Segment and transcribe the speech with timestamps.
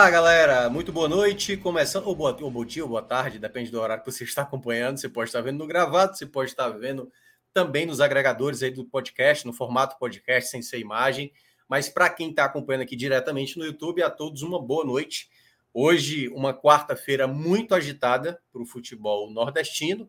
[0.00, 0.70] Olá, galera.
[0.70, 1.58] Muito boa noite.
[1.58, 4.40] Começando, ou, boa, ou bom dia, ou boa tarde, depende do horário que você está
[4.40, 4.96] acompanhando.
[4.98, 7.12] Você pode estar vendo no gravado, você pode estar vendo
[7.52, 11.30] também nos agregadores aí do podcast, no formato podcast, sem ser imagem.
[11.68, 15.28] Mas para quem está acompanhando aqui diretamente no YouTube, a todos uma boa noite.
[15.70, 20.08] Hoje, uma quarta-feira muito agitada para o futebol nordestino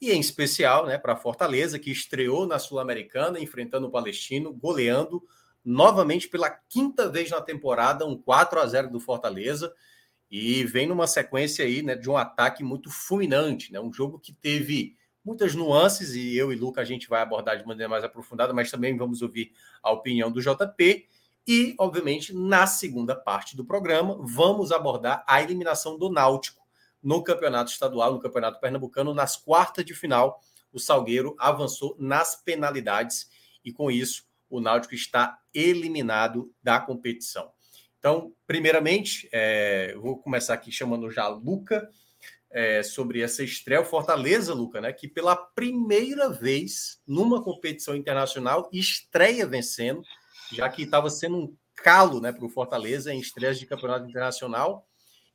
[0.00, 5.22] e, em especial, né, para a Fortaleza, que estreou na Sul-Americana, enfrentando o Palestino, goleando
[5.66, 9.74] novamente pela quinta vez na temporada, um 4 a 0 do Fortaleza,
[10.30, 14.32] e vem numa sequência aí, né, de um ataque muito fulminante, né, um jogo que
[14.32, 18.52] teve muitas nuances e eu e Luca a gente vai abordar de maneira mais aprofundada,
[18.52, 21.08] mas também vamos ouvir a opinião do JP
[21.44, 26.64] e, obviamente, na segunda parte do programa, vamos abordar a eliminação do Náutico
[27.02, 30.40] no Campeonato Estadual, no Campeonato Pernambucano, nas quartas de final.
[30.72, 33.28] O Salgueiro avançou nas penalidades
[33.64, 37.50] e com isso o Náutico está eliminado da competição.
[37.98, 41.88] Então, primeiramente, é, vou começar aqui chamando já Luca
[42.50, 43.80] é, sobre essa estreia.
[43.80, 50.02] O Fortaleza, Luca, né, que pela primeira vez numa competição internacional estreia vencendo,
[50.52, 54.86] já que estava sendo um calo né, para o Fortaleza em estreias de campeonato internacional.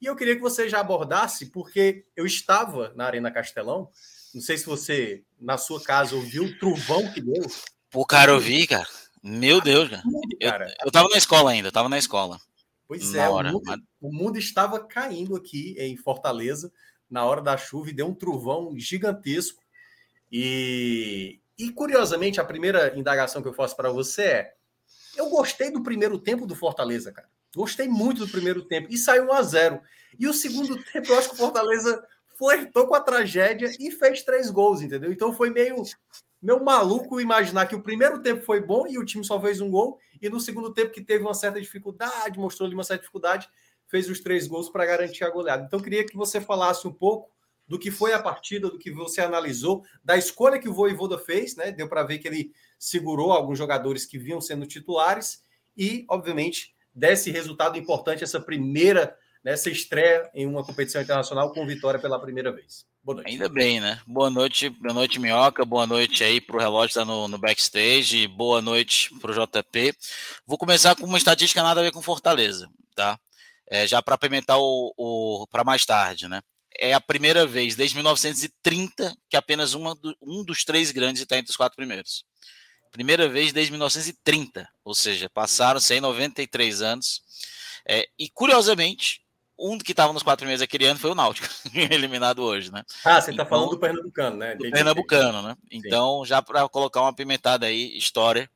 [0.02, 3.90] E eu queria que você já abordasse, porque eu estava na Arena Castelão.
[4.34, 7.46] Não sei se você, na sua casa, ouviu o trovão que deu.
[7.92, 8.88] Pô, cara, eu vi, cara.
[9.24, 10.04] Meu Deus, cara.
[10.40, 12.40] Eu, eu tava na escola ainda, eu tava na escola.
[12.88, 13.80] Pois é, hora, o, mundo, mas...
[14.02, 16.72] o mundo estava caindo aqui em Fortaleza
[17.10, 19.62] na hora da chuva e deu um trovão gigantesco.
[20.32, 24.54] E, e curiosamente, a primeira indagação que eu faço para você é:
[25.16, 27.30] eu gostei do primeiro tempo do Fortaleza, cara.
[27.56, 29.82] Gostei muito do primeiro tempo e saiu 1 a 0.
[30.18, 32.06] E o segundo tempo, eu acho que o Fortaleza
[32.38, 35.12] flertou com a tragédia e fez três gols, entendeu?
[35.12, 35.84] Então foi meio
[36.42, 39.70] meu maluco imaginar que o primeiro tempo foi bom e o time só fez um
[39.70, 43.48] gol, e no segundo tempo, que teve uma certa dificuldade, mostrou ali uma certa dificuldade,
[43.88, 45.64] fez os três gols para garantir a goleada.
[45.66, 47.30] Então, queria que você falasse um pouco
[47.68, 51.56] do que foi a partida, do que você analisou, da escolha que o Voivoda fez,
[51.56, 51.72] né?
[51.72, 55.44] Deu para ver que ele segurou alguns jogadores que vinham sendo titulares
[55.78, 61.66] e, obviamente, desse resultado importante, essa primeira, nessa né, estreia em uma competição internacional com
[61.66, 62.86] vitória pela primeira vez.
[63.04, 63.32] Boa noite.
[63.32, 64.00] Ainda bem, né?
[64.06, 65.66] Boa noite, boa noite, Minhoca.
[65.66, 68.28] Boa noite aí para o relógio tá no, no backstage.
[68.28, 69.96] Boa noite para o JP.
[70.46, 73.20] Vou começar com uma estatística nada a ver com Fortaleza, tá?
[73.68, 76.42] É, já para apimentar o, o para mais tarde, né?
[76.78, 81.40] É a primeira vez desde 1930 que apenas uma do, um dos três grandes está
[81.40, 82.24] entre os quatro primeiros.
[82.92, 87.24] Primeira vez desde 1930, ou seja, passaram-se 93 anos.
[87.88, 89.22] É, e curiosamente,
[89.62, 92.84] um que estava nos quatro meses aquele ano foi o Náutico, eliminado hoje, né?
[93.06, 94.56] Ah, você está então, falando do Pernambucano, né?
[94.56, 95.56] Do Pernambucano, né?
[95.72, 98.50] Então, já para colocar uma pimentada aí, história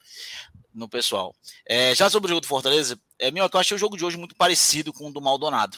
[0.74, 1.34] no pessoal.
[1.66, 4.18] É, já sobre o jogo do Fortaleza, é, meu, eu achei o jogo de hoje
[4.18, 5.78] muito parecido com o do Maldonado.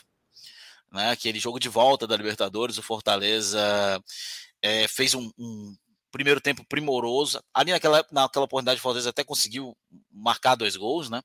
[0.91, 1.11] Né?
[1.11, 3.59] Aquele jogo de volta da Libertadores, o Fortaleza
[4.61, 5.75] é, fez um, um
[6.11, 7.43] primeiro tempo primoroso.
[7.53, 9.77] Ali naquela, naquela oportunidade, o Fortaleza até conseguiu
[10.11, 11.21] marcar dois gols, né?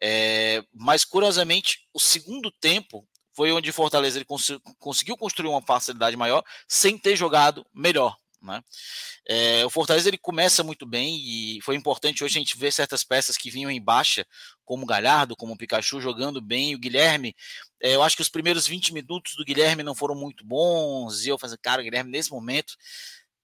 [0.00, 6.16] É, mas curiosamente, o segundo tempo foi onde Fortaleza ele cons conseguiu construir uma facilidade
[6.16, 8.16] maior sem ter jogado melhor.
[8.40, 8.62] Né?
[9.28, 13.02] É, o Fortaleza ele começa muito bem e foi importante hoje a gente ver certas
[13.04, 14.24] peças que vinham em baixa,
[14.64, 17.34] como o Galhardo, como o Pikachu jogando bem, o Guilherme.
[17.82, 21.28] É, eu acho que os primeiros 20 minutos do Guilherme não foram muito bons, e
[21.28, 22.74] eu falei, cara, o Guilherme, nesse momento,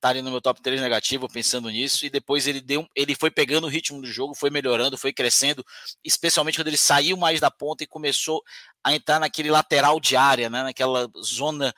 [0.03, 3.31] tá ali no meu top 3 negativo, pensando nisso, e depois ele deu, ele foi
[3.31, 5.65] pegando o ritmo do jogo, foi melhorando, foi crescendo,
[6.03, 8.43] especialmente quando ele saiu mais da ponta e começou
[8.83, 11.73] a entrar naquele lateral de área, né, naquela zona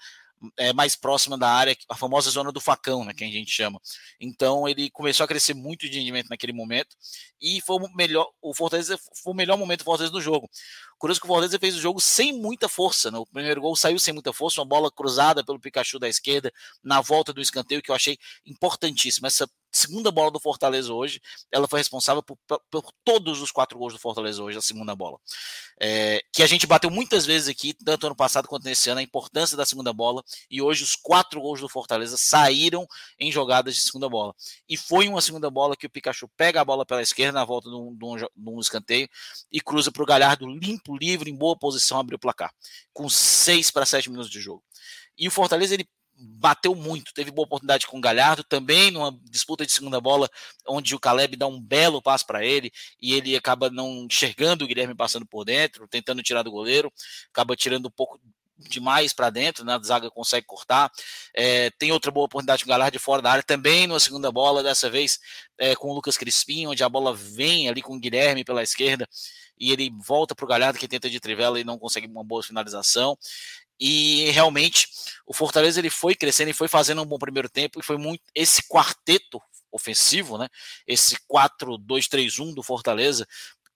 [0.56, 3.80] é, mais próxima da área, a famosa zona do facão, né, que a gente chama.
[4.20, 6.96] Então ele começou a crescer muito de rendimento naquele momento
[7.40, 10.48] e foi o melhor, o Fortaleza foi o melhor momento do Fortaleza no jogo.
[10.98, 13.18] Curioso que o Fortaleza fez o jogo sem muita força, né?
[13.18, 16.52] O primeiro gol saiu sem muita força, uma bola cruzada pelo Pikachu da esquerda
[16.82, 18.16] na volta do escanteio que eu achei
[18.46, 19.26] importantíssimo.
[19.26, 22.38] Essa segunda bola do Fortaleza hoje, ela foi responsável por,
[22.70, 25.18] por todos os quatro gols do Fortaleza hoje, a segunda bola.
[25.80, 29.02] É, que a gente bateu muitas vezes aqui, tanto ano passado quanto nesse ano, a
[29.02, 32.86] importância da segunda bola, e hoje os quatro gols do Fortaleza saíram
[33.18, 34.34] em jogadas de segunda bola.
[34.68, 37.68] E foi uma segunda bola que o Pikachu pega a bola pela esquerda na volta
[37.68, 39.08] de um, de um, escanteio
[39.50, 42.52] e cruza para o Galhardo limpo, livre, em boa posição, abrir o placar,
[42.92, 44.62] com seis para sete minutos de jogo.
[45.18, 45.88] E o Fortaleza ele
[46.24, 50.28] bateu muito, teve boa oportunidade com o Galhardo, também numa disputa de segunda bola,
[50.66, 54.68] onde o Caleb dá um belo passo para ele e ele acaba não enxergando o
[54.68, 56.92] Guilherme passando por dentro, tentando tirar do goleiro,
[57.30, 58.18] acaba tirando um pouco
[58.56, 59.78] demais para dentro, né?
[59.84, 60.90] Zaga consegue cortar.
[61.34, 64.30] É, tem outra boa oportunidade com o Galhardo de fora da área, também numa segunda
[64.30, 65.18] bola, dessa vez
[65.58, 69.08] é, com o Lucas Crispim, onde a bola vem ali com o Guilherme pela esquerda
[69.58, 72.42] e ele volta para o Galhardo que tenta de trivela e não consegue uma boa
[72.42, 73.16] finalização.
[73.78, 74.88] E realmente
[75.26, 78.22] o Fortaleza ele foi crescendo e foi fazendo um bom primeiro tempo e foi muito
[78.34, 79.40] esse quarteto
[79.72, 80.48] ofensivo, né?
[80.86, 83.26] Esse 4-2-3-1 do Fortaleza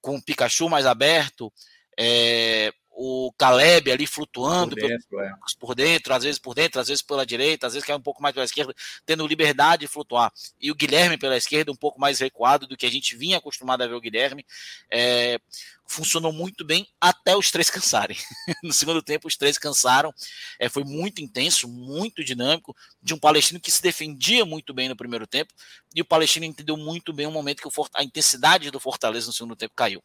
[0.00, 1.53] com o Pikachu mais aberto,
[1.99, 5.33] é, o Caleb ali flutuando por dentro, é.
[5.61, 8.21] por dentro, às vezes por dentro, às vezes pela direita, às vezes cai um pouco
[8.21, 8.75] mais pela esquerda,
[9.06, 10.33] tendo liberdade de flutuar.
[10.61, 13.83] E o Guilherme pela esquerda, um pouco mais recuado do que a gente vinha acostumado
[13.83, 14.45] a ver o Guilherme.
[14.91, 15.39] É,
[15.87, 18.17] funcionou muito bem até os três cansarem.
[18.65, 20.12] no segundo tempo, os três cansaram.
[20.59, 24.97] É, foi muito intenso, muito dinâmico, de um palestino que se defendia muito bem no
[24.97, 25.55] primeiro tempo,
[25.95, 29.33] e o palestino entendeu muito bem o momento que o, a intensidade do Fortaleza no
[29.33, 30.03] segundo tempo caiu.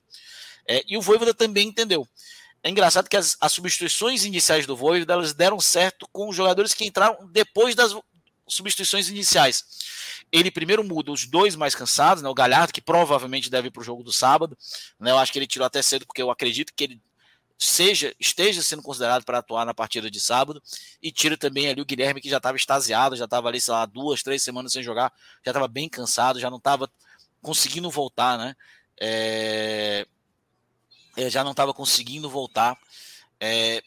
[0.68, 2.07] É, e o Voivoda também entendeu.
[2.63, 6.74] É engraçado que as, as substituições iniciais do Voivoda elas deram certo com os jogadores
[6.74, 7.94] que entraram depois das
[8.48, 9.65] substituições iniciais.
[10.31, 13.81] Ele primeiro muda os dois mais cansados, né, o Galhardo, que provavelmente deve ir para
[13.81, 14.57] o jogo do sábado.
[14.98, 17.01] Né, eu acho que ele tirou até cedo, porque eu acredito que ele
[17.60, 20.62] seja esteja sendo considerado para atuar na partida de sábado.
[21.01, 23.86] E tira também ali o Guilherme, que já estava extasiado, já estava ali, sei lá,
[23.86, 25.12] duas, três semanas sem jogar,
[25.45, 26.89] já estava bem cansado, já não estava
[27.42, 28.56] conseguindo voltar, né?
[29.00, 30.07] É,
[31.18, 32.77] já não estava conseguindo voltar
[33.39, 33.83] é,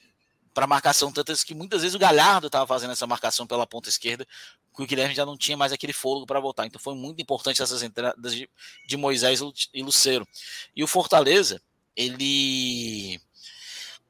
[0.54, 4.26] para marcação, tantas que muitas vezes o Galhardo estava fazendo essa marcação pela ponta esquerda,
[4.74, 6.66] que o Guilherme já não tinha mais aquele fôlego para voltar.
[6.66, 8.48] Então foi muito importante essas entradas de,
[8.86, 9.40] de Moisés
[9.72, 10.28] e Luceiro.
[10.74, 11.60] E o Fortaleza,
[11.96, 13.20] ele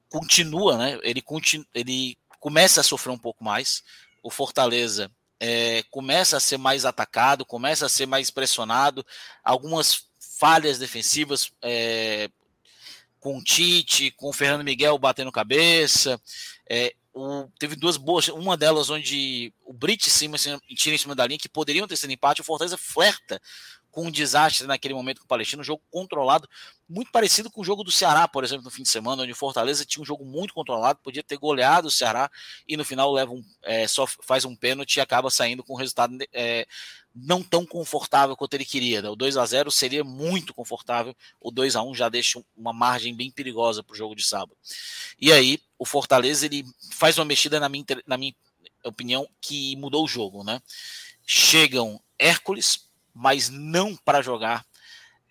[0.09, 0.99] continua, né?
[1.03, 3.83] Ele, continu, ele começa a sofrer um pouco mais.
[4.23, 9.07] O Fortaleza é, começa a ser mais atacado, começa a ser mais pressionado.
[9.45, 12.29] Algumas falhas defensivas, é,
[13.27, 16.21] com o Tite, com o Fernando Miguel batendo cabeça.
[16.71, 21.27] É, o, teve duas boas, uma delas onde o Brit cima, tira em cima da
[21.27, 22.41] linha, que poderiam ter sido empate.
[22.41, 23.43] O Fortaleza flerta
[23.91, 26.47] com um desastre naquele momento com o Palestino, um jogo controlado,
[26.89, 29.37] muito parecido com o jogo do Ceará, por exemplo, no fim de semana, onde o
[29.37, 32.31] Fortaleza tinha um jogo muito controlado, podia ter goleado o Ceará
[32.69, 35.77] e no final leva um, é, só faz um pênalti e acaba saindo com um
[35.77, 36.67] resultado é,
[37.17, 39.01] não tão confortável quanto ele queria.
[39.01, 39.09] Né?
[39.09, 43.15] O 2 a 0 seria muito confortável, o 2 a 1 já deixa uma margem
[43.15, 44.57] bem perigosa para o jogo de sábado.
[45.19, 48.35] E aí, o Fortaleza ele faz uma mexida, na minha, na minha
[48.85, 50.45] opinião, que mudou o jogo.
[50.45, 50.61] Né?
[51.27, 54.67] Chegam Hércules, mas não para jogar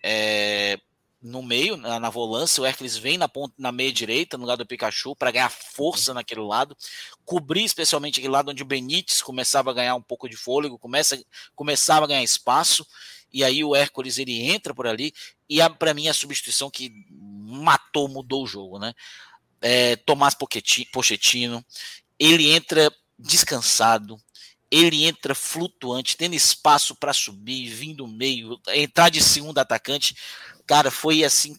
[0.02, 0.80] é,
[1.26, 2.62] no meio, na, na, volância.
[2.62, 6.14] O Hércules vem na, ponta, na meia direita, no lado do Pikachu, para ganhar força
[6.14, 6.76] naquele lado,
[7.24, 11.20] cobrir especialmente aquele lado onde o Benítez começava a ganhar um pouco de fôlego, começa,
[11.54, 12.86] começava a ganhar espaço.
[13.32, 15.12] E aí o Hércules ele entra por ali
[15.48, 18.94] e para mim a substituição que matou, mudou o jogo, né?
[19.60, 20.34] É, Tomás
[20.92, 21.64] Pochettino,
[22.18, 24.16] ele entra descansado,
[24.70, 30.16] ele entra flutuante, tendo espaço para subir, vindo do meio, entrar de segundo atacante.
[30.66, 31.56] Cara, foi assim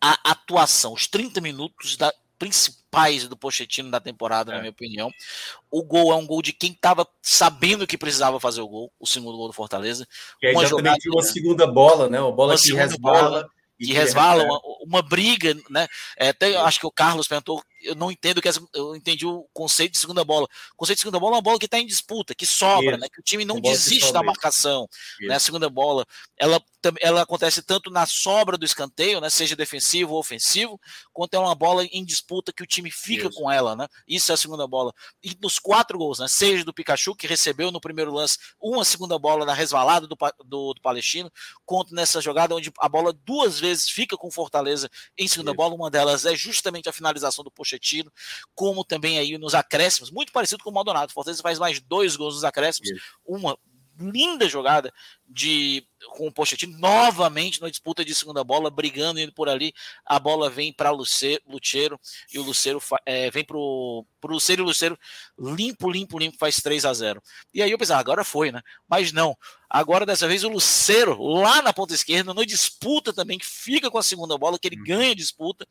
[0.00, 4.54] a atuação, os 30 minutos da, principais do Pochettino da temporada, é.
[4.54, 5.12] na minha opinião.
[5.70, 9.06] O gol é um gol de quem estava sabendo que precisava fazer o gol, o
[9.06, 10.08] segundo gol do Fortaleza.
[10.42, 12.18] E aí uma já jogada, uma segunda bola, né?
[12.18, 13.28] Uma bola uma que resbala.
[13.28, 15.86] Bola, que resvala, uma, uma, briga, né?
[16.16, 19.92] É, até acho que o Carlos perguntou eu não entendo que eu entendi o conceito
[19.92, 20.46] de segunda bola.
[20.72, 23.08] O conceito de segunda bola é uma bola que está em disputa, que sobra, né?
[23.08, 24.88] Que o time não desiste da marcação.
[25.20, 25.34] Né?
[25.34, 26.06] A segunda bola,
[26.36, 26.62] ela,
[27.00, 29.30] ela acontece tanto na sobra do escanteio, né?
[29.30, 30.78] Seja defensivo ou ofensivo,
[31.12, 33.38] quanto é uma bola em disputa que o time fica Isso.
[33.38, 33.86] com ela, né?
[34.06, 34.92] Isso é a segunda bola.
[35.22, 36.28] E nos quatro gols, né?
[36.28, 40.74] Seja do Pikachu, que recebeu no primeiro lance uma segunda bola na resvalada do, do,
[40.74, 41.32] do Palestino,
[41.64, 45.90] quanto nessa jogada onde a bola duas vezes fica com Fortaleza em segunda bola, uma
[45.90, 48.12] delas é justamente a finalização do Poxa Pochettino,
[48.54, 51.10] como também aí nos acréscimos, muito parecido com o Maldonado.
[51.10, 53.00] O Fortaleza faz mais dois gols nos acréscimos, Isso.
[53.24, 53.56] uma
[53.98, 54.92] linda jogada
[55.30, 59.72] de com o Pochettino novamente na disputa de segunda bola, brigando indo por ali.
[60.04, 61.42] A bola vem para Luceiro
[62.32, 64.98] e o Luceiro é, vem para o Luceiro e o Luceiro
[65.38, 67.22] limpo, limpo, limpo, faz 3 a 0
[67.54, 68.60] E aí eu pensava, agora foi, né?
[68.88, 69.36] Mas não.
[69.72, 73.98] Agora, dessa vez, o Luceiro, lá na ponta esquerda, no disputa também, que fica com
[73.98, 74.84] a segunda bola, que ele uhum.
[74.84, 75.64] ganha disputa,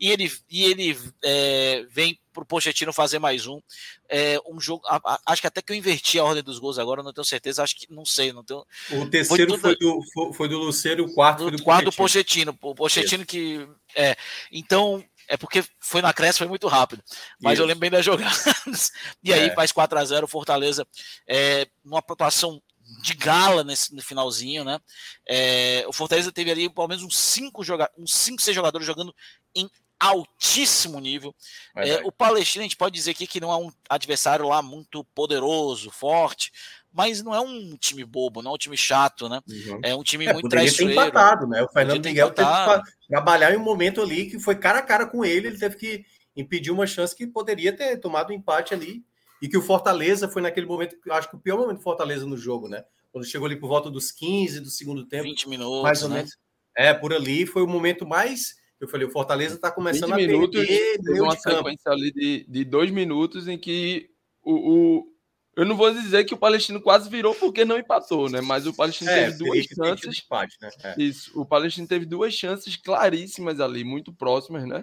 [0.00, 3.60] e ele, e ele é, vem para o Pochettino fazer mais um.
[4.08, 4.84] É, um jogo.
[4.88, 7.24] A, a, acho que até que eu inverti a ordem dos gols agora, não tenho
[7.24, 7.62] certeza.
[7.62, 8.32] Acho que não sei.
[8.32, 11.50] Não tenho, o terceiro foi, foi, do, foi do Luceiro e o quarto do, foi
[11.52, 12.52] do quarto Pochettino.
[12.52, 12.72] do Pochettino.
[12.72, 13.68] O Pochettino que.
[13.96, 14.16] É,
[14.50, 17.02] então, é porque foi na Cresce, foi muito rápido.
[17.40, 17.62] Mas Isso.
[17.62, 18.44] eu lembro bem das jogadas.
[19.22, 19.54] E aí é.
[19.54, 20.86] faz 4 a 0 Fortaleza,
[21.26, 22.60] é, numa pontuação
[23.02, 24.78] de gala nesse no finalzinho, né?
[25.26, 29.14] É, o Fortaleza teve ali pelo menos uns 5 joga uns cinco, seis jogadores jogando
[29.54, 29.68] em
[29.98, 31.34] altíssimo nível.
[31.76, 35.02] É, o Palestina, a gente pode dizer aqui que não é um adversário lá muito
[35.14, 36.52] poderoso, forte,
[36.94, 39.40] mas não é um time bobo, não é um time chato, né?
[39.48, 39.80] Uhum.
[39.82, 40.94] É um time é, muito traiçoeiro.
[40.94, 41.60] Ter empatado, né?
[41.62, 45.04] O Fernando Miguel teve que trabalhar em um momento ali que foi cara a cara
[45.04, 46.04] com ele, ele teve que
[46.36, 49.04] impedir uma chance que poderia ter tomado um empate ali
[49.42, 52.36] e que o Fortaleza foi naquele momento, acho que o pior momento do Fortaleza no
[52.36, 52.84] jogo, né?
[53.10, 55.24] Quando chegou ali por volta dos 15 do segundo tempo.
[55.24, 55.82] 20 minutos.
[55.82, 56.16] Mais ou né?
[56.16, 56.38] menos.
[56.76, 58.54] É, por ali foi o momento mais.
[58.80, 61.20] Eu falei, o Fortaleza está começando a minutos, perder.
[61.20, 64.10] uma sequência ali de, de dois minutos em que
[64.42, 65.13] o, o,
[65.56, 68.40] Eu não vou dizer que o Palestino quase virou porque não empatou, né?
[68.40, 70.22] Mas o Palestino é, teve duas chances.
[70.24, 70.70] Empate, né?
[70.82, 70.94] é.
[71.02, 71.30] Isso.
[71.40, 74.82] O Palestino teve duas chances claríssimas ali, muito próximas, né?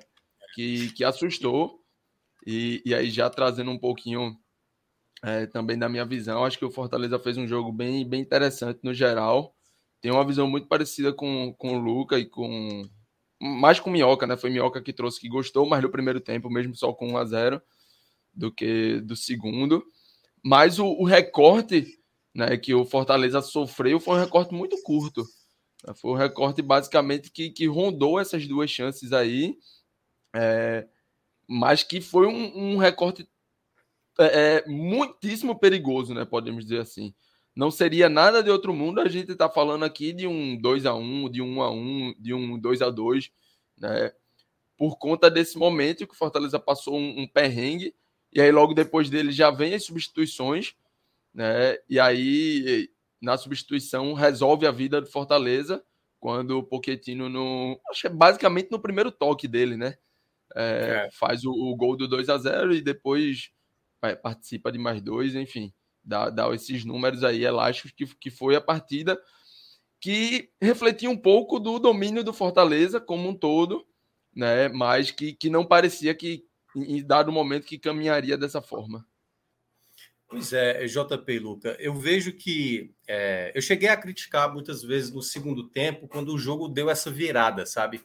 [0.55, 1.81] Que, que assustou.
[2.45, 4.35] E, e aí, já trazendo um pouquinho
[5.23, 6.43] é, também da minha visão.
[6.43, 9.53] Acho que o Fortaleza fez um jogo bem, bem interessante no geral.
[10.01, 12.83] Tem uma visão muito parecida com, com o Luca e com.
[13.39, 14.37] Mais com o Minhoca, né?
[14.37, 17.25] Foi Minhoca que trouxe que gostou mais do primeiro tempo, mesmo só com 1 a
[17.25, 17.61] 0
[18.33, 19.83] do que do segundo.
[20.43, 21.99] Mas o, o recorte
[22.33, 25.25] né, que o Fortaleza sofreu foi um recorte muito curto.
[25.95, 29.57] Foi um recorte basicamente que, que rondou essas duas chances aí,
[30.35, 30.87] é,
[31.47, 33.27] mas que foi um, um recorte
[34.19, 36.25] é, é, muitíssimo perigoso, né?
[36.25, 37.13] Podemos dizer assim.
[37.55, 40.93] Não seria nada de outro mundo a gente tá falando aqui de um 2 a
[40.93, 43.29] 1 de um 1 a 1 de um 2 a 2
[43.77, 44.13] né?
[44.77, 47.93] Por conta desse momento que o Fortaleza passou um, um perrengue,
[48.33, 50.73] e aí logo depois dele já vem as substituições,
[51.33, 51.77] né?
[51.89, 52.89] E aí,
[53.21, 55.83] na substituição, resolve a vida do Fortaleza
[56.19, 59.97] quando o Pochettino, no, acho que é basicamente no primeiro toque dele, né?
[60.55, 61.11] É, é.
[61.11, 63.51] Faz o, o, gol do 2 a 0 e depois
[64.21, 65.73] participa de mais dois, enfim,
[66.03, 69.19] dá, dá esses números aí elásticos que, que foi a partida
[69.99, 73.85] que refletia um pouco do domínio do Fortaleza como um todo,
[74.35, 74.67] né?
[74.69, 76.43] Mas que, que não parecia que
[76.75, 79.05] em dado momento que caminharia dessa forma.
[80.27, 85.21] Pois é, JP Luca, eu vejo que é, eu cheguei a criticar muitas vezes no
[85.21, 88.01] segundo tempo quando o jogo deu essa virada, sabe?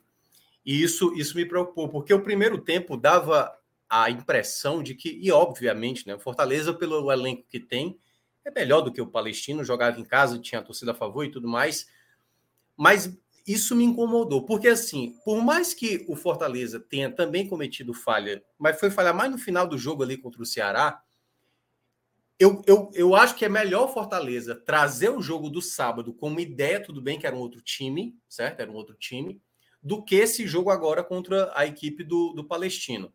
[0.65, 3.57] E isso, isso me preocupou, porque o primeiro tempo dava
[3.89, 7.97] a impressão de que, e obviamente, né, Fortaleza, pelo elenco que tem,
[8.45, 11.31] é melhor do que o Palestino, jogava em casa, tinha a torcida a favor e
[11.31, 11.89] tudo mais.
[12.77, 18.45] Mas isso me incomodou, porque assim, por mais que o Fortaleza tenha também cometido falha,
[18.59, 21.00] mas foi falha mais no final do jogo ali contra o Ceará,
[22.38, 26.41] eu, eu, eu acho que é melhor o Fortaleza trazer o jogo do sábado como
[26.41, 28.61] ideia, tudo bem que era um outro time, certo?
[28.61, 29.41] Era um outro time,
[29.83, 33.15] do que esse jogo agora contra a equipe do, do Palestino.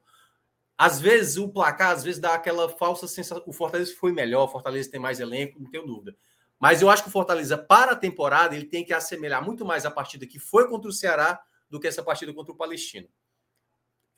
[0.77, 3.43] Às vezes o placar, às vezes dá aquela falsa sensação.
[3.45, 6.15] O Fortaleza foi melhor, o Fortaleza tem mais elenco, não tenho dúvida.
[6.61, 9.83] Mas eu acho que o Fortaleza, para a temporada, ele tem que assemelhar muito mais
[9.83, 13.09] a partida que foi contra o Ceará do que essa partida contra o Palestino.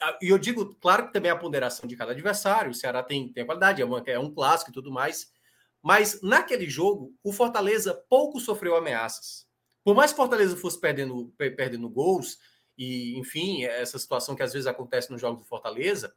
[0.01, 3.31] Ah, e eu digo, claro que também a ponderação de cada adversário, o Ceará tem,
[3.31, 5.31] tem qualidade, é, uma, é um clássico e tudo mais.
[5.81, 9.47] Mas naquele jogo, o Fortaleza pouco sofreu ameaças.
[9.81, 12.37] Por mais que o Fortaleza fosse perdendo, perdendo gols,
[12.77, 16.13] e enfim, essa situação que às vezes acontece nos jogos do Fortaleza,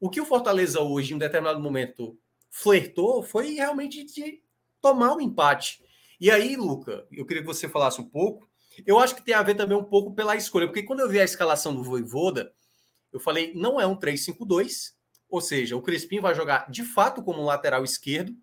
[0.00, 4.42] o que o Fortaleza hoje, em um determinado momento, flertou foi realmente de
[4.80, 5.82] tomar o um empate.
[6.20, 8.48] E aí, Luca, eu queria que você falasse um pouco.
[8.86, 11.20] Eu acho que tem a ver também um pouco pela escolha, porque quando eu vi
[11.20, 12.52] a escalação do Voivoda,
[13.12, 14.92] eu falei, não é um 3-5-2,
[15.28, 18.34] ou seja, o Crispim vai jogar de fato como um lateral esquerdo.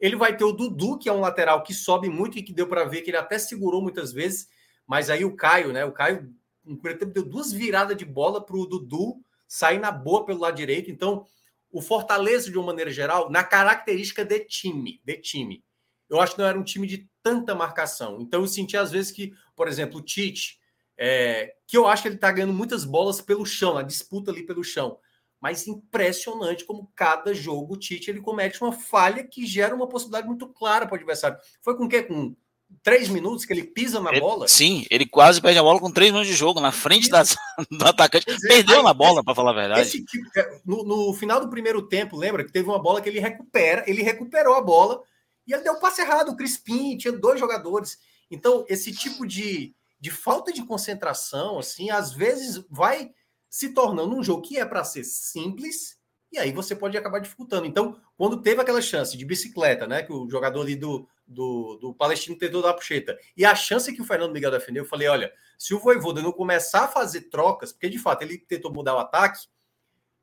[0.00, 2.66] Ele vai ter o Dudu, que é um lateral que sobe muito e que deu
[2.66, 4.48] para ver que ele até segurou muitas vezes,
[4.86, 5.84] mas aí o Caio, né?
[5.84, 9.90] O Caio, no primeiro tempo, deu duas viradas de bola para o Dudu sair na
[9.90, 10.90] boa pelo lado direito.
[10.90, 11.24] Então,
[11.70, 15.64] o Fortaleza, de uma maneira geral, na característica de time, de time,
[16.08, 18.20] eu acho que não era um time de tanta marcação.
[18.20, 20.58] Então, eu senti às vezes que, por exemplo, o Tite,
[20.96, 24.44] é, que eu acho que ele está ganhando muitas bolas pelo chão, a disputa ali
[24.44, 24.98] pelo chão.
[25.40, 30.26] Mas impressionante como cada jogo o Tite ele comete uma falha que gera uma possibilidade
[30.26, 31.36] muito clara para o adversário.
[31.60, 32.02] Foi com o quê?
[32.02, 32.34] Com
[32.82, 34.48] três minutos que ele pisa na ele, bola.
[34.48, 37.36] Sim, ele quase perde a bola com três minutos de jogo, na frente das,
[37.70, 38.30] do atacante.
[38.30, 40.04] É, Perdeu aí, na bola, para falar a verdade.
[40.04, 43.20] Tipo, é, no, no, final do primeiro tempo, lembra que teve uma bola que ele
[43.20, 45.02] recupera, ele recuperou a bola
[45.46, 46.30] e ele deu o passe errado.
[46.30, 47.98] O Crispim tinha dois jogadores.
[48.30, 53.12] Então, esse tipo de, de falta de concentração, assim, às vezes vai
[53.48, 55.98] se tornando um jogo que é para ser simples
[56.34, 57.64] e aí você pode acabar dificultando.
[57.64, 61.94] Então, quando teve aquela chance de bicicleta, né, que o jogador ali do, do, do
[61.94, 65.06] Palestino tentou dar a puxeta, e a chance que o Fernando Miguel defendeu, eu falei,
[65.06, 68.96] olha, se o Voivoda não começar a fazer trocas, porque de fato ele tentou mudar
[68.96, 69.46] o ataque,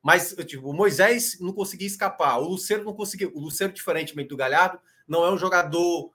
[0.02, 4.36] mas tipo, o Moisés não conseguia escapar, o Luceiro não conseguiu, o Luceiro, diferentemente do
[4.36, 6.10] Galhardo, não é um jogador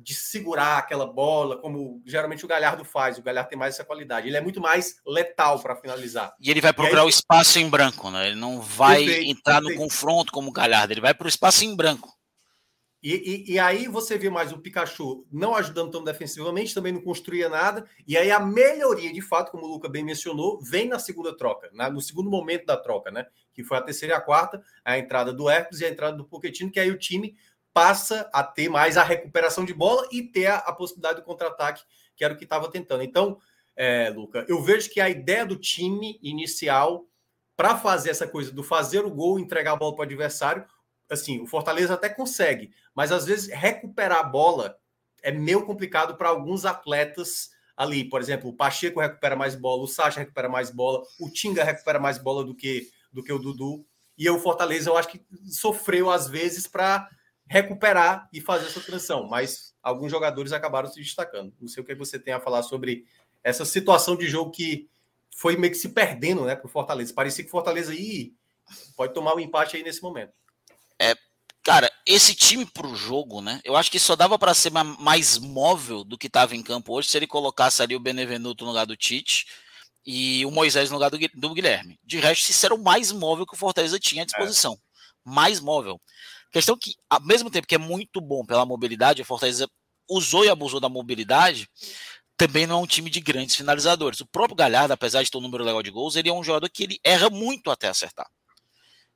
[0.00, 3.18] de segurar aquela bola, como geralmente o Galhardo faz.
[3.18, 4.28] O Galhardo tem mais essa qualidade.
[4.28, 6.34] Ele é muito mais letal para finalizar.
[6.40, 7.06] E ele vai procurar aí...
[7.06, 8.28] o espaço em branco, né?
[8.28, 9.78] Ele não vai perfeito, entrar perfeito.
[9.78, 12.16] no confronto como o Galhardo, ele vai para o espaço em branco.
[13.00, 17.00] E, e, e, aí você viu mais o Pikachu não ajudando tão defensivamente, também não
[17.00, 17.86] construía nada.
[18.06, 21.70] E aí a melhoria, de fato, como o Luca bem mencionou, vem na segunda troca,
[21.72, 23.26] na, no segundo momento da troca, né?
[23.54, 26.24] Que foi a terceira e a quarta, a entrada do Hercules e a entrada do
[26.24, 27.36] Pochettino, que aí o time
[27.72, 31.82] passa a ter mais a recuperação de bola e ter a, a possibilidade do contra-ataque,
[32.16, 33.02] que era o que estava tentando.
[33.02, 33.38] Então,
[33.76, 37.06] é, Luca, eu vejo que a ideia do time inicial
[37.56, 40.64] para fazer essa coisa do fazer o gol, entregar a bola para o adversário,
[41.10, 44.78] assim, o Fortaleza até consegue, mas às vezes recuperar a bola
[45.22, 48.04] é meio complicado para alguns atletas ali.
[48.04, 51.98] Por exemplo, o Pacheco recupera mais bola, o Sacha recupera mais bola, o Tinga recupera
[51.98, 53.84] mais bola do que, do que o Dudu.
[54.16, 57.08] E o Fortaleza, eu acho que sofreu às vezes para
[57.48, 61.52] recuperar e fazer essa transição, mas alguns jogadores acabaram se destacando.
[61.60, 63.06] Não sei o que você tem a falar sobre
[63.42, 64.88] essa situação de jogo que
[65.34, 67.14] foi meio que se perdendo, né, para o Fortaleza.
[67.14, 68.32] Parecia que o Fortaleza aí
[68.96, 70.32] pode tomar um empate aí nesse momento.
[71.00, 71.14] É,
[71.62, 73.60] cara, esse time para o jogo, né?
[73.64, 77.08] Eu acho que só dava para ser mais móvel do que estava em campo hoje
[77.08, 79.46] se ele colocasse ali o Benevenuto no lugar do Tite
[80.04, 81.98] e o Moisés no lugar do, do Guilherme.
[82.04, 84.74] De resto, isso era o mais móvel que o Fortaleza tinha à disposição.
[84.74, 84.78] É.
[85.24, 86.00] Mais móvel.
[86.50, 89.68] Questão que, ao mesmo tempo que é muito bom pela mobilidade, a Fortaleza
[90.08, 91.68] usou e abusou da mobilidade,
[92.36, 94.20] também não é um time de grandes finalizadores.
[94.20, 96.70] O próprio Galhardo, apesar de ter um número legal de gols, ele é um jogador
[96.70, 98.28] que ele erra muito até acertar.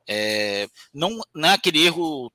[0.07, 2.33] É, não, não é aquele erro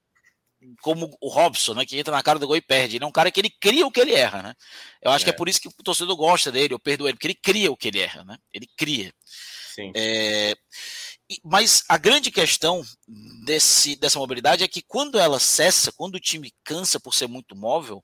[0.81, 2.95] como o Robson, né, que entra na cara do gol e perde.
[2.95, 4.55] Ele é um cara que ele cria o que ele erra, né?
[5.01, 5.25] Eu acho é.
[5.25, 7.71] que é por isso que o torcedor gosta dele, eu perdoo ele, porque ele cria
[7.71, 8.38] o que ele erra, né?
[8.51, 9.13] Ele cria.
[9.75, 9.91] Sim.
[9.95, 10.55] É,
[11.43, 12.85] mas a grande questão
[13.45, 17.55] desse, dessa mobilidade é que quando ela cessa, quando o time cansa por ser muito
[17.55, 18.03] móvel,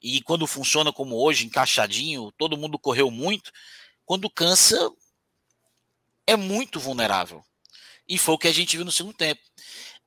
[0.00, 3.50] e quando funciona como hoje, encaixadinho, todo mundo correu muito,
[4.04, 4.90] quando cansa,
[6.26, 7.42] é muito vulnerável.
[8.06, 9.40] E foi o que a gente viu no segundo tempo.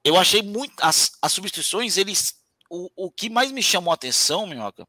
[0.04, 0.74] Eu achei muito.
[0.82, 2.40] As, as substituições, eles.
[2.70, 4.88] O, o que mais me chamou a atenção, Minhoca,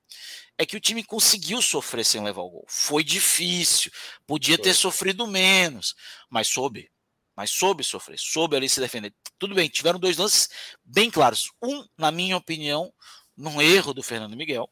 [0.57, 2.65] é que o time conseguiu sofrer sem levar o gol.
[2.69, 3.91] Foi difícil,
[4.25, 4.65] podia foi.
[4.65, 5.97] ter sofrido menos,
[6.31, 6.92] mas soube
[7.37, 9.15] mas soube sofrer, soube ali se defender.
[9.39, 10.49] Tudo bem, tiveram dois lances
[10.85, 11.51] bem claros.
[11.63, 12.93] Um, na minha opinião,
[13.37, 14.69] num erro do Fernando Miguel,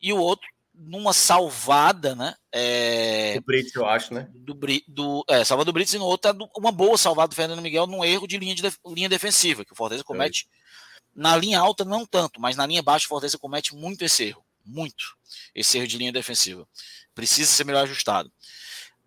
[0.00, 2.34] e o outro numa salvada, né?
[2.52, 4.28] É, do Brits, eu acho, né?
[4.34, 4.54] Do,
[4.86, 8.04] do, é, salva do Brits e no outro, uma boa salvada do Fernando Miguel num
[8.04, 10.46] erro de linha, de, linha defensiva, que o Fortaleza comete.
[10.52, 10.66] É.
[11.14, 14.44] Na linha alta, não tanto, mas na linha baixa, o Fortaleza comete muito esse erro.
[14.64, 15.16] Muito.
[15.54, 16.68] Esse erro de linha defensiva.
[17.14, 18.30] Precisa ser melhor ajustado.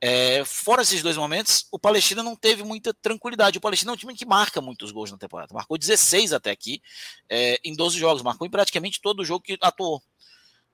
[0.01, 3.57] É, fora esses dois momentos, o Palestina não teve muita tranquilidade.
[3.57, 5.53] O Palestina é um time que marca muitos gols na temporada.
[5.53, 6.81] Marcou 16 até aqui
[7.29, 8.21] é, em 12 jogos.
[8.21, 10.01] Marcou em praticamente todo o jogo que atuou.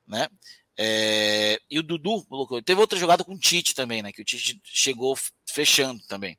[0.07, 0.27] Né?
[0.77, 2.25] É, e o Dudu
[2.63, 4.11] teve outra jogada com o Tite também, né?
[4.11, 6.37] Que o Tite chegou fechando também.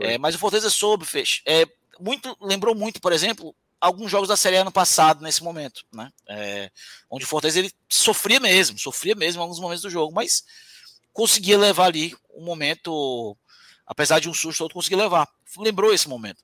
[0.00, 1.42] É, mas o Fortaleza soube fechar.
[1.46, 1.66] É,
[1.98, 6.10] muito, lembrou muito, por exemplo, alguns jogos da Série A ano passado, nesse momento, né?
[6.28, 6.70] É,
[7.08, 10.44] onde o Fortaleza ele sofria mesmo, sofria mesmo em alguns momentos do jogo, mas
[11.12, 13.36] conseguia levar ali um momento,
[13.86, 15.28] apesar de um susto, outro conseguia levar.
[15.58, 16.42] Lembrou esse momento.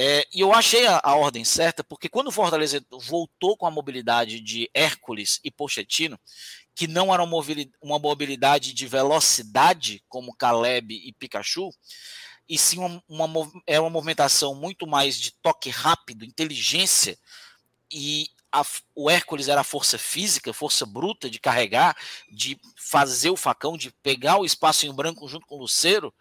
[0.00, 3.70] É, e eu achei a, a, ordem certa, porque quando o Fortaleza voltou com a
[3.70, 6.16] mobilidade de Hércules e Pochettino,
[6.72, 11.72] que não era uma, mobilidade de velocidade, como Caleb e Pikachu,
[12.48, 17.18] e sim uma, uma, é uma movimentação muito mais de toque rápido, inteligência
[17.90, 21.96] e a, o Hércules era a força física, força bruta de carregar,
[22.30, 26.12] de fazer o facão, de pegar o espaço em branco junto com o Luceiro,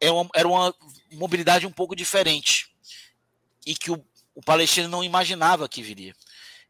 [0.00, 0.74] é uma, era uma
[1.12, 2.72] mobilidade um pouco diferente.
[3.66, 6.14] E que o, o Palestino não imaginava que viria.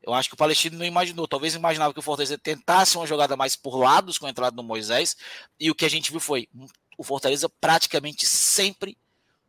[0.02, 1.26] Eu acho que o Palestino não imaginou.
[1.26, 4.62] Talvez imaginava que o Fortaleza tentasse uma jogada mais por lados com a entrada do
[4.62, 5.16] Moisés.
[5.58, 6.48] E o que a gente viu foi
[6.96, 8.96] o Fortaleza praticamente sempre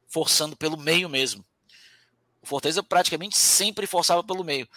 [0.08, 1.46] forçando pelo meio mesmo.
[2.42, 4.68] O Fortaleza praticamente sempre forçava pelo meio.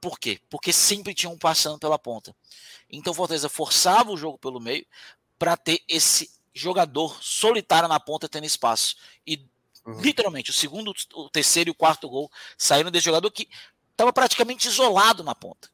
[0.00, 0.40] Por quê?
[0.48, 2.34] Porque sempre tinha um passando pela ponta.
[2.90, 4.86] Então o Fortaleza forçava o jogo pelo meio
[5.38, 8.96] para ter esse jogador solitário na ponta tendo espaço.
[9.26, 9.44] E
[9.84, 10.00] uhum.
[10.00, 13.48] literalmente o segundo, o terceiro e o quarto gol saíram desse jogador que
[13.90, 15.70] estava praticamente isolado na ponta.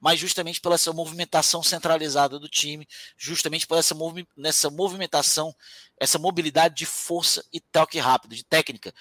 [0.00, 2.86] Mas justamente pela essa movimentação centralizada do time,
[3.16, 5.54] justamente por essa movi nessa movimentação,
[5.98, 8.94] essa mobilidade de força e toque rápido, de técnica.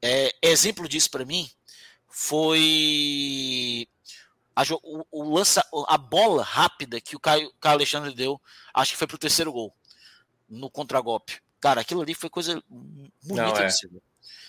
[0.00, 1.50] É, exemplo disso para mim
[2.18, 3.86] foi
[4.56, 8.40] a, o, o, lança, a bola rápida que o Caio, Caio Alexandre deu,
[8.72, 9.70] acho que foi pro terceiro gol,
[10.48, 11.42] no contragolpe.
[11.60, 12.62] Cara, aquilo ali foi coisa
[13.22, 13.68] bonita Não, é.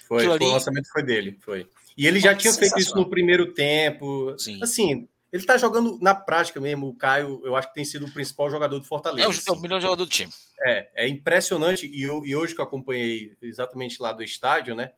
[0.07, 0.45] Foi, ali...
[0.45, 1.69] o lançamento foi dele, foi.
[1.97, 4.33] E ele já tinha feito isso no primeiro tempo.
[4.39, 4.63] Sim.
[4.63, 6.87] Assim, ele tá jogando na prática mesmo.
[6.87, 9.27] O Caio, eu acho que tem sido o principal jogador do Fortaleza.
[9.27, 10.31] É o, é o melhor jogador do time.
[10.61, 11.85] É, é impressionante.
[11.85, 14.93] E, eu, e hoje que eu acompanhei exatamente lá do estádio, né?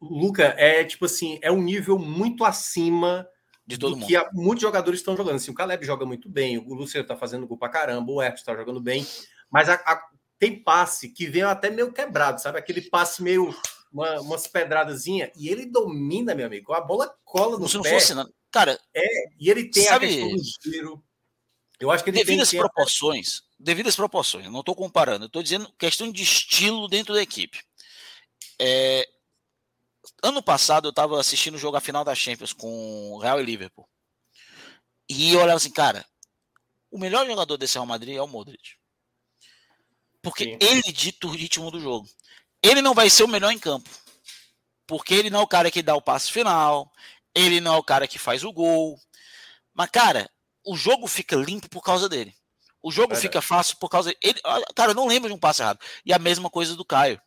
[0.00, 3.26] Luca é tipo assim, é um nível muito acima
[3.66, 4.06] de todo mundo.
[4.06, 5.36] que a, muitos jogadores estão jogando.
[5.36, 8.42] Assim, o Caleb joga muito bem, o Luciano tá fazendo gol pra caramba, o Hertz
[8.42, 9.06] tá jogando bem,
[9.50, 10.08] mas a, a,
[10.38, 12.58] tem passe que vem até meio quebrado, sabe?
[12.58, 13.54] Aquele passe meio
[13.92, 16.72] uma, umas pedradazinha e ele domina, meu amigo.
[16.72, 17.90] A bola cola no Se pé.
[17.90, 18.14] Não fosse.
[18.50, 19.06] Cara, é,
[19.40, 21.04] e ele tem sabe, a questão do giro.
[21.80, 25.72] Eu acho que ele devido às proporções, devido às proporções, não estou comparando, estou dizendo
[25.78, 27.58] questão de estilo dentro da equipe.
[28.60, 29.08] É,
[30.24, 33.86] ano passado eu estava assistindo o jogo a final da Champions com Real e Liverpool.
[35.08, 36.04] E eu olhava assim, cara,
[36.90, 38.76] o melhor jogador desse Real Madrid é o Modric.
[40.22, 40.58] Porque Sim.
[40.60, 42.08] ele dita o ritmo do jogo.
[42.62, 43.90] Ele não vai ser o melhor em campo.
[44.86, 46.90] Porque ele não é o cara que dá o passe final,
[47.34, 48.98] ele não é o cara que faz o gol.
[49.74, 50.30] Mas, cara,
[50.64, 52.34] o jogo fica limpo por causa dele.
[52.82, 54.18] O jogo fica fácil por causa dele.
[54.22, 54.40] Ele,
[54.74, 55.80] cara, eu não lembro de um passe errado.
[56.04, 57.20] E a mesma coisa do Caio.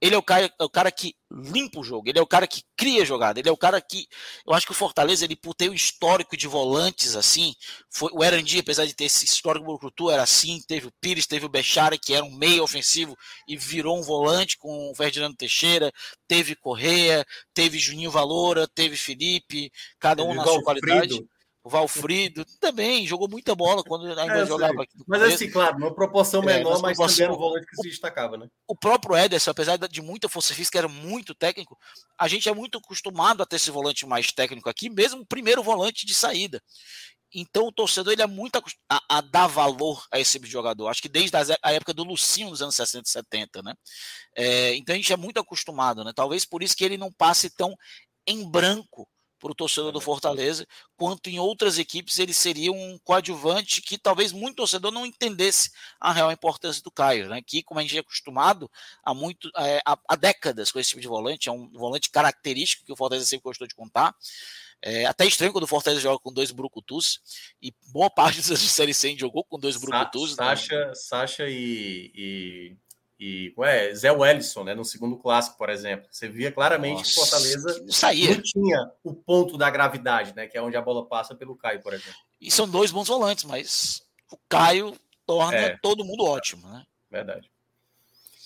[0.00, 2.46] Ele é o, cara, é o cara que limpa o jogo, ele é o cara
[2.46, 4.06] que cria jogada, ele é o cara que.
[4.46, 7.54] Eu acho que o Fortaleza, ele por ter o histórico de volantes assim,
[7.90, 11.26] foi, o Erandi, apesar de ter esse histórico do Brucutu, era assim, teve o Pires,
[11.26, 15.36] teve o Bechara, que era um meio ofensivo e virou um volante com o Ferdinando
[15.36, 15.92] Teixeira,
[16.26, 21.22] teve Correia, teve Juninho Valora, teve Felipe, cada um na sua qualidade.
[21.62, 24.96] O Valfrido também jogou muita bola quando ainda é, jogava aqui.
[25.06, 27.16] Mas assim, claro, uma proporção é, menor, é, mas, proporção...
[27.16, 28.48] também era um volante que se destacava, né?
[28.66, 31.78] O próprio Ederson, apesar de muita força física, era muito técnico.
[32.18, 35.62] A gente é muito acostumado a ter esse volante mais técnico aqui, mesmo o primeiro
[35.62, 36.62] volante de saída.
[37.32, 40.52] Então o torcedor ele é muito acostumado a, a, dar valor a esse tipo de
[40.52, 40.88] jogador.
[40.88, 43.74] Acho que desde a época do Lucinho nos anos 60 e 70, né?
[44.34, 46.12] É, então a gente é muito acostumado, né?
[46.14, 47.76] Talvez por isso que ele não passe tão
[48.26, 49.08] em branco
[49.40, 54.30] para o torcedor do Fortaleza, quanto em outras equipes ele seria um coadjuvante que talvez
[54.30, 57.40] muito torcedor não entendesse a real importância do Caio, né?
[57.44, 58.70] Que, como a gente é acostumado
[59.02, 62.84] há, muito, é, há, há, décadas com esse tipo de volante, é um volante característico
[62.84, 64.14] que o Fortaleza sempre gostou de contar.
[64.82, 67.20] É até estranho quando o Fortaleza joga com dois brucutus,
[67.60, 70.34] e boa parte dos Série C jogou com dois brucutus.
[70.34, 70.56] Sa né?
[70.56, 72.76] Sacha, Sacha e, e
[73.20, 76.08] e ué, Zé Wellison, né, no segundo clássico, por exemplo.
[76.10, 78.34] Você via claramente Nossa, que Fortaleza que saía.
[78.34, 81.82] não tinha o ponto da gravidade, né, que é onde a bola passa pelo Caio,
[81.82, 82.18] por exemplo.
[82.40, 84.02] E são dois bons volantes, mas
[84.32, 85.78] o Caio torna é.
[85.82, 86.86] todo mundo ótimo, né?
[87.10, 87.50] Verdade.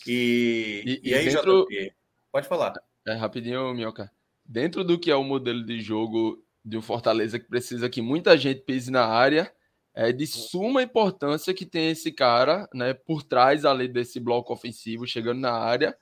[0.04, 1.66] E, e, e aí, dentro...
[1.70, 1.94] JP,
[2.32, 2.74] pode falar.
[3.06, 4.10] É, rapidinho, Minhoca.
[4.44, 8.36] Dentro do que é o modelo de jogo de um Fortaleza que precisa que muita
[8.36, 9.54] gente pise na área,
[9.94, 15.06] é de suma importância que tem esse cara, né, por trás ali desse bloco ofensivo,
[15.06, 15.96] chegando na área,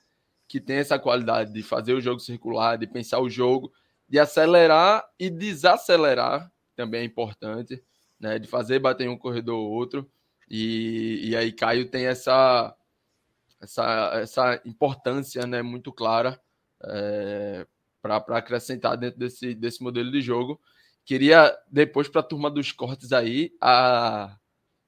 [0.47, 3.71] que tem essa qualidade de fazer o jogo circular, de pensar o jogo,
[4.09, 7.83] de acelerar e desacelerar, também é importante,
[8.19, 10.09] né, de fazer bater um corredor ou outro.
[10.49, 12.75] E, e aí Caio tem essa
[13.63, 16.39] essa, essa importância, né, muito clara
[16.83, 17.65] é,
[18.01, 20.59] para acrescentar dentro desse, desse modelo de jogo.
[21.05, 24.37] Queria, depois, para a turma dos cortes aí, a...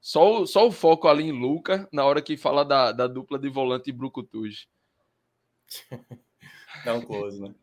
[0.00, 3.38] só, o, só o foco ali em Luca, na hora que fala da, da dupla
[3.38, 4.66] de volante e Brucutus.
[6.84, 7.54] Dá um close, né?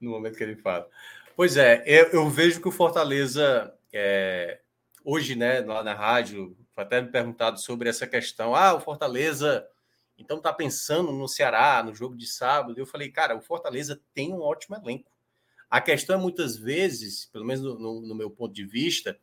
[0.00, 0.88] No momento que ele fala.
[1.36, 4.60] Pois é, eu, eu vejo que o Fortaleza, é,
[5.04, 8.54] hoje, né, lá na rádio, foi até me perguntado sobre essa questão.
[8.54, 9.66] Ah, o Fortaleza,
[10.18, 12.78] então tá pensando no Ceará, no jogo de sábado.
[12.78, 15.10] Eu falei, cara, o Fortaleza tem um ótimo elenco.
[15.70, 19.18] A questão é muitas vezes, pelo menos no, no meu ponto de vista,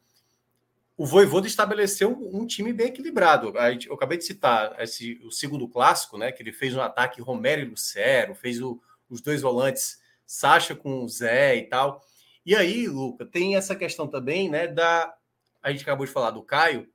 [0.97, 3.53] o Voivoda estabeleceu um, time bem equilibrado.
[3.87, 6.31] Eu acabei de citar esse, o segundo clássico, né?
[6.31, 11.03] Que ele fez um ataque Romero e Lucero, fez o, os dois volantes Sacha com
[11.03, 12.05] o Zé e tal.
[12.45, 14.67] E aí, Luca, tem essa questão também, né?
[14.67, 15.13] Da
[15.61, 16.87] a gente acabou de falar do Caio,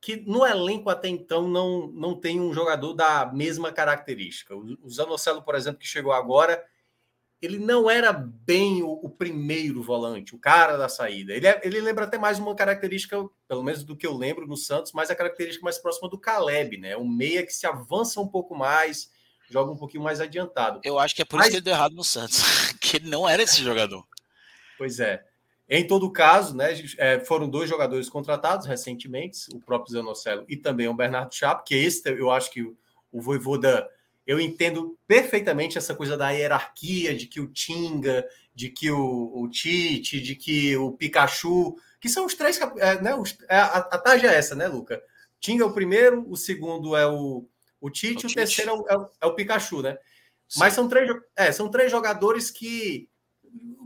[0.00, 4.54] que no elenco até então não, não tem um jogador da mesma característica.
[4.54, 6.62] O Zanocelo, por exemplo, que chegou agora,
[7.44, 11.32] ele não era bem o, o, primeiro volante, o cara da saída.
[11.32, 14.56] Ele, é, ele lembra até mais uma característica, pelo menos do que eu lembro no
[14.56, 16.96] Santos, mais a característica mais próxima do Caleb, né?
[16.96, 19.10] Um meia que se avança um pouco mais,
[19.50, 20.80] joga um pouquinho mais adiantado.
[20.82, 21.46] Eu acho que é por Mas...
[21.46, 22.42] isso que ele deu errado no Santos,
[22.80, 24.06] que ele não era esse jogador.
[24.78, 25.24] Pois é.
[25.68, 30.88] Em todo caso, né, é, foram dois jogadores contratados recentemente, o próprio Zanocelo e também
[30.88, 32.76] o Bernardo Chapo, que esse eu acho que o,
[33.10, 33.88] o Voivoda
[34.26, 39.48] eu entendo perfeitamente essa coisa da hierarquia, de que o Tinga, de que o, o
[39.48, 42.58] Tite, de que o Pikachu, que são os três.
[42.78, 45.02] É, né, os, é, a, a tarja é essa, né, Luca?
[45.40, 47.46] Tinga é o primeiro, o segundo é o,
[47.80, 49.98] o Tite, o, o terceiro é o, é o, é o, Pikachu, né?
[50.48, 50.60] Sim.
[50.60, 53.10] Mas são três, é, são três jogadores que,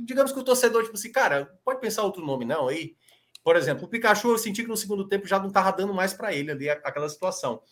[0.05, 2.97] digamos que o torcedor, tipo assim, cara, pode pensar outro nome, não, aí.
[3.43, 6.13] Por exemplo, o Pikachu, eu senti que no segundo tempo já não estava dando mais
[6.13, 7.63] para ele ali aquela situação.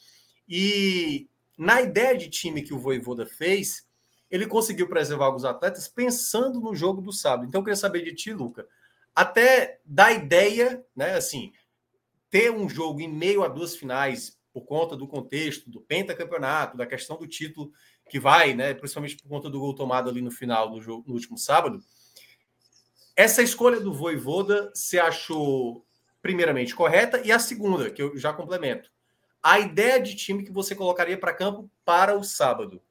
[0.48, 3.86] E na ideia de time que o Voivoda fez,
[4.30, 7.46] ele conseguiu preservar alguns atletas pensando no jogo do sábado.
[7.46, 8.66] Então, eu queria saber de ti, Luca,
[9.14, 11.52] até da ideia, né, assim,
[12.28, 16.86] ter um jogo em meio a duas finais por conta do contexto do pentacampeonato, da
[16.86, 17.72] questão do título
[18.10, 21.14] que vai, né, principalmente por conta do gol tomado ali no final do jogo no
[21.14, 21.80] último sábado.
[23.14, 25.86] Essa escolha do Voivoda se achou
[26.20, 28.90] primeiramente correta e a segunda, que eu já complemento
[29.46, 32.82] a ideia de time que você colocaria para campo para o sábado.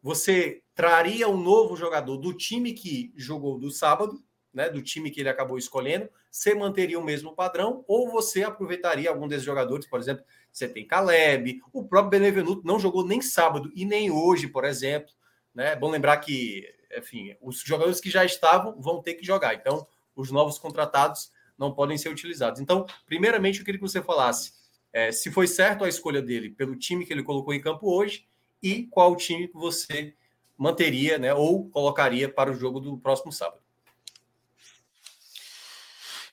[0.00, 4.22] Você traria um novo jogador do time que jogou do sábado,
[4.54, 9.10] né, do time que ele acabou escolhendo, você manteria o mesmo padrão, ou você aproveitaria
[9.10, 13.72] algum desses jogadores, por exemplo, você tem Caleb, o próprio Benevenuto não jogou nem sábado
[13.74, 15.12] e nem hoje, por exemplo.
[15.52, 15.72] Né?
[15.72, 19.54] É bom lembrar que, enfim, os jogadores que já estavam vão ter que jogar.
[19.54, 22.60] Então, os novos contratados não podem ser utilizados.
[22.60, 24.52] Então, primeiramente, eu queria que você falasse
[24.96, 28.26] é, se foi certo a escolha dele pelo time que ele colocou em campo hoje
[28.62, 30.14] e qual time que você
[30.56, 33.60] manteria, né, ou colocaria para o jogo do próximo sábado.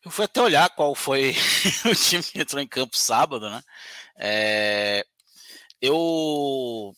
[0.06, 1.36] Eu fui até olhar qual foi
[1.92, 3.62] o time que entrou em campo sábado, né?
[4.16, 5.06] É,
[5.82, 6.96] eu.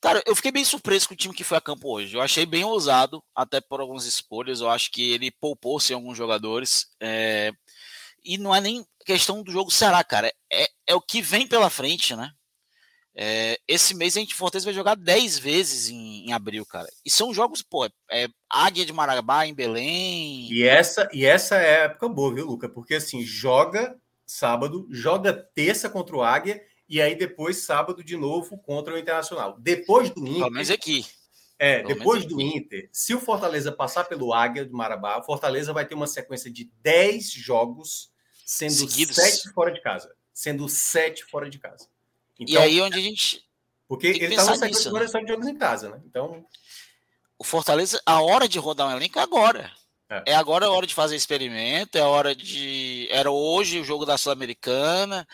[0.00, 2.16] Cara, eu fiquei bem surpreso com o time que foi a campo hoje.
[2.16, 4.60] Eu achei bem ousado, até por algumas escolhas.
[4.60, 6.88] Eu acho que ele poupou-se alguns jogadores.
[7.00, 7.52] É,
[8.24, 10.32] e não é nem questão do jogo Ceará, cara.
[10.52, 12.32] É, é o que vem pela frente, né?
[13.14, 16.88] É, esse mês a gente Fortaleza vai jogar 10 vezes em, em, abril, cara.
[17.04, 20.50] E são jogos, pô, é Águia de Marabá em Belém.
[20.50, 22.68] E essa, e essa é a época boa, viu, Luca?
[22.68, 28.56] Porque assim, joga sábado, joga terça contra o Águia e aí depois sábado de novo
[28.58, 29.56] contra o Internacional.
[29.58, 30.38] Depois do Inter.
[30.38, 31.04] Pelo menos aqui.
[31.58, 35.72] É, Pelo depois do Inter, se o Fortaleza passar pelo Águia do Marabá, o Fortaleza
[35.72, 38.11] vai ter uma sequência de 10 jogos
[38.52, 39.16] sendo Seguidos.
[39.16, 40.14] sete fora de casa.
[40.32, 41.88] Sendo sete fora de casa.
[42.38, 43.42] Então, e aí onde a gente.
[43.88, 45.08] Porque ele tá numa nisso, né?
[45.08, 46.00] só de jogos em casa, né?
[46.04, 46.44] Então.
[47.38, 49.72] O Fortaleza, a hora de rodar um elenco é agora.
[50.08, 50.32] É.
[50.32, 53.08] é agora a hora de fazer experimento, é hora de.
[53.10, 55.26] Era hoje o jogo da Sul-Americana,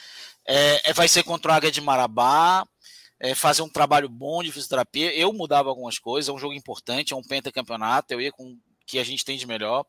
[0.46, 2.64] é, é, vai ser contra o Águia de Marabá,
[3.18, 5.12] é, fazer um trabalho bom de fisioterapia.
[5.12, 8.58] Eu mudava algumas coisas, é um jogo importante, é um pentacampeonato, eu ia com o
[8.86, 9.84] que a gente tem de melhor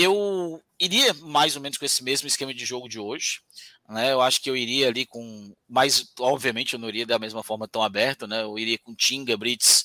[0.00, 3.40] eu iria mais ou menos com esse mesmo esquema de jogo de hoje.
[3.88, 4.12] Né?
[4.12, 5.54] Eu acho que eu iria ali com.
[5.68, 8.42] Mas, obviamente, eu não iria da mesma forma tão aberto, né?
[8.42, 9.84] Eu iria com Tinga, Brits,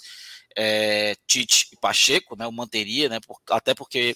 [0.55, 2.45] é, Tite e Pacheco, né?
[2.45, 3.19] Eu manteria, né?
[3.19, 4.15] Por, até porque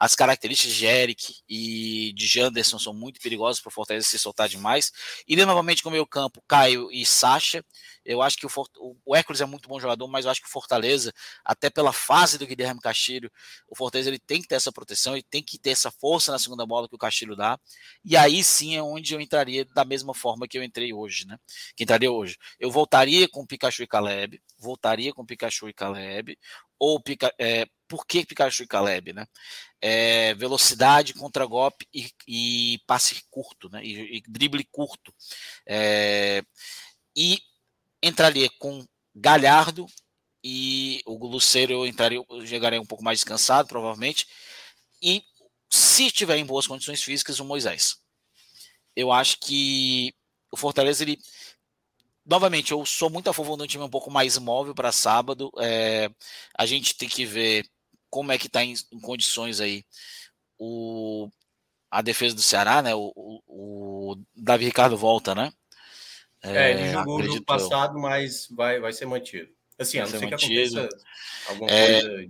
[0.00, 4.48] as características de Eric e de Janderson são muito perigosas para o Fortaleza se soltar
[4.48, 4.90] demais.
[5.28, 7.62] Iria novamente com o meio campo, Caio e Sacha.
[8.02, 8.50] Eu acho que o,
[9.04, 11.12] o Hércules é muito bom jogador, mas eu acho que o Fortaleza,
[11.44, 13.30] até pela fase do Guilherme Castilho,
[13.68, 16.38] o Fortaleza ele tem que ter essa proteção, ele tem que ter essa força na
[16.38, 17.60] segunda bola que o Castilho dá.
[18.02, 21.36] E aí sim é onde eu entraria da mesma forma que eu entrei hoje, né?
[21.76, 22.38] Que entraria hoje.
[22.58, 26.38] Eu voltaria com Pikachu e Caleb, voltaria com Pikachu e Caleb,
[26.80, 29.26] ou Pica, é, por que Pikachu e Caleb, né?
[29.80, 33.84] É, velocidade, contra-golpe e, e, passe curto, né?
[33.84, 35.14] E, e drible curto.
[35.66, 36.42] É,
[37.14, 37.38] e
[38.02, 39.86] entraria com Galhardo
[40.42, 44.26] e o Luceiro entraria, chegaria um pouco mais descansado, provavelmente.
[45.02, 45.22] E
[45.70, 47.96] se tiver em boas condições físicas, o Moisés.
[48.96, 50.14] Eu acho que
[50.50, 51.18] o Fortaleza, ele.
[52.30, 55.50] Novamente, eu sou muito a favor de um time um pouco mais móvel para sábado.
[55.58, 56.08] É,
[56.56, 57.66] a gente tem que ver
[58.08, 59.84] como é que está em, em, condições aí
[60.56, 61.28] o,
[61.90, 62.94] a defesa do Ceará, né?
[62.94, 65.52] O, o, o Davi Ricardo volta, né?
[66.40, 69.48] É, ele é, jogou no passado, mas vai, vai ser mantido.
[69.76, 70.88] Assim, a não ser que aconteça
[71.48, 72.28] alguma é, coisa.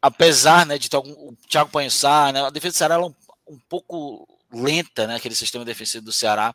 [0.00, 3.14] Apesar né, de ter algum, o Thiago Panhussá, né, a defesa do Ceará é um,
[3.48, 6.54] um pouco lenta, né, aquele sistema defensivo do Ceará.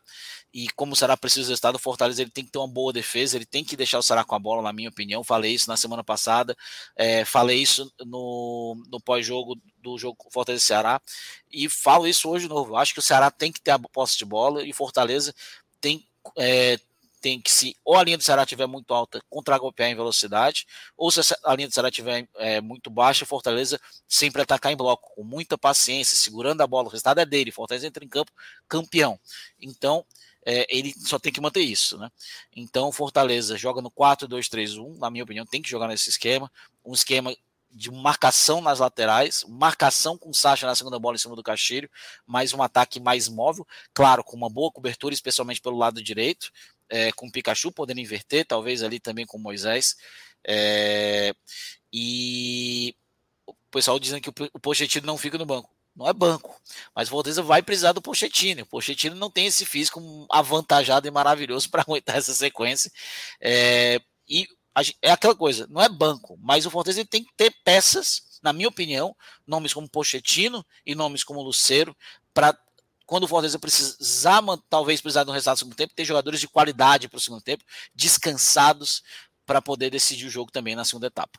[0.52, 2.92] E como o Ceará precisa do resultado, o Fortaleza ele tem que ter uma boa
[2.92, 5.24] defesa, ele tem que deixar o Ceará com a bola, na minha opinião.
[5.24, 6.56] Falei isso na semana passada,
[6.94, 11.00] é, falei isso no, no pós-jogo do jogo Fortaleza Ceará
[11.50, 12.76] e falo isso hoje de novo.
[12.76, 15.34] Acho que o Ceará tem que ter a posse de bola e o Fortaleza
[15.80, 16.78] tem, é,
[17.20, 21.10] tem que se ou a linha do Ceará estiver muito alta, contra-golpear em velocidade, ou
[21.10, 25.24] se a linha do Ceará estiver é, muito baixa, Fortaleza sempre atacar em bloco, com
[25.24, 28.32] muita paciência, segurando a bola, o resultado é dele, Fortaleza entra em campo
[28.68, 29.18] campeão.
[29.58, 30.04] Então,
[30.44, 32.10] é, ele só tem que manter isso, né?
[32.54, 36.50] Então, Fortaleza joga no 4-2-3-1, na minha opinião, tem que jogar nesse esquema,
[36.84, 37.34] um esquema
[37.70, 41.90] de marcação nas laterais, marcação com Sacha na segunda bola em cima do Castilho,
[42.26, 46.50] mais um ataque mais móvel, claro, com uma boa cobertura, especialmente pelo lado direito,
[46.88, 49.96] é, com Pikachu podendo inverter, talvez ali também com Moisés.
[50.44, 51.34] É,
[51.90, 52.94] e
[53.46, 55.70] o pessoal dizendo que o Pochettino não fica no banco.
[55.94, 56.58] Não é banco,
[56.94, 58.62] mas o Fortaleza vai precisar do Pochettino.
[58.62, 60.00] O Pochettino não tem esse físico
[60.30, 62.90] avantajado e maravilhoso para aguentar essa sequência.
[63.40, 64.46] É, e
[65.02, 68.68] é aquela coisa, não é banco, mas o Fortaleza tem que ter peças, na minha
[68.68, 69.14] opinião,
[69.46, 71.94] nomes como Pochettino e nomes como Luceiro,
[72.32, 72.56] para
[73.04, 76.48] quando o Fortaleza precisar, talvez precisar de um resultado no segundo tempo, ter jogadores de
[76.48, 77.62] qualidade para o segundo tempo,
[77.94, 79.02] descansados
[79.44, 81.38] para poder decidir o jogo também na segunda etapa.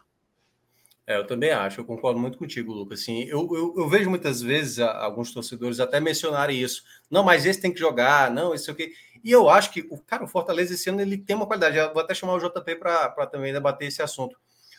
[1.06, 3.02] É, eu também acho, eu concordo muito contigo, Lucas.
[3.02, 6.84] Assim, eu, eu, eu vejo muitas vezes alguns torcedores até mencionarem isso.
[7.12, 8.94] Não, mas esse tem que jogar, não, isso aqui.
[9.22, 11.78] E eu acho que o cara, o Fortaleza esse ano ele tem uma qualidade.
[11.78, 14.38] Eu vou até chamar o JP para também debater esse assunto.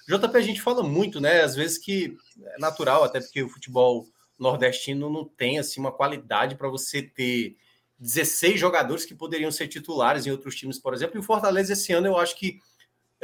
[0.08, 1.42] JP, a gente fala muito, né?
[1.42, 4.06] Às vezes que é natural, até porque o futebol
[4.38, 7.56] nordestino não tem assim uma qualidade para você ter
[7.98, 11.16] 16 jogadores que poderiam ser titulares em outros times, por exemplo.
[11.16, 12.58] E o Fortaleza esse ano eu acho que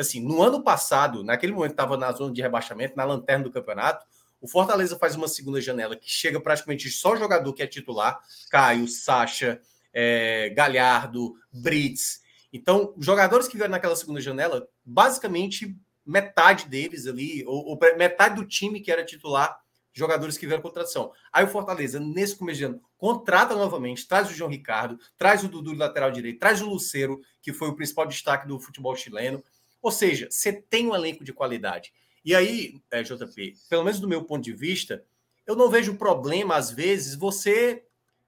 [0.01, 4.07] assim, no ano passado, naquele momento estava na zona de rebaixamento, na lanterna do campeonato,
[4.41, 8.19] o Fortaleza faz uma segunda janela que chega praticamente só jogador que é titular,
[8.51, 9.61] Caio, Sacha,
[9.93, 12.21] é, Galhardo, Brits.
[12.53, 18.47] Então, jogadores que vieram naquela segunda janela, basicamente metade deles ali, ou, ou metade do
[18.47, 19.61] time que era titular,
[19.93, 21.13] jogadores que vieram com tradução.
[21.33, 25.49] Aí o Fortaleza, nesse começo de ano, contrata novamente, traz o João Ricardo, traz o
[25.49, 29.43] Dudu lateral direito, traz o Luceiro, que foi o principal destaque do futebol chileno.
[29.83, 31.93] Ou seja, você tem um elenco de qualidade.
[32.25, 35.05] E aí, é, JP, pelo menos do meu ponto de vista,
[35.47, 37.85] eu não vejo problema, às vezes, você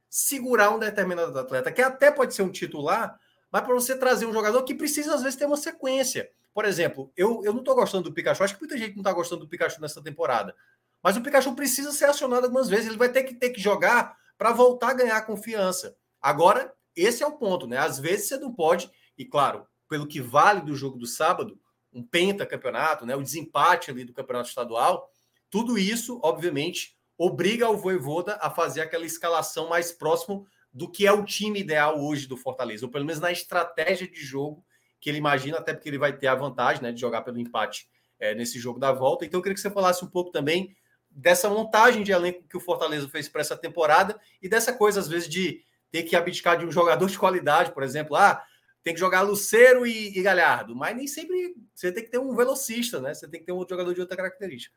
[0.08, 3.18] segurar um determinado atleta, que até pode ser um titular,
[3.50, 6.30] mas para você trazer um jogador que precisa, às vezes, ter uma sequência.
[6.54, 9.12] Por exemplo, eu, eu não estou gostando do Pikachu, acho que muita gente não está
[9.12, 10.54] gostando do Pikachu nessa temporada.
[11.02, 14.16] Mas o Pikachu precisa ser acionado algumas vezes, ele vai ter que ter que jogar
[14.36, 15.96] para voltar a ganhar confiança.
[16.20, 17.78] Agora, esse é o ponto, né?
[17.78, 21.60] Às vezes você não pode, e claro, pelo que vale do jogo do sábado,
[21.92, 25.10] um pentacampeonato, né, o desempate ali do campeonato estadual,
[25.50, 31.12] tudo isso, obviamente, obriga o Voivoda a fazer aquela escalação mais próximo do que é
[31.12, 34.64] o time ideal hoje do Fortaleza, ou pelo menos na estratégia de jogo
[34.98, 37.86] que ele imagina, até porque ele vai ter a vantagem né, de jogar pelo empate
[38.18, 39.26] é, nesse jogo da volta.
[39.26, 40.74] Então, eu queria que você falasse um pouco também
[41.10, 45.08] dessa montagem de elenco que o Fortaleza fez para essa temporada e dessa coisa, às
[45.08, 48.16] vezes, de ter que abdicar de um jogador de qualidade, por exemplo.
[48.16, 48.42] Ah,
[48.82, 52.34] tem que jogar Luceiro e, e, Galhardo, mas nem sempre você tem que ter um
[52.34, 53.14] velocista, né?
[53.14, 54.74] Você tem que ter um outro jogador de outra característica.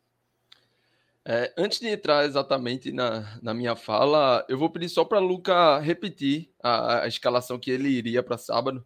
[1.27, 5.79] É, antes de entrar exatamente na, na minha fala, eu vou pedir só para Luca
[5.79, 8.85] repetir a, a, escalação que ele iria para sábado,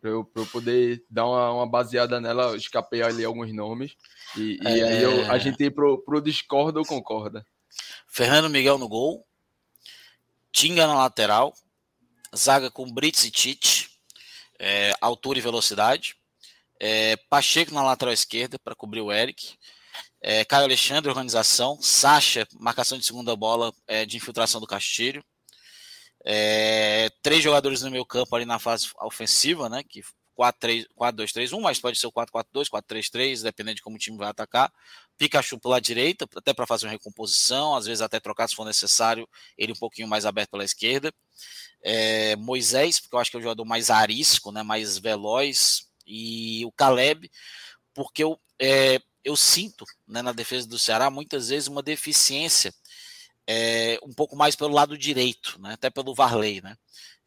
[0.00, 2.50] para eu, eu, poder dar uma, uma, baseada nela.
[2.50, 3.96] Eu escapei ali alguns nomes,
[4.36, 4.76] e, é...
[4.76, 7.44] e aí eu, a gente ir pro, pro discorda ou concorda.
[8.06, 9.26] Fernando Miguel no gol,
[10.56, 11.52] Tinga na lateral,
[12.34, 13.90] zaga com Brits e Tite,
[14.58, 16.16] é, altura e velocidade.
[16.80, 19.56] É, Pacheco na lateral esquerda para cobrir o Eric.
[20.20, 21.80] É, Caio Alexandre, organização.
[21.80, 25.24] Sacha, marcação de segunda bola é, de infiltração do Castilho.
[26.24, 29.82] É, três jogadores no meu campo ali na fase ofensiva, né?
[29.82, 30.02] Que
[30.36, 34.72] 4-2-3-1, mas pode ser o 4-4-2, 4-3-3, dependendo de como o time vai atacar.
[35.16, 39.28] Pikachu pela direita, até para fazer uma recomposição, às vezes até trocar se for necessário,
[39.56, 41.12] ele um pouquinho mais aberto pela esquerda.
[41.82, 46.64] É, Moisés, porque eu acho que é o jogador mais arisco, né, mais veloz, e
[46.64, 47.30] o Caleb,
[47.92, 52.72] porque eu, é, eu sinto né, na defesa do Ceará muitas vezes uma deficiência
[53.46, 56.76] é, um pouco mais pelo lado direito, né, até pelo Varley, né?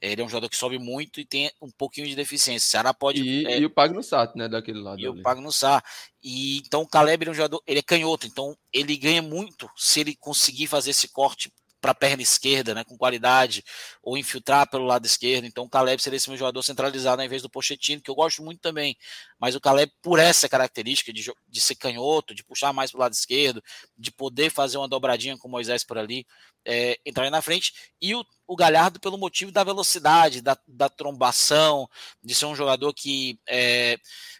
[0.02, 2.68] Ele é um jogador que sobe muito e tem um pouquinho de deficiência.
[2.68, 3.22] O Ceará pode.
[3.22, 4.48] E, é, e o Pagno Sá, né?
[4.48, 5.00] Daquele lado.
[5.00, 5.20] E ali.
[5.20, 5.84] o Pagno Sá.
[6.24, 7.62] E então o Caleb é um jogador.
[7.68, 11.52] Ele é canhoto, então ele ganha muito se ele conseguir fazer esse corte
[11.82, 13.64] para a perna esquerda, né, com qualidade,
[14.02, 15.46] ou infiltrar pelo lado esquerdo.
[15.46, 18.44] Então o Caleb seria esse meu jogador centralizado ao invés do Pochettino, que eu gosto
[18.44, 18.98] muito também.
[19.40, 23.02] Mas o Caleb, por essa característica de, de ser canhoto, de puxar mais para o
[23.02, 23.64] lado esquerdo,
[23.98, 26.26] de poder fazer uma dobradinha com o Moisés por ali,
[26.66, 27.74] é, entrar na frente.
[28.02, 31.90] E o, o Galhardo pelo motivo da velocidade, da, da trombação,
[32.24, 33.98] de ser um jogador que é,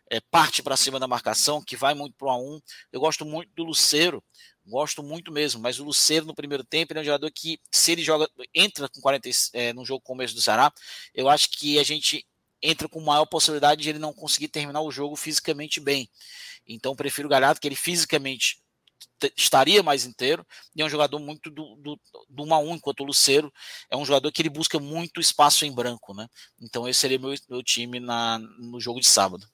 [0.10, 2.60] é, parte para cima da marcação, que vai muito para o a 1.
[2.92, 4.24] Eu gosto muito do Luceiro,
[4.70, 7.92] Gosto muito mesmo, mas o Luceiro no primeiro tempo ele é um jogador que, se
[7.92, 10.72] ele joga, entra com 40 é, no jogo começo do Ceará,
[11.14, 12.26] eu acho que a gente
[12.62, 16.10] entra com maior possibilidade de ele não conseguir terminar o jogo fisicamente bem.
[16.68, 18.62] Então prefiro o Galhardo, que ele fisicamente
[19.36, 20.46] estaria mais inteiro,
[20.76, 22.00] e é um jogador muito do, do,
[22.30, 23.52] do 1 a 1, enquanto o Luceiro
[23.90, 26.30] é um jogador que ele busca muito espaço em branco, né?
[26.62, 29.48] Então esse seria meu, meu time na, no jogo de sábado.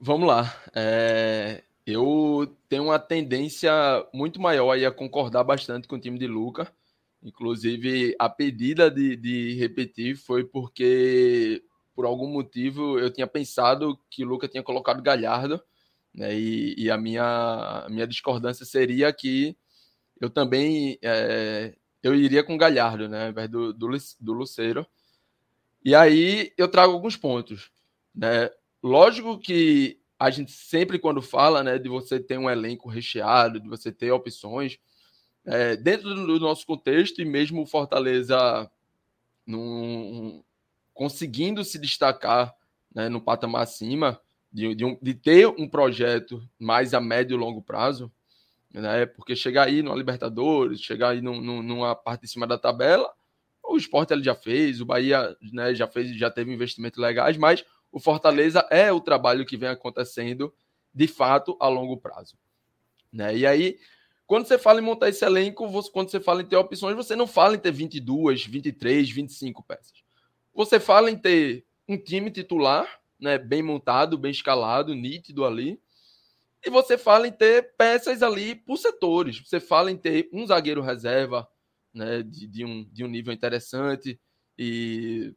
[0.00, 0.62] Vamos lá.
[0.74, 3.72] É, eu tenho uma tendência
[4.12, 6.72] muito maior a concordar bastante com o time de Luca.
[7.22, 11.62] Inclusive, a pedida de, de repetir foi porque,
[11.94, 15.62] por algum motivo, eu tinha pensado que o Luca tinha colocado Galhardo,
[16.14, 16.34] né?
[16.34, 17.24] E, e a, minha,
[17.86, 19.56] a minha discordância seria que
[20.20, 23.24] eu também é, eu iria com Galhardo, né?
[23.24, 23.88] Ao invés do, do,
[24.20, 24.86] do Luceiro.
[25.84, 27.70] E aí eu trago alguns pontos.
[28.14, 28.50] Né?
[28.82, 33.68] Lógico que a gente sempre, quando fala né, de você ter um elenco recheado, de
[33.68, 34.78] você ter opções,
[35.44, 38.70] é, dentro do nosso contexto, e mesmo o Fortaleza
[39.46, 40.42] num,
[40.92, 42.54] conseguindo se destacar
[42.94, 44.20] né, no patamar acima,
[44.52, 48.10] de, de, um, de, ter um projeto mais a médio e longo prazo,
[48.72, 52.56] né, porque chegar aí no Libertadores, chegar aí num, num, numa parte de cima da
[52.56, 53.12] tabela,
[53.62, 57.64] o esporte ele já fez, o Bahia né, já fez, já teve investimentos legais, mas
[57.94, 60.52] o Fortaleza é o trabalho que vem acontecendo
[60.92, 62.36] de fato a longo prazo.
[63.12, 63.36] Né?
[63.36, 63.78] E aí,
[64.26, 67.14] quando você fala em montar esse elenco, você, quando você fala em ter opções, você
[67.14, 70.02] não fala em ter 22, 23, 25 peças.
[70.52, 75.80] Você fala em ter um time titular, né, bem montado, bem escalado, nítido ali.
[76.66, 79.38] E você fala em ter peças ali por setores.
[79.38, 81.46] Você fala em ter um zagueiro reserva,
[81.94, 84.18] né, de, de, um, de um nível interessante,
[84.58, 85.32] e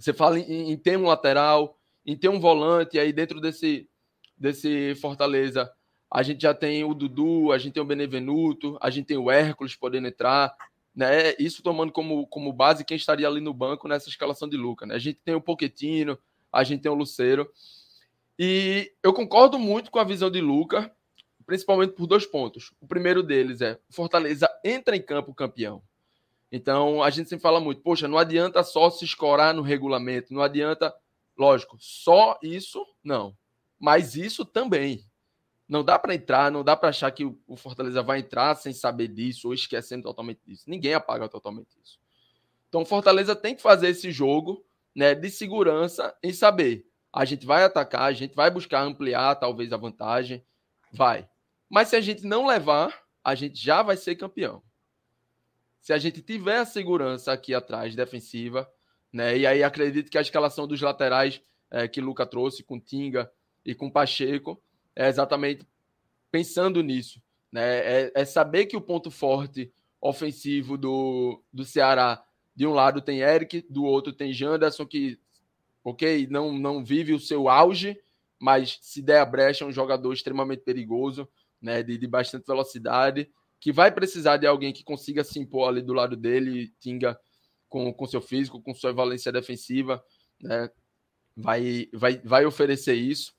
[0.00, 3.88] você fala em, em ter um lateral, em ter um volante, aí dentro desse,
[4.36, 5.70] desse Fortaleza,
[6.10, 9.30] a gente já tem o Dudu, a gente tem o Benevenuto, a gente tem o
[9.30, 10.52] Hércules podendo entrar,
[10.94, 11.34] né?
[11.38, 14.94] Isso tomando como, como base quem estaria ali no banco nessa escalação de Luca, né?
[14.94, 16.18] A gente tem o Poquetino,
[16.50, 17.48] a gente tem o Luceiro.
[18.38, 20.90] E eu concordo muito com a visão de Luca,
[21.46, 22.72] principalmente por dois pontos.
[22.80, 25.82] O primeiro deles é: Fortaleza entra em campo campeão.
[26.52, 30.42] Então, a gente sempre fala muito, poxa, não adianta só se escorar no regulamento, não
[30.42, 30.92] adianta,
[31.38, 33.36] lógico, só isso, não.
[33.78, 35.04] Mas isso também.
[35.68, 39.06] Não dá para entrar, não dá para achar que o Fortaleza vai entrar sem saber
[39.06, 40.64] disso ou esquecendo totalmente disso.
[40.66, 42.00] Ninguém apaga totalmente isso.
[42.68, 46.84] Então, o Fortaleza tem que fazer esse jogo né, de segurança em saber.
[47.12, 50.44] A gente vai atacar, a gente vai buscar ampliar talvez a vantagem,
[50.92, 51.28] vai.
[51.68, 52.92] Mas se a gente não levar,
[53.22, 54.60] a gente já vai ser campeão
[55.80, 58.70] se a gente tiver a segurança aqui atrás defensiva,
[59.12, 59.36] né?
[59.36, 63.30] E aí acredito que a escalação dos laterais é, que Luca trouxe com Tinga
[63.64, 64.62] e com Pacheco
[64.94, 65.66] é exatamente
[66.30, 67.20] pensando nisso,
[67.50, 67.78] né?
[67.78, 72.22] É, é saber que o ponto forte ofensivo do, do Ceará
[72.54, 75.18] de um lado tem Eric, do outro tem Janderson que,
[75.82, 77.98] ok, não não vive o seu auge,
[78.38, 81.28] mas se der a brecha é um jogador extremamente perigoso,
[81.60, 81.82] né?
[81.82, 85.92] De, de bastante velocidade que vai precisar de alguém que consiga se impor ali do
[85.92, 87.18] lado dele, Tinga
[87.68, 90.02] com, com seu físico, com sua valência defensiva,
[90.40, 90.70] né?
[91.36, 93.34] vai, vai, vai oferecer isso.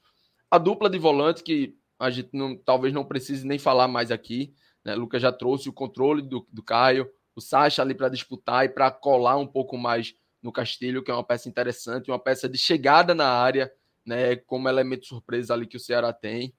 [0.49, 4.53] A dupla de volante, que a gente não, talvez não precise nem falar mais aqui,
[4.83, 4.95] né?
[4.95, 8.89] Lucas já trouxe o controle do, do Caio, o Sacha ali para disputar e para
[8.89, 13.13] colar um pouco mais no Castilho, que é uma peça interessante, uma peça de chegada
[13.13, 13.71] na área,
[14.05, 14.35] né?
[14.35, 16.53] Como elemento surpresa ali que o Ceará tem.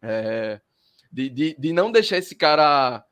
[0.00, 0.60] É,
[1.10, 3.04] de, de, de não deixar esse cara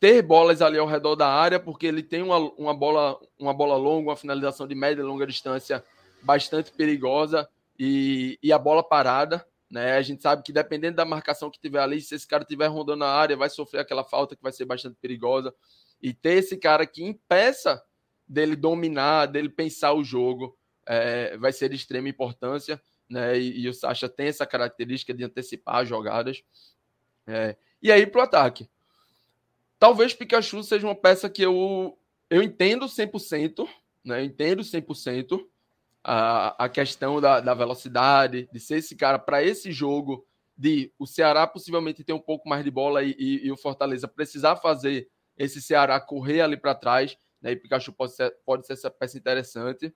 [0.00, 3.76] ter bolas ali ao redor da área, porque ele tem uma, uma, bola, uma bola
[3.76, 5.84] longa, uma finalização de média e longa distância
[6.22, 7.48] bastante perigosa
[7.78, 9.46] e, e a bola parada.
[9.70, 9.92] Né?
[9.96, 13.04] A gente sabe que dependendo da marcação que tiver ali, se esse cara estiver rondando
[13.04, 15.54] a área, vai sofrer aquela falta que vai ser bastante perigosa.
[16.02, 17.82] E ter esse cara que impeça
[18.26, 22.82] dele dominar, dele pensar o jogo, é, vai ser de extrema importância.
[23.08, 23.38] Né?
[23.38, 26.42] E, e o Sacha tem essa característica de antecipar as jogadas.
[27.26, 27.56] É.
[27.82, 28.68] E aí para o ataque.
[29.78, 31.98] Talvez Pikachu seja uma peça que eu,
[32.30, 33.68] eu entendo 100%,
[34.04, 34.20] né?
[34.20, 35.44] Eu entendo 100%
[36.04, 41.06] a, a questão da, da velocidade, de ser esse cara para esse jogo, de o
[41.06, 45.08] Ceará possivelmente ter um pouco mais de bola e, e, e, o Fortaleza precisar fazer
[45.36, 47.52] esse Ceará correr ali para trás, né?
[47.52, 49.92] E Pikachu pode ser, pode ser essa peça interessante.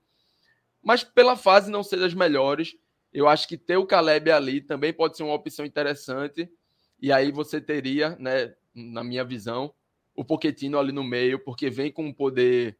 [0.82, 2.76] Mas pela fase não ser das melhores,
[3.12, 6.50] eu acho que ter o Caleb ali também pode ser uma opção interessante.
[7.00, 9.72] E aí você teria, né, na minha visão,
[10.14, 12.78] o Poquetino ali no meio, porque vem com um poder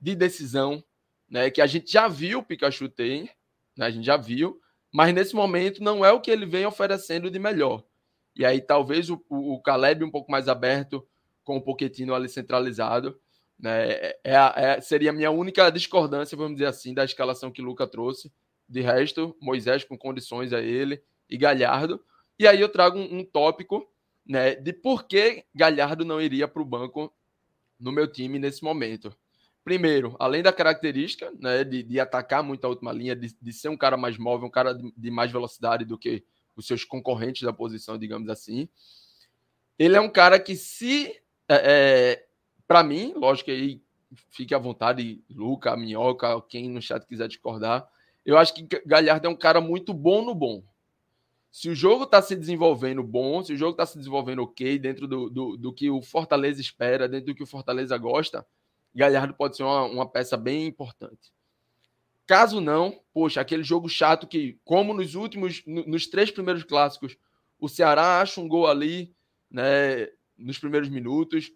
[0.00, 0.82] de decisão,
[1.28, 3.30] né, que a gente já viu o Pikachu ter,
[3.76, 4.60] né, a gente já viu,
[4.92, 7.84] mas nesse momento não é o que ele vem oferecendo de melhor.
[8.36, 11.06] E aí talvez o, o, Caleb um pouco mais aberto,
[11.44, 13.18] com o Poquetino ali centralizado,
[13.58, 17.64] né, é, é, seria a minha única discordância, vamos dizer assim, da escalação que o
[17.64, 18.32] Luca trouxe.
[18.68, 22.00] De resto, Moisés com condições a ele e Galhardo.
[22.38, 23.88] E aí eu trago um, um tópico
[24.26, 27.12] né, de por que Galhardo não iria para o banco
[27.78, 29.14] no meu time nesse momento.
[29.62, 33.68] Primeiro, além da característica né, de, de atacar muito a última linha, de, de, ser
[33.68, 36.24] um cara mais móvel, um cara de, de mais velocidade do que
[36.54, 38.68] os seus concorrentes da posição, digamos assim.
[39.78, 41.20] Ele é um cara que, se.
[41.48, 41.54] É,
[42.18, 42.26] é,
[42.66, 43.82] para mim, lógico que aí
[44.30, 47.88] fique à vontade, Luca, Minhoca, quem no chat quiser discordar.
[48.24, 50.62] Eu acho que Galhardo é um cara muito bom no bom.
[51.54, 55.06] Se o jogo está se desenvolvendo bom, se o jogo está se desenvolvendo ok, dentro
[55.06, 58.44] do, do, do, que o Fortaleza espera, dentro do que o Fortaleza gosta,
[58.92, 61.32] Galhardo pode ser uma, uma peça bem importante.
[62.26, 67.16] Caso não, poxa, aquele jogo chato que, como nos últimos, nos três primeiros clássicos,
[67.56, 69.14] o Ceará acha um gol ali,
[69.48, 71.52] né, nos primeiros minutos,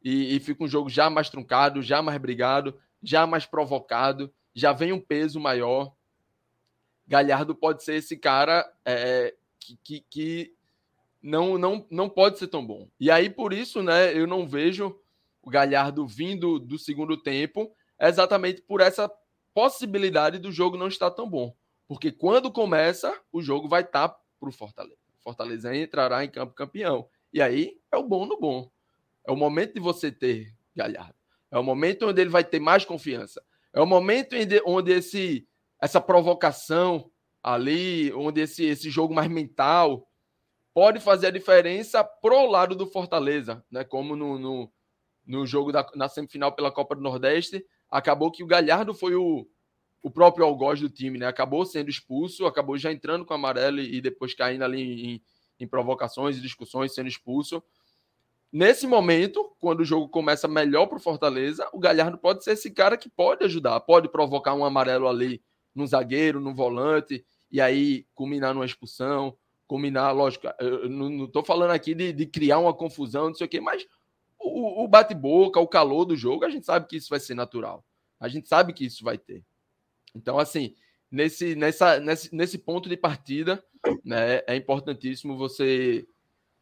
[0.00, 4.72] e, e fica um jogo já mais truncado, já mais brigado, já mais provocado, já
[4.72, 5.92] vem um peso maior.
[7.04, 10.54] Galhardo pode ser esse cara é, que, que, que,
[11.22, 12.88] não, não, não pode ser tão bom.
[12.98, 14.98] E aí, por isso, né, eu não vejo
[15.42, 19.10] o Galhardo vindo do segundo tempo, exatamente por essa
[19.54, 21.54] possibilidade do jogo não estar tão bom.
[21.86, 24.96] Porque quando começa, o jogo vai estar tá para o Fortaleza.
[25.20, 27.08] Fortaleza entrará em campo campeão.
[27.32, 28.70] E aí é o bom no bom.
[29.26, 31.14] É o momento de você ter Galhardo.
[31.50, 33.42] É o momento onde ele vai ter mais confiança.
[33.72, 34.34] É o momento
[34.64, 35.46] onde esse,
[35.80, 37.10] essa provocação
[37.42, 40.06] ali, onde esse, esse jogo mais mental
[40.72, 43.84] pode fazer a diferença pro lado do Fortaleza, né?
[43.84, 44.72] Como no, no,
[45.26, 49.48] no jogo da, na semifinal pela Copa do Nordeste, acabou que o Galhardo foi o,
[50.02, 51.26] o próprio algoz do time, né?
[51.26, 55.22] Acabou sendo expulso, acabou já entrando com amarelo e depois caindo ali em,
[55.58, 57.62] em provocações e discussões, sendo expulso.
[58.52, 62.70] Nesse momento, quando o jogo começa melhor para o Fortaleza, o Galhardo pode ser esse
[62.70, 65.40] cara que pode ajudar, pode provocar um amarelo ali
[65.74, 71.70] no zagueiro, no volante, e aí culminar numa expulsão, culminar, lógico, eu não estou falando
[71.70, 73.86] aqui de, de, criar uma confusão, não sei o quê, mas
[74.38, 77.84] o, o bate-boca, o calor do jogo, a gente sabe que isso vai ser natural.
[78.18, 79.44] A gente sabe que isso vai ter.
[80.14, 80.74] Então, assim,
[81.10, 83.62] nesse, nessa, nesse, nesse ponto de partida,
[84.04, 86.06] né, é importantíssimo você,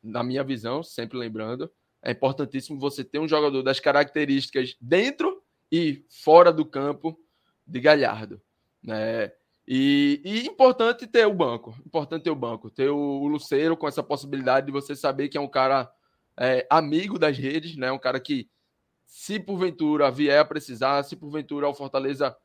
[0.03, 1.71] na minha visão, sempre lembrando,
[2.03, 7.19] é importantíssimo você ter um jogador das características dentro e fora do campo
[7.67, 8.41] de Galhardo.
[8.83, 9.33] Né?
[9.67, 13.87] E, e, importante ter o banco, importante ter o banco, ter o, o Luceiro com
[13.87, 15.91] essa possibilidade de você saber que é um cara
[16.39, 17.93] é, amigo das redes, né?
[17.93, 18.49] Um cara que,
[19.05, 22.37] se porventura vier a precisar, se porventura o Fortaleza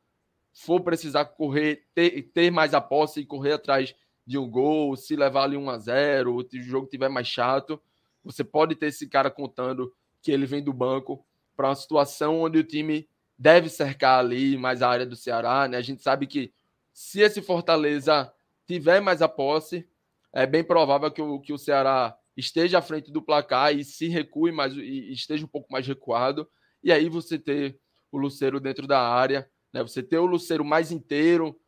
[0.52, 3.94] for precisar correr, ter, ter mais a posse e correr atrás
[4.26, 7.80] de um gol, se levar ali 1 a 0 o jogo tiver mais chato,
[8.22, 11.24] você pode ter esse cara contando que ele vem do banco
[11.56, 13.08] para uma situação onde o time
[13.38, 15.76] deve cercar ali mais a área do Ceará, né?
[15.76, 16.52] A gente sabe que
[16.92, 18.32] se esse Fortaleza
[18.66, 19.88] tiver mais a posse,
[20.32, 24.08] é bem provável que o, que o Ceará esteja à frente do placar e se
[24.08, 26.48] recue mais e esteja um pouco mais recuado.
[26.82, 27.78] E aí você ter
[28.10, 29.82] o Luceiro dentro da área, né?
[29.82, 31.58] Você ter o Luceiro mais inteiro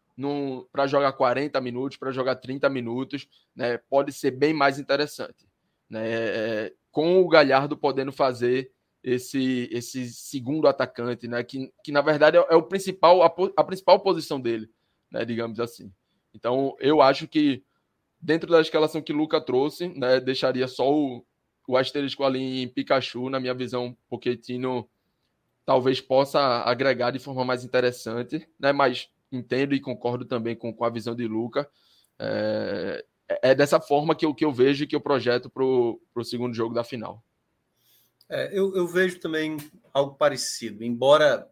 [0.72, 3.78] para jogar 40 minutos, para jogar 30 minutos, né?
[3.78, 5.46] Pode ser bem mais interessante,
[5.88, 6.02] né?
[6.04, 8.72] É, com o Galhardo podendo fazer
[9.02, 11.42] esse esse segundo atacante, né?
[11.42, 14.68] Que, que na verdade é, é o principal a, a principal posição dele,
[15.10, 15.24] né?
[15.24, 15.92] Digamos assim.
[16.34, 17.64] Então eu acho que
[18.20, 21.24] dentro da escalação que Luca trouxe, né, deixaria só o,
[21.68, 24.88] o asterisco ali em Pikachu, na minha visão, Pochettino
[25.64, 30.84] talvez possa agregar de forma mais interessante, né, mas entendo e concordo também com, com
[30.84, 31.68] a visão de Luca.
[32.18, 33.04] É,
[33.42, 36.74] é dessa forma que eu, que eu vejo que eu projeto para o segundo jogo
[36.74, 37.22] da final.
[38.28, 39.56] É, eu, eu, vejo também
[39.92, 41.48] algo parecido, embora,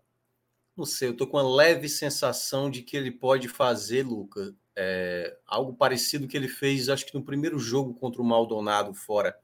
[0.76, 5.36] não sei, eu estou com uma leve sensação de que ele pode fazer, Luca, é,
[5.46, 9.38] algo parecido que ele fez, acho que no primeiro jogo contra o Maldonado fora,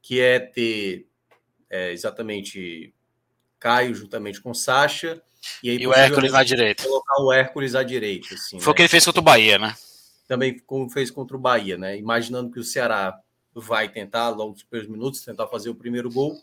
[0.00, 1.08] que é ter
[1.68, 2.94] é, exatamente
[3.58, 5.20] Caio juntamente com Sacha
[5.62, 6.84] e, aí, e o Hércules na direita.
[6.84, 8.34] Colocar o Hércules à direita.
[8.34, 8.76] Assim, Foi o né?
[8.76, 9.74] que ele fez contra o Bahia, né?
[10.28, 11.96] Também como fez contra o Bahia, né?
[11.98, 13.18] Imaginando que o Ceará
[13.60, 16.40] vai tentar, logo nos primeiros minutos, tentar fazer o primeiro gol.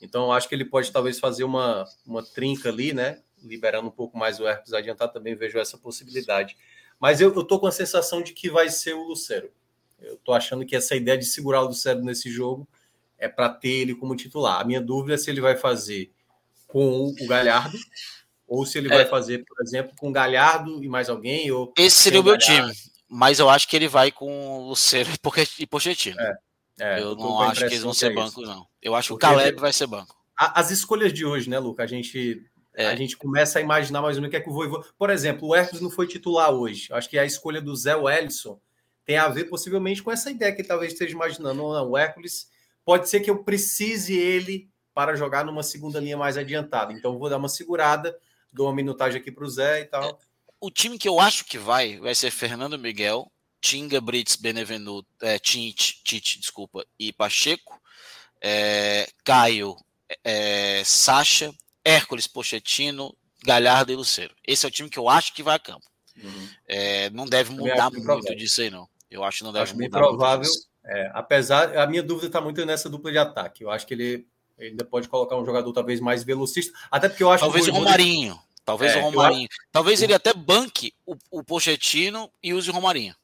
[0.00, 3.20] Então, acho que ele pode talvez fazer uma, uma trinca ali, né?
[3.42, 6.56] Liberando um pouco mais o Herpes adiantado, também vejo essa possibilidade.
[7.00, 9.50] Mas eu, eu tô com a sensação de que vai ser o Lucero.
[10.00, 12.68] Eu tô achando que essa ideia de segurar o Lucero nesse jogo
[13.18, 14.60] é para ter ele como titular.
[14.60, 16.12] A minha dúvida é se ele vai fazer
[16.66, 17.76] com o Galhardo
[18.46, 18.96] ou se ele é.
[18.96, 21.50] vai fazer, por exemplo, com o Galhardo e mais alguém.
[21.50, 22.72] Ou Esse seria o meu time,
[23.08, 25.10] mas eu acho que ele vai com o Lucero
[25.58, 26.20] e Pochettino.
[26.20, 26.38] É.
[26.80, 28.66] É, eu não acho que eles vão ser é bancos, não.
[28.80, 30.16] Eu acho Porque que o Caleb vai ser banco.
[30.36, 31.82] As escolhas de hoje, né, Luca?
[31.82, 32.86] A gente, é.
[32.86, 34.84] a gente começa a imaginar mais ou menos o que é que o Voivô...
[34.96, 36.88] Por exemplo, o Hercules não foi titular hoje.
[36.92, 38.60] Acho que a escolha do Zé Wellison
[39.04, 41.54] tem a ver possivelmente com essa ideia que talvez esteja imaginando.
[41.54, 42.48] Não, o Hércules
[42.84, 46.92] pode ser que eu precise ele para jogar numa segunda linha mais adiantada.
[46.92, 48.16] Então vou dar uma segurada,
[48.52, 50.04] dou uma minutagem aqui para o Zé e tal.
[50.04, 50.16] É,
[50.60, 55.38] o time que eu acho que vai vai ser Fernando Miguel, Tinga, Brits, Benevenuto, é,
[55.38, 57.80] Tite, Tite, desculpa, e Pacheco,
[58.40, 59.76] é, Caio,
[60.24, 61.52] é, Sacha,
[61.84, 64.34] Hércules, Pochettino, Galhardo e Luceiro.
[64.46, 65.86] Esse é o time que eu acho que vai a campo.
[66.22, 66.48] Uhum.
[66.66, 68.36] É, não deve mudar muito provável.
[68.36, 68.88] disso aí, não.
[69.10, 70.50] Eu acho que não deve acho mudar provável,
[70.84, 73.62] é, apesar, a minha dúvida está muito nessa dupla de ataque.
[73.62, 74.26] Eu acho que ele,
[74.58, 77.72] ele ainda pode colocar um jogador talvez mais velocista, até porque eu acho talvez o
[77.72, 78.38] Romarinho.
[78.64, 79.48] Talvez é, o Romarinho.
[79.72, 83.14] Talvez ele até banque o, o Pochettino e use o Romarinho.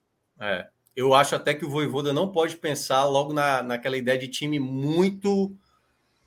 [0.40, 0.66] É,
[0.96, 4.60] eu acho até que o Voivoda não pode pensar logo na, naquela ideia de time
[4.60, 5.56] muito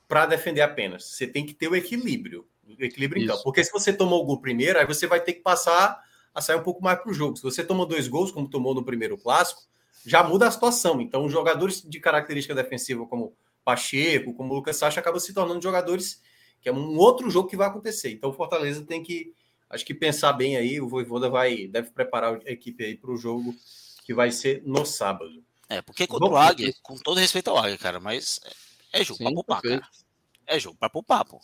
[0.07, 1.05] para defender apenas.
[1.05, 2.45] Você tem que ter o equilíbrio.
[2.67, 3.41] O equilíbrio então.
[3.43, 6.01] Porque se você tomou o gol primeiro, aí você vai ter que passar
[6.33, 7.37] a sair um pouco mais para o jogo.
[7.37, 9.61] Se você toma dois gols, como tomou no primeiro clássico,
[10.05, 10.99] já muda a situação.
[11.01, 13.33] Então, os jogadores de característica defensiva, como
[13.63, 16.21] Pacheco, como Lucas Sacha, acabam se tornando jogadores
[16.61, 18.11] que é um outro jogo que vai acontecer.
[18.11, 19.33] Então, o Fortaleza tem que,
[19.69, 20.81] acho que pensar bem aí.
[20.81, 23.55] O Voivoda vai, deve preparar a equipe aí para o jogo
[24.07, 25.43] que vai ser no sábado.
[25.67, 28.39] É, porque contra Bom, o Águia, com todo respeito ao Águia, cara, mas
[28.93, 29.81] é jogo para poupar, cara.
[30.47, 31.41] É jogo para poupar, pô.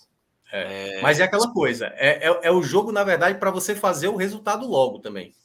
[0.49, 1.01] É, é...
[1.01, 4.16] Mas é aquela coisa, é, é, é o jogo, na verdade, para você fazer o
[4.16, 5.36] resultado logo também.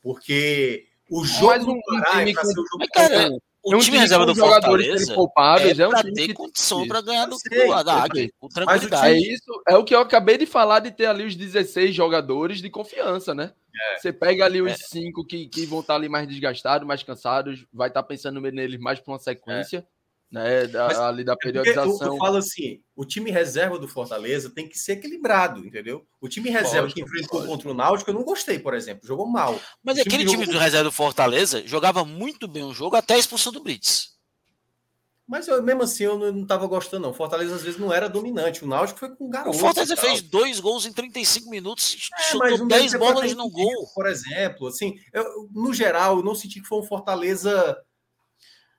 [0.00, 2.78] Porque o jogo mas um, um time é ser o jogo.
[2.78, 3.28] Mas, cara,
[3.74, 7.26] o um time reserva do Fortaleza poupados, é, é um time ter condição para ganhar
[7.26, 9.06] do, sei, da Águia, com tranquilidade.
[9.06, 12.60] é isso, é o que eu acabei de falar de ter ali os 16 jogadores
[12.60, 13.52] de confiança, né?
[13.74, 13.98] É.
[13.98, 14.76] Você pega ali os é.
[14.76, 18.98] cinco que, que vão estar ali mais desgastados, mais cansados, vai estar pensando neles mais
[18.98, 19.78] para uma sequência.
[19.78, 19.97] É
[20.30, 21.98] né, da, Mas, ali da periodização.
[22.00, 26.06] Eu, eu, falo assim, o time reserva do Fortaleza tem que ser equilibrado, entendeu?
[26.20, 29.26] O time reserva Lógico, que enfrentou contra o Náutico, eu não gostei, por exemplo, jogou
[29.26, 29.58] mal.
[29.82, 33.18] Mas o aquele time, do reserva do Fortaleza jogava muito bem o jogo até a
[33.18, 34.18] expulsão do Brits.
[35.26, 37.10] Mas eu, mesmo assim eu não estava gostando, não.
[37.10, 38.64] O Fortaleza às vezes não era dominante.
[38.64, 39.54] O Náutico foi com garoto.
[39.54, 43.86] O Fortaleza fez dois gols em 35 minutos, é, chutou 10 bolas no gol.
[43.94, 47.76] Por exemplo, assim, eu, no geral, eu não senti que foi um Fortaleza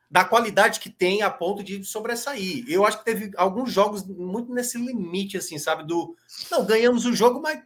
[0.10, 2.66] da qualidade que tem a ponto de sobressair.
[2.68, 5.86] Eu acho que teve alguns jogos muito nesse limite, assim, sabe?
[5.86, 6.16] Do
[6.50, 7.62] não ganhamos o jogo, mas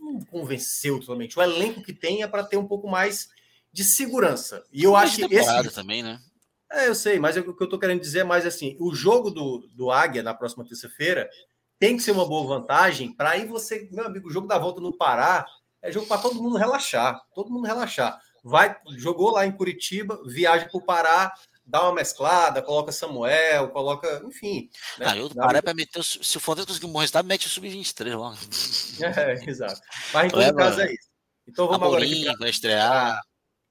[0.00, 1.38] não convenceu totalmente.
[1.38, 3.28] O elenco que tem é para ter um pouco mais
[3.72, 4.64] de segurança.
[4.72, 6.20] E eu acho que esse também, né?
[6.70, 9.30] É, eu sei, mas o que eu tô querendo dizer é mais assim, o jogo
[9.30, 11.28] do, do Águia na próxima terça-feira
[11.78, 14.80] tem que ser uma boa vantagem para aí você, meu amigo, o jogo da volta
[14.80, 15.44] no Pará
[15.82, 18.18] é jogo para todo mundo relaxar, todo mundo relaxar.
[18.42, 21.32] Vai, jogou lá em Curitiba, viaja para o Pará,
[21.64, 24.68] dá uma mesclada, coloca Samuel, coloca, enfim.
[24.98, 25.06] Né?
[25.08, 28.18] Ah, eu parei para meter, se o Fortaleza conseguir um bom resultado, mete o sub-23
[28.18, 28.34] lá.
[29.02, 29.80] É, exato.
[30.12, 31.08] Mas em todo Leva, caso é isso.
[31.46, 33.20] Então vamos agora aqui para estrear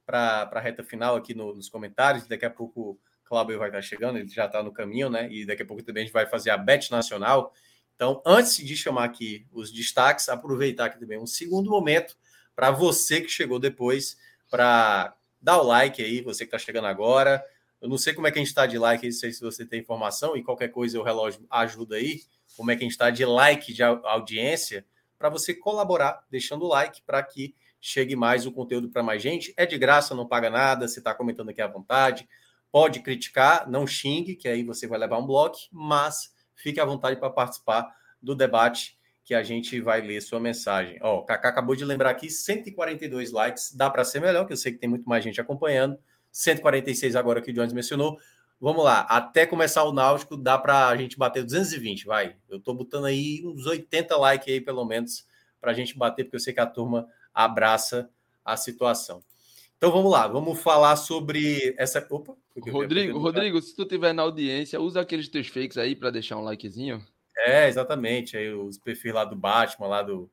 [0.05, 2.27] para a reta final aqui no, nos comentários.
[2.27, 5.31] Daqui a pouco o Cláudio vai estar chegando, ele já está no caminho, né?
[5.31, 7.53] E daqui a pouco também a gente vai fazer a Bet Nacional.
[7.95, 12.17] Então, antes de chamar aqui os destaques, aproveitar aqui também um segundo momento
[12.55, 14.17] para você que chegou depois,
[14.49, 17.43] para dar o like aí, você que está chegando agora,
[17.81, 19.65] eu não sei como é que a gente está de like, não sei se você
[19.65, 22.21] tem informação, e qualquer coisa o relógio ajuda aí,
[22.55, 24.85] como é que a gente está de like de audiência,
[25.17, 29.53] para você colaborar, deixando o like para que chegue mais o conteúdo para mais gente.
[29.57, 32.27] É de graça, não paga nada, você está comentando aqui à vontade.
[32.71, 37.19] Pode criticar, não xingue, que aí você vai levar um bloco, mas fique à vontade
[37.19, 40.97] para participar do debate que a gente vai ler sua mensagem.
[41.01, 44.57] Ó, o Kaká acabou de lembrar aqui, 142 likes, dá para ser melhor, que eu
[44.57, 45.97] sei que tem muito mais gente acompanhando.
[46.31, 48.17] 146 agora que o Jones mencionou.
[48.59, 52.35] Vamos lá, até começar o Náutico dá para a gente bater 220, vai.
[52.47, 55.25] Eu estou botando aí uns 80 likes aí, pelo menos,
[55.59, 58.09] para a gente bater, porque eu sei que a turma abraça
[58.45, 59.23] a situação.
[59.77, 62.05] Então vamos lá, vamos falar sobre essa.
[62.11, 62.35] Opa!
[62.69, 66.43] Rodrigo, Rodrigo, se tu tiver na audiência, usa aqueles teus fakes aí para deixar um
[66.43, 67.03] likezinho.
[67.35, 68.37] É, exatamente.
[68.37, 70.29] Aí os perfis lá do Batman, lá do.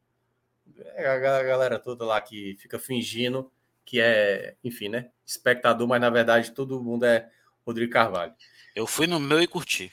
[0.96, 3.50] É, a galera toda lá que fica fingindo
[3.88, 5.08] que é, enfim, né?
[5.24, 7.26] Espectador, mas na verdade todo mundo é
[7.66, 8.34] Rodrigo Carvalho.
[8.76, 9.90] Eu fui no meu e curti.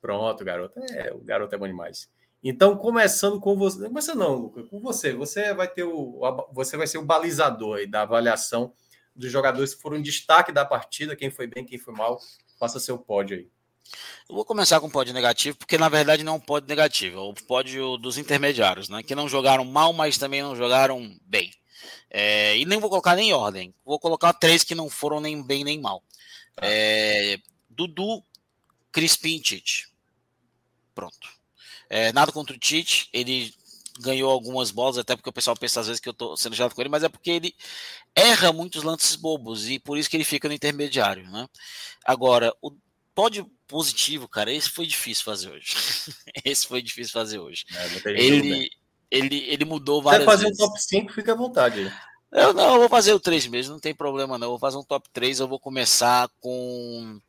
[0.00, 0.80] Pronto, garoto.
[0.92, 2.10] É, o garoto é bom demais.
[2.42, 3.88] Então, começando com você.
[3.88, 5.12] Você não, Luca, com você.
[5.12, 6.20] Você vai ter o.
[6.52, 8.72] Você vai ser o balizador aí da avaliação
[9.14, 12.18] dos jogadores que foram destaque da partida, quem foi bem, quem foi mal.
[12.58, 13.48] Faça seu pódio aí.
[14.28, 17.18] Eu vou começar com o pódio negativo, porque na verdade não é um pódio negativo,
[17.18, 19.00] é o pódio dos intermediários, né?
[19.00, 21.52] Que não jogaram mal, mas também não jogaram bem.
[22.10, 23.74] É, e nem vou colocar nem em ordem.
[23.84, 26.02] Vou colocar três que não foram nem bem nem mal.
[26.60, 28.22] É, Dudu,
[28.90, 29.88] Crispim Tite.
[30.94, 31.28] Pronto.
[31.88, 33.54] É, nada contra o Tite, ele
[34.00, 36.74] ganhou algumas bolas, até porque o pessoal pensa às vezes que eu tô sendo chato
[36.74, 37.54] com ele, mas é porque ele
[38.14, 41.48] erra muitos lances bobos e por isso que ele fica no intermediário, né?
[42.04, 42.72] Agora, o
[43.14, 45.74] pódio positivo, cara, esse foi difícil fazer hoje.
[46.44, 47.64] esse foi difícil fazer hoje.
[48.04, 48.70] É, ele,
[49.10, 50.60] ele, ele mudou várias Quer fazer vezes.
[50.60, 51.92] um top 5, fica à vontade.
[52.30, 54.46] Eu não, eu vou fazer o 3 mesmo, não tem problema não.
[54.46, 57.20] Eu vou fazer um top 3, eu vou começar com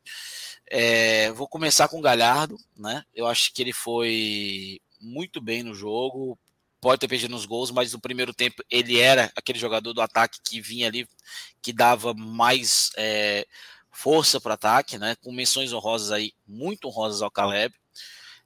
[0.70, 3.02] é, vou começar com o Galhardo, né?
[3.14, 6.38] Eu acho que ele foi muito bem no jogo.
[6.80, 10.38] Pode ter perdido nos gols, mas no primeiro tempo ele era aquele jogador do ataque
[10.42, 11.06] que vinha ali,
[11.60, 13.46] que dava mais é,
[13.90, 15.16] força para o ataque, né?
[15.22, 17.74] Com menções honrosas aí, muito honrosas ao Caleb.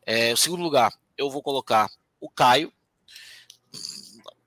[0.07, 2.73] É, o segundo lugar, eu vou colocar o Caio.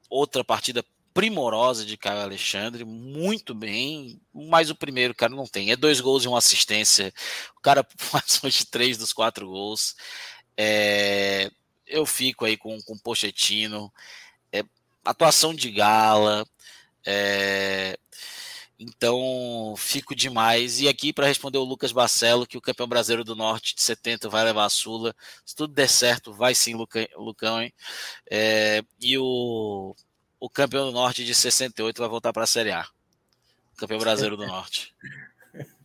[0.10, 0.84] Outra partida
[1.14, 5.72] primorosa de Caio Alexandre, muito bem, mas o primeiro, cara, não tem.
[5.72, 7.12] É dois gols e uma assistência.
[7.58, 9.96] O cara faz hoje três dos quatro gols.
[10.56, 11.50] É,
[11.88, 13.92] eu fico aí com, com Pochettino.
[14.52, 14.64] É,
[15.04, 16.46] atuação de gala.
[17.04, 17.98] É,
[18.80, 20.80] então, fico demais.
[20.80, 24.30] E aqui para responder o Lucas Barcelo, que o campeão brasileiro do Norte de 70
[24.30, 25.16] vai levar a Sula.
[25.46, 27.62] Se tudo der certo, vai sim, Lucão.
[27.62, 27.74] Hein?
[28.30, 29.96] É, e o
[30.40, 32.86] o campeão do Norte de 68 vai voltar para a Série A.
[33.78, 34.94] campeão brasileiro do Norte.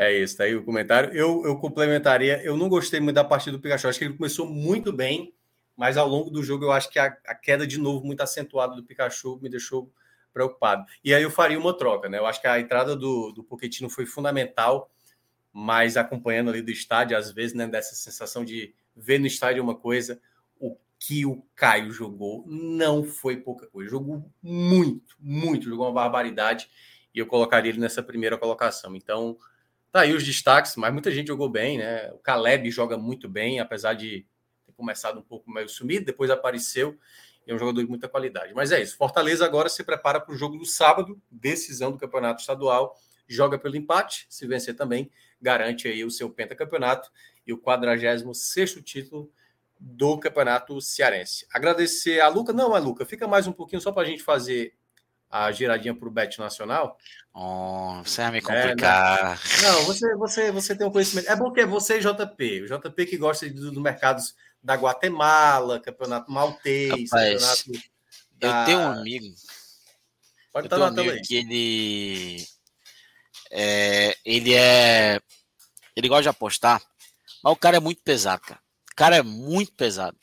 [0.00, 1.12] É isso, tá aí o comentário.
[1.12, 4.46] Eu, eu complementaria, eu não gostei muito da partida do Pikachu, acho que ele começou
[4.46, 5.34] muito bem,
[5.76, 8.76] mas ao longo do jogo eu acho que a, a queda de novo muito acentuada
[8.76, 9.92] do Pikachu me deixou
[10.38, 10.86] preocupado.
[11.02, 12.18] E aí eu faria uma troca, né?
[12.18, 14.88] Eu acho que a entrada do, do Pochettino foi fundamental,
[15.52, 19.74] mas acompanhando ali do estádio, às vezes, né, dessa sensação de ver no estádio uma
[19.74, 20.20] coisa,
[20.60, 23.90] o que o Caio jogou não foi pouca coisa.
[23.90, 26.70] Jogou muito, muito, jogou uma barbaridade.
[27.12, 28.94] E eu colocaria ele nessa primeira colocação.
[28.94, 29.36] Então,
[29.90, 32.12] tá aí os destaques, mas muita gente jogou bem, né?
[32.12, 34.24] O Caleb joga muito bem, apesar de
[34.64, 36.96] ter começado um pouco meio sumido, depois apareceu.
[37.48, 38.52] É um jogador de muita qualidade.
[38.54, 38.96] Mas é isso.
[38.96, 42.94] Fortaleza agora se prepara para o jogo do sábado, decisão do Campeonato Estadual.
[43.26, 47.10] Joga pelo empate, se vencer também, garante aí o seu pentacampeonato
[47.46, 49.30] e o 46 título
[49.80, 51.46] do Campeonato Cearense.
[51.52, 52.52] Agradecer a Luca.
[52.52, 54.74] Não, é Luca, fica mais um pouquinho só para a gente fazer
[55.30, 56.98] a giradinha para o Bet Nacional.
[57.34, 59.40] Oh, você vai me complicar.
[59.58, 61.30] É, não, você, você, você tem um conhecimento.
[61.30, 62.62] É bom que é você e JP.
[62.62, 67.88] O JP que gosta dos do mercados da Guatemala, Campeonato Maltês, Rapaz, Campeonato.
[68.32, 68.60] Da...
[68.60, 69.34] Eu tenho um amigo.
[70.52, 71.22] Pode estar na tela aí.
[71.22, 72.46] Que ele.
[73.50, 75.20] É, ele é.
[75.96, 76.80] Ele gosta de apostar,
[77.42, 78.60] mas o cara é muito pesado, cara
[78.98, 80.18] cara é muito pesado.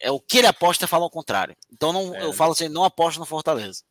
[0.00, 1.54] É o que ele aposta fala ao contrário.
[1.70, 2.24] Então não, é.
[2.24, 3.82] eu falo assim, não aposta no Fortaleza.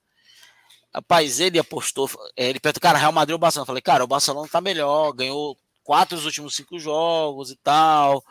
[0.94, 3.64] Rapaz, ele apostou, é, ele perguntou, cara, Real Madrid ou Barcelona?
[3.64, 8.24] Eu falei, cara, o Barcelona tá melhor, ganhou quatro dos últimos cinco jogos e tal.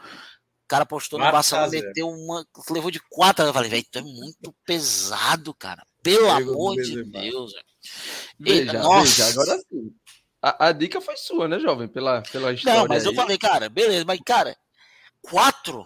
[0.74, 3.44] O cara apostou no Barcelona, meteu uma, levou de quatro.
[3.44, 5.84] Eu falei, velho, tu é muito pesado, cara.
[6.02, 7.52] Pelo amor de Deus.
[8.38, 9.94] Veja, veja, agora sim.
[10.42, 11.88] A, a, dica foi sua, né, jovem?
[11.88, 12.80] Pela, pela história.
[12.80, 13.10] Não, mas aí.
[13.10, 14.54] eu falei, cara, beleza, mas, cara,
[15.22, 15.84] 4?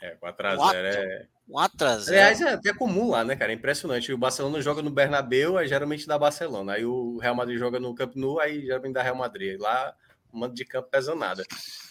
[0.00, 1.26] É, 4x0 é.
[1.50, 2.08] 4x0.
[2.08, 3.50] Aliás, é até comum lá, né, cara?
[3.50, 4.12] É impressionante.
[4.12, 6.74] O Barcelona joga no Bernabéu, aí geralmente dá Barcelona.
[6.74, 9.60] Aí o Real Madrid joga no Camp Nou, aí geralmente dá Real Madrid.
[9.60, 9.94] Lá,
[10.32, 11.44] mando de campo pesa nada.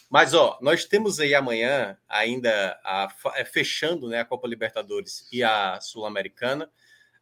[0.10, 5.43] Mas, ó, nós temos aí amanhã, ainda a, é, fechando né, a Copa Libertadores e
[5.43, 6.70] a Sul-Americana.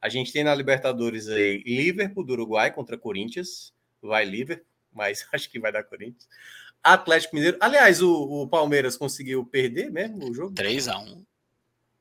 [0.01, 3.73] A gente tem na Libertadores aí Liverpool do Uruguai contra Corinthians.
[4.01, 6.29] Vai Liverpool, mas acho que vai dar Corinthians.
[6.81, 7.57] Atlético Mineiro.
[7.59, 10.53] Aliás, o, o Palmeiras conseguiu perder mesmo o jogo?
[10.55, 11.25] 3x1.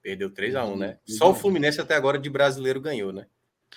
[0.00, 0.98] Perdeu 3x1, né?
[1.04, 3.26] Só o Fluminense até agora de brasileiro ganhou, né?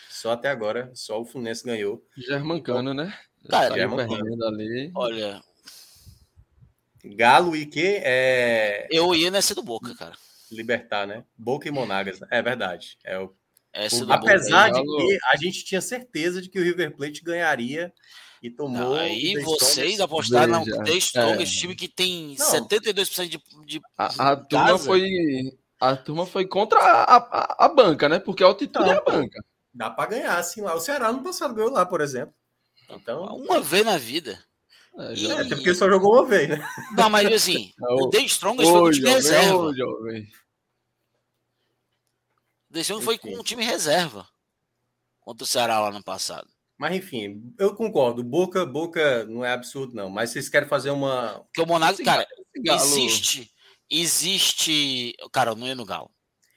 [0.09, 2.05] Só até agora, só o Fluminense ganhou.
[2.15, 3.17] Germancano, né?
[3.49, 4.45] Cara, Germancano.
[4.45, 4.91] ali.
[4.93, 5.41] Olha.
[7.03, 8.87] Galo e que é.
[8.91, 10.13] Eu ia nessa do Boca, cara.
[10.51, 11.23] Libertar, né?
[11.37, 12.19] Boca e Monagas.
[12.29, 12.97] É verdade.
[13.03, 13.25] É o...
[13.25, 14.11] o...
[14.11, 17.93] Apesar Boca, de que a gente tinha certeza de que o River Plate ganharia
[18.41, 18.95] e tomou.
[18.95, 21.43] Aí vocês apostaram no The Strongest, é.
[21.43, 22.45] esse time que tem não.
[22.45, 23.41] 72% de.
[23.65, 25.03] de a, a turma foi.
[25.79, 28.19] A turma foi contra a, a, a banca, né?
[28.19, 29.41] Porque a altitude não, é a banca.
[29.73, 30.75] Dá para ganhar, assim lá.
[30.75, 32.33] O Ceará no passado ganhou lá, por exemplo.
[32.89, 33.23] Então.
[33.37, 34.43] Uma vez na vida.
[34.97, 35.31] É, e...
[35.31, 36.69] Até porque só jogou uma vez, né?
[36.97, 39.73] Não, mas assim, o The Strongest foi com o time reserva.
[42.69, 44.27] Desse ano foi com o time reserva
[45.21, 46.47] contra o Ceará lá no passado.
[46.77, 48.23] Mas enfim, eu concordo.
[48.23, 50.09] Boca, Boca não é absurdo, não.
[50.09, 51.41] Mas vocês querem fazer uma.
[51.45, 52.25] Porque o Monaco, cara,
[52.55, 53.51] existe.
[53.89, 55.15] Existe.
[55.33, 56.09] Cara, eu não ia no Galo.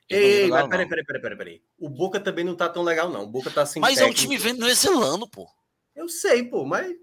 [0.09, 1.63] Ei, mas peraí, peraí, peraí, peraí, peraí.
[1.79, 3.25] O Boca também não tá tão legal, não.
[3.25, 3.81] O Boca tá sem.
[3.81, 4.09] Mas técnico.
[4.09, 5.49] é um time venezuelano, pô.
[5.97, 6.95] Eu sei, pô, mas.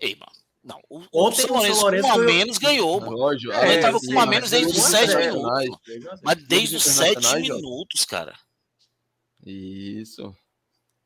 [0.00, 0.32] Ei, mano.
[0.62, 3.12] Não, o, Ontem o São Lourenço, Lourenço com a menos ganhou, mano.
[3.16, 5.78] Lógico, é, ele tava sim, com a menos desde os 7 minutos.
[6.22, 8.34] Mas desde os 7 minutos, cara.
[9.44, 10.34] Isso.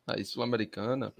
[0.06, 1.12] Aí, Sul-Americana.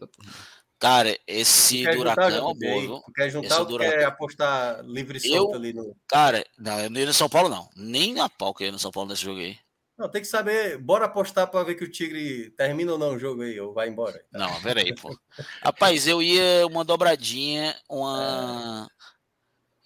[0.79, 3.03] Cara, esse Duracão é boa, viu?
[3.15, 5.97] Quer juntar ou quer apostar livre e solto ali no.
[6.09, 7.71] Cara, não, eu não ia no São Paulo, não.
[7.77, 9.57] Nem na pau que eu ia no São Paulo nesse jogo aí.
[9.97, 10.77] Não, tem que saber.
[10.79, 13.89] Bora apostar para ver que o Tigre termina ou não o jogo aí, ou vai
[13.89, 14.25] embora.
[14.33, 15.17] Não, peraí, pô.
[15.63, 18.89] Rapaz, eu ia uma dobradinha, uma.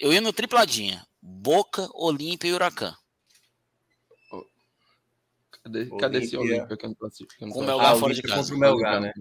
[0.01, 0.07] É.
[0.07, 1.07] Eu ia no tripladinha.
[1.21, 2.97] Boca, Olímpia e Huracan.
[5.63, 7.53] Cadê, cadê esse Olímpia que eu não classifico?
[7.53, 8.55] Com o Melgar ah, fora de casa.
[8.55, 9.13] Contra o Melgar, né?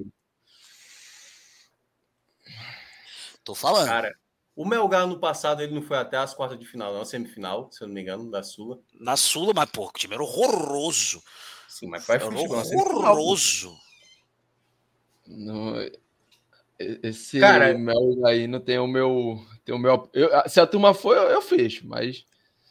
[3.43, 3.87] Tô falando.
[3.87, 4.15] Cara,
[4.57, 7.83] o Melgar no passado ele não foi até as quartas de final, não, semifinal, se
[7.83, 8.79] eu não me engano, da Sula.
[8.99, 11.21] Na Sula, mas pô, o time era horroroso.
[11.69, 13.77] Sim, mas era horroroso.
[15.27, 15.75] Não,
[16.79, 20.09] esse Cara, Melgar aí não tem o meu, tem o meu.
[20.11, 22.25] Eu, se a turma for, eu, eu fecho, mas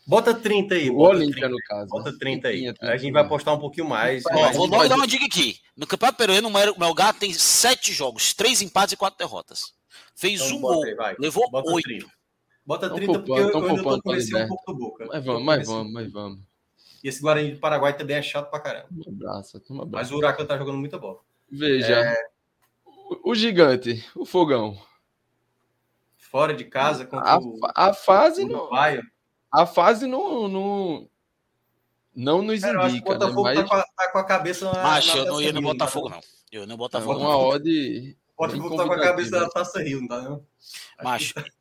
[0.06, 0.90] Bota 30 aí.
[0.90, 1.88] O Olímpia, no caso.
[1.88, 2.74] Bota 30 aí.
[2.80, 4.24] a gente vai apostar um pouquinho mais.
[4.26, 5.58] Ó, vou dar uma dica aqui.
[5.76, 9.74] No Campeonato Peruano, o Melgar tem sete jogos, três empates e quatro derrotas.
[10.14, 11.88] Fez então, um gol, aí, levou bota oito.
[11.88, 12.06] 30.
[12.66, 15.06] Bota 30 porque eu, eu ainda tô conhecendo um pouco do Boca.
[15.06, 16.40] Mas vamos, mas vamos, mas vamos.
[17.04, 18.88] E esse Guarani do Paraguai também é chato pra caramba.
[18.90, 19.90] Um abraço, um abraço.
[19.92, 21.20] Mas o Huracan tá jogando muita bola.
[21.48, 22.16] Veja, é...
[22.84, 24.76] o, o gigante, o fogão.
[26.16, 28.70] Fora de casa contra a, o, a fase o não.
[29.52, 31.08] A fase não, não,
[32.12, 33.10] não nos Cara, indica.
[33.10, 33.54] o Botafogo né?
[33.54, 33.62] Mas...
[33.62, 34.82] tá, com a, tá, com a, cabeça na.
[34.82, 36.20] Macho, eu não ia no Botafogo, não.
[36.50, 37.20] Eu no Botafogo.
[37.20, 40.46] É uma odd Pode voltar com a cabeça da Taça Rio, não tá não?
[41.02, 41.34] Macho.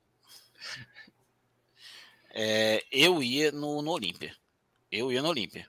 [2.37, 4.35] É, eu ia no, no Olímpia.
[4.91, 5.65] Eu ia no Olímpia.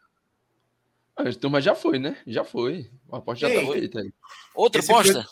[1.17, 2.21] Ah, a turma já foi, né?
[2.27, 2.91] Já foi.
[3.09, 4.13] A aposta já tá feita aí.
[4.53, 5.13] Outra esse aposta?
[5.13, 5.31] Puerto,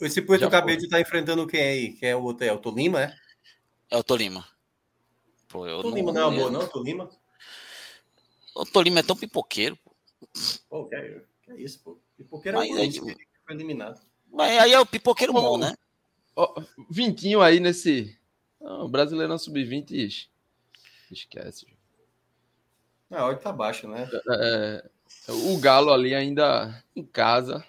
[0.00, 1.92] esse Puerto Cabelo tá enfrentando quem aí?
[1.92, 2.46] Quem é o outro?
[2.46, 3.14] É o Tolima, é?
[3.90, 4.48] É o Tolima.
[5.48, 7.10] Pô, eu Tolima não, não é uma boa, não, Tolima?
[8.56, 9.78] O Tolima é tão pipoqueiro.
[10.66, 12.00] Pô, que é, que é isso, pô.
[12.16, 14.00] Pipoqueiro é o é, que foi eliminado.
[14.32, 15.74] Mas aí é o pipoqueiro bom, né?
[16.36, 18.16] Ó, vintinho aí nesse.
[18.60, 20.28] Não, o brasileiro sub-20
[21.10, 21.66] esquece.
[23.10, 24.08] A odd tá baixo, né?
[24.28, 24.90] É,
[25.28, 27.64] é, o Galo ali ainda em casa.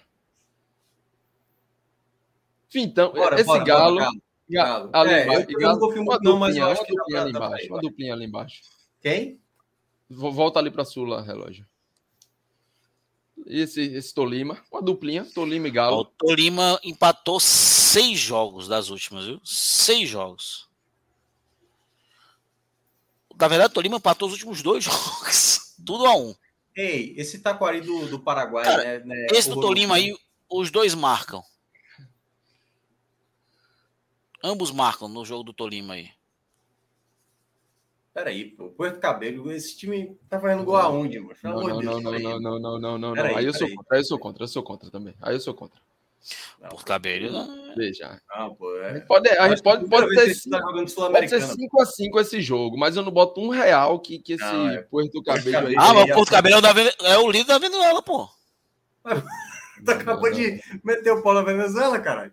[2.74, 3.96] Então, bora, esse bora, Galo.
[3.96, 4.10] Bora,
[4.48, 4.90] galo.
[4.92, 7.66] Ali é, embaixo, eu, galo, eu não não, mas eu acho que duplinha ali embaixo.
[7.68, 8.62] Uma duplinha ali embaixo.
[9.00, 9.40] Quem?
[10.08, 11.66] Volta ali para Sula, relógio
[13.46, 16.00] esse, esse Tolima, uma duplinha, Tolima e Galo.
[16.00, 19.40] O Tolima empatou seis jogos das últimas, viu?
[19.44, 20.68] Seis jogos.
[23.38, 25.74] Na verdade, o Tolima empatou os últimos dois jogos.
[25.84, 26.34] Tudo a um.
[26.74, 30.16] Ei, esse Taquari do, do Paraguai, Cara, né, né, Esse do Tolima aí,
[30.48, 31.42] os dois marcam.
[34.42, 36.10] Ambos marcam no jogo do Tolima aí.
[38.14, 41.34] Peraí, pô, Porto Cabelo, esse time tá fazendo gol aonde, mano?
[41.42, 44.04] Não, não, não, não, não, não, não, não, não, Aí, eu sou contra, aí eu
[44.04, 45.14] sou contra, eu sou contra também.
[45.22, 45.80] Aí eu sou contra.
[46.68, 47.32] Porto Cabelo, né?
[47.32, 47.74] não.
[47.74, 48.20] Veja.
[48.58, 49.00] Pô, é...
[49.00, 53.10] Pode, a gente pode, tá pode, ser, pode ser 5x5 esse jogo, mas eu não
[53.10, 54.84] boto um real que, que esse ah.
[54.90, 55.74] Porto Cabelo aí.
[55.74, 58.28] É ah, mas o Porto Cabelo é, é o líder da Venezuela, pô.
[59.84, 62.32] tu acabou de meter o pau na Venezuela, caralho.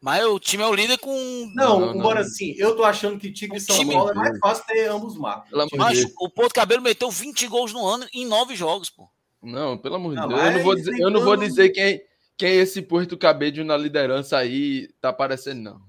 [0.00, 1.50] Mas o time é o líder com.
[1.54, 2.26] Não, não embora não.
[2.26, 3.94] assim, eu tô achando que Tigre e São time...
[3.94, 5.50] Paulo é mais fácil ter ambos marcos.
[5.76, 9.08] Mas o Porto Cabelo meteu 20 gols no ano em 9 jogos, pô.
[9.42, 10.40] Não, pelo amor de Deus.
[10.40, 12.02] Eu não vou dizer, eu não vou dizer quem,
[12.36, 15.80] quem esse Porto Cabelo na liderança aí tá aparecendo, não.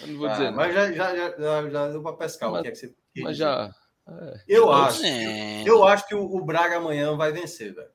[0.00, 0.50] Eu não vou ah, dizer.
[0.52, 2.94] Mas já, já, já, já, deu pra pescar mas, o que é que você.
[3.18, 3.74] Mas já.
[4.08, 4.40] É.
[4.48, 5.04] Eu acho.
[5.04, 5.62] É.
[5.66, 7.90] Eu acho que o, o Braga amanhã vai vencer, velho.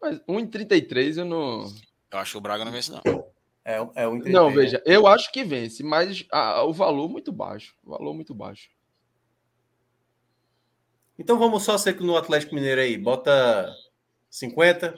[0.00, 1.66] Mas 1,33 eu não.
[2.12, 3.31] Eu acho que o Braga não vence, não.
[3.64, 7.76] É, é um Não, veja, eu acho que vence, mas a, o valor muito baixo.
[7.84, 8.68] O valor muito baixo.
[11.18, 12.96] Então vamos só ser no Atlético Mineiro aí.
[12.96, 13.72] Bota
[14.28, 14.94] 50.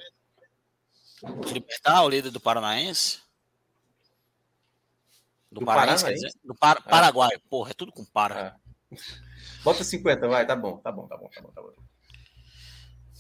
[1.52, 3.20] Libertar o líder do Paranaense?
[5.50, 6.32] Do, do Paranaense, quer dizer?
[6.42, 6.88] Do Par ah.
[6.88, 7.30] Paraguai.
[7.50, 8.56] Porra, é tudo com para.
[8.56, 8.96] Ah.
[9.62, 11.72] Bota 50, vai, tá bom, tá bom, tá bom, tá bom, tá bom.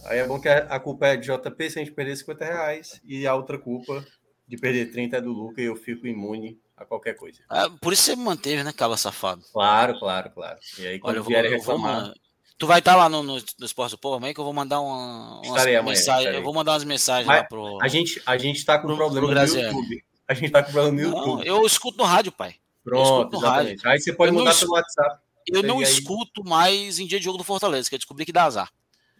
[0.04, 3.00] Aí é bom que a culpa é de JP se a gente perder 50 reais
[3.04, 4.04] e a outra culpa
[4.46, 7.40] de perder 30 é do Luca e eu fico imune a qualquer coisa.
[7.48, 9.42] Ah, por isso você me manteve, né, caba safado?
[9.52, 10.58] Claro, claro, claro.
[10.78, 12.04] E aí, quando Olha, vier vou, reclamar...
[12.06, 12.14] Vou,
[12.58, 14.52] tu vai estar tá lá no, no, no Esporte do Povo amanhã que eu vou
[14.52, 16.34] mandar uma, umas mensagens.
[16.34, 17.78] Eu vou mandar umas mensagens Mas lá pro.
[17.82, 20.04] A gente, a gente tá com pro, problema pro no YouTube.
[20.26, 21.26] A gente tá com problema no YouTube.
[21.26, 22.54] Não, eu escuto no rádio, pai.
[22.82, 23.76] Pronto, no rádio.
[23.84, 25.20] Aí você pode eu mandar pelo WhatsApp.
[25.46, 25.84] Eu não aí...
[25.84, 28.70] escuto mais em dia de jogo do Fortaleza, que eu descobri que dá azar.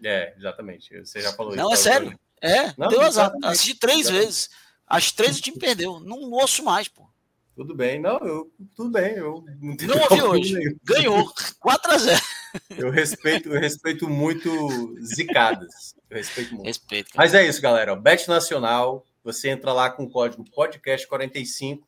[0.02, 0.98] É, exatamente.
[1.04, 1.88] Você já falou não, isso.
[1.88, 2.18] Não, é sério.
[2.40, 3.32] É, não, deu azar.
[3.42, 4.26] Assisti três exatamente.
[4.26, 4.50] vezes.
[4.86, 6.00] As três o time perdeu.
[6.00, 7.04] Não ouço mais, pô.
[7.56, 10.54] Tudo bem, não, eu, tudo bem, eu não, não ouvi hoje.
[10.54, 10.76] Nenhum.
[10.82, 12.20] Ganhou 4 a 0.
[12.76, 14.50] Eu respeito, eu respeito muito
[15.00, 15.94] zicadas.
[16.10, 16.66] Eu respeito muito.
[16.66, 17.94] Respeito, Mas é isso, galera.
[17.94, 21.80] Bet Nacional, você entra lá com o código podcast45,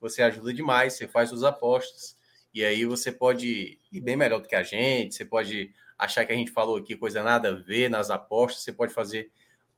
[0.00, 2.16] você ajuda demais, você faz suas apostas
[2.52, 6.32] e aí você pode ir bem melhor do que a gente, você pode achar que
[6.32, 9.30] a gente falou aqui coisa nada a ver nas apostas, você pode fazer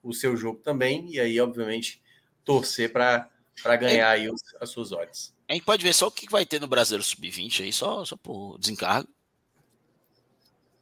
[0.02, 2.01] o seu jogo também e aí, obviamente,
[2.44, 3.28] torcer para
[3.76, 5.34] ganhar aí os, as suas odds.
[5.48, 8.16] A gente pode ver só o que vai ter no Brasileiro Sub-20 aí, só, só
[8.16, 9.08] por desencargo.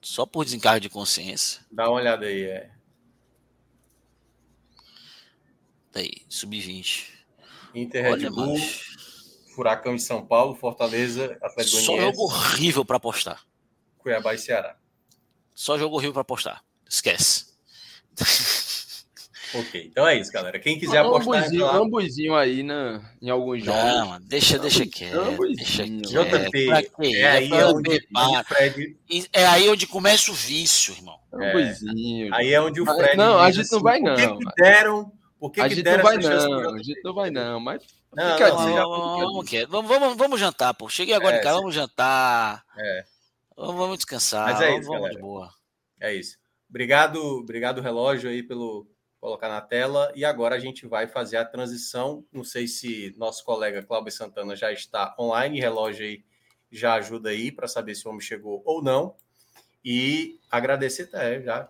[0.00, 1.60] Só por desencargo de consciência.
[1.70, 2.70] Dá uma olhada aí, é.
[5.92, 7.06] Tá aí, Sub-20.
[7.74, 8.58] Inter Red Bull,
[9.54, 13.44] Furacão de São Paulo, Fortaleza, Atlético Só jogo horrível para apostar.
[13.98, 14.76] Cuiabá e Ceará.
[15.54, 16.64] Só jogo horrível para apostar.
[16.88, 17.46] Esquece.
[19.52, 20.58] Ok, então é isso, galera.
[20.58, 21.40] Quem quiser apostar.
[21.40, 21.76] Ambuzinho, lá...
[21.76, 23.82] ambuzinho aí na, em alguns jogos.
[23.82, 25.36] Não, deixa, deixa quieto.
[25.56, 26.08] Deixa quieto.
[26.08, 28.08] JP, é, aí é onde,
[28.46, 28.96] Fred...
[29.32, 31.18] é aí onde começa o vício, irmão.
[31.40, 31.76] É,
[32.32, 33.16] aí é onde o Fred.
[33.16, 34.14] Não, a gente assim, não vai, não.
[34.14, 35.12] Por que, que deram?
[35.38, 36.74] Por que a que gente não vai, não.
[36.74, 37.60] A gente não vai, não.
[37.60, 37.82] Mas.
[38.12, 40.88] Não, não, vamos, vamos, vamos, vamos jantar, pô.
[40.88, 42.64] Cheguei agora é, em casa, vamos jantar.
[42.76, 43.04] É.
[43.56, 44.52] Vamos, vamos descansar.
[44.52, 45.50] Mas é isso, vamos, vamos de boa.
[46.00, 46.36] É isso.
[46.68, 48.86] Obrigado, obrigado, relógio, aí, pelo
[49.20, 50.10] colocar na tela.
[50.14, 52.24] E agora a gente vai fazer a transição.
[52.32, 56.24] Não sei se nosso colega Cláudio Santana já está online, relógio aí
[56.72, 59.14] já ajuda aí para saber se o homem chegou ou não.
[59.84, 61.68] E agradecer até já.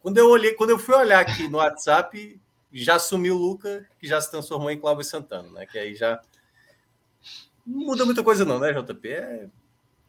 [0.00, 2.40] Quando eu olhei, quando eu fui olhar aqui no WhatsApp,
[2.72, 5.66] já sumiu o Luca, que já se transformou em Cláudio Santana, né?
[5.66, 6.20] Que aí já
[7.66, 9.08] não muda muita coisa não, né, JP?
[9.08, 9.48] É,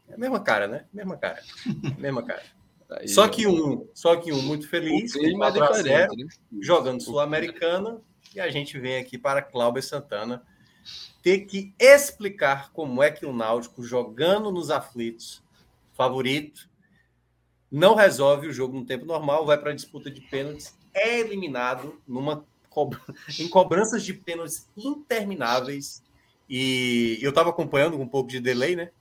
[0.10, 0.86] é a mesma cara, né?
[0.94, 1.42] Mesma cara.
[1.98, 2.44] Mesma cara.
[3.08, 6.26] Só que um, só que um muito feliz, com 4 a 0, né?
[6.60, 8.02] jogando Sul-Americana,
[8.36, 10.44] e a gente vem aqui para Cláudio Santana
[11.22, 15.44] ter que explicar como é que o Náutico, jogando nos aflitos,
[15.94, 16.70] favorito,
[17.72, 22.02] não resolve o jogo no tempo normal, vai para a disputa de pênaltis, é eliminado
[22.08, 22.46] numa
[23.40, 26.02] em cobranças de pênaltis intermináveis.
[26.50, 28.92] E eu estava acompanhando com um pouco de delay, né?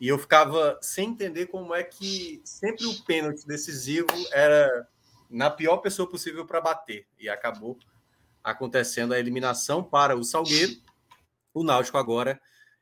[0.00, 4.86] E eu ficava sem entender como é que sempre o pênalti decisivo era
[5.30, 7.06] na pior pessoa possível para bater.
[7.18, 7.78] E acabou
[8.44, 10.72] acontecendo a eliminação para o Salgueiro.
[11.52, 12.40] O Náutico agora,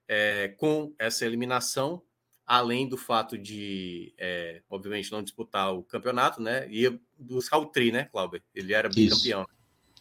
[0.08, 2.02] é, com essa eliminação,
[2.46, 6.68] além do fato de, é, obviamente, não disputar o campeonato, né?
[6.68, 8.42] Ia buscar o tri, né, Cláudio?
[8.54, 9.46] Ele era bicampeão.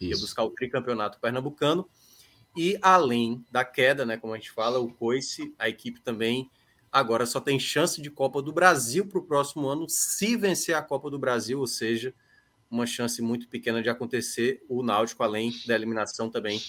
[0.02, 0.10] Isso.
[0.10, 1.88] Ia buscar o tricampeonato pernambucano.
[2.56, 6.50] E além da queda, né, como a gente fala, o Coice, a equipe também
[6.94, 10.82] agora só tem chance de Copa do Brasil para o próximo ano se vencer a
[10.82, 12.14] Copa do Brasil, ou seja,
[12.70, 14.64] uma chance muito pequena de acontecer.
[14.70, 16.62] O Náutico, além da eliminação, também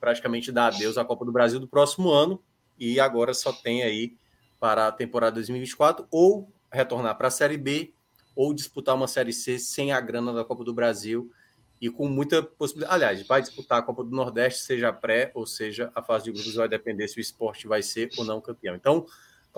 [0.00, 2.42] praticamente dá adeus à Copa do Brasil do próximo ano
[2.78, 4.16] e agora só tem aí
[4.58, 7.92] para a temporada 2024 ou retornar para a Série B
[8.34, 11.30] ou disputar uma Série C sem a grana da Copa do Brasil
[11.78, 12.94] e com muita possibilidade.
[12.94, 16.54] Aliás, vai disputar a Copa do Nordeste, seja pré ou seja a fase de grupos,
[16.54, 18.74] vai depender se o esporte vai ser ou não campeão.
[18.74, 19.06] Então,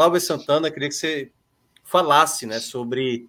[0.01, 1.31] Cláudio Santana, queria que você
[1.85, 3.29] falasse né, sobre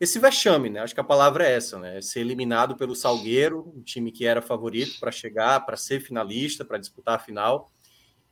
[0.00, 0.80] esse vexame, né?
[0.80, 2.00] Acho que a palavra é essa, né?
[2.00, 6.76] Ser eliminado pelo Salgueiro, um time que era favorito para chegar, para ser finalista, para
[6.76, 7.70] disputar a final,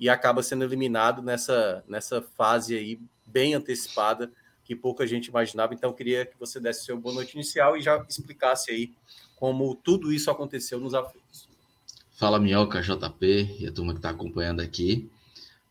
[0.00, 4.32] e acaba sendo eliminado nessa, nessa fase aí bem antecipada
[4.64, 5.72] que pouca gente imaginava.
[5.72, 8.92] Então, queria que você desse seu boa noite inicial e já explicasse aí
[9.36, 11.48] como tudo isso aconteceu nos aflitos.
[12.16, 15.08] Fala, Minhoca, JP e a turma que está acompanhando aqui.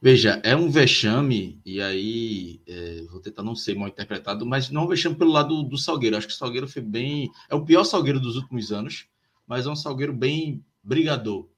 [0.02, 4.84] Veja, é um vexame, e aí é, vou tentar não ser mal interpretado, mas não
[4.84, 6.16] é um vexame pelo lado do, do Salgueiro.
[6.16, 7.30] Acho que o Salgueiro foi bem.
[7.50, 9.08] É o pior Salgueiro dos últimos anos,
[9.46, 11.50] mas é um Salgueiro bem brigador.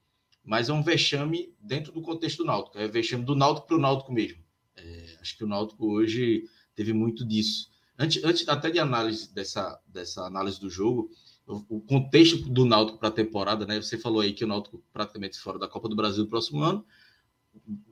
[0.44, 2.76] Mas é um vexame dentro do contexto do Náutico.
[2.78, 4.42] É vexame do Náutico para o Náutico mesmo.
[4.76, 6.42] É, acho que o Náutico hoje
[6.74, 7.70] teve muito disso.
[7.96, 11.10] Antes, antes até de análise dessa, dessa análise do jogo,
[11.46, 13.80] o, contexto do Náutico para a temporada, né?
[13.80, 16.84] Você falou aí que o Náutico praticamente fora da Copa do Brasil no próximo ano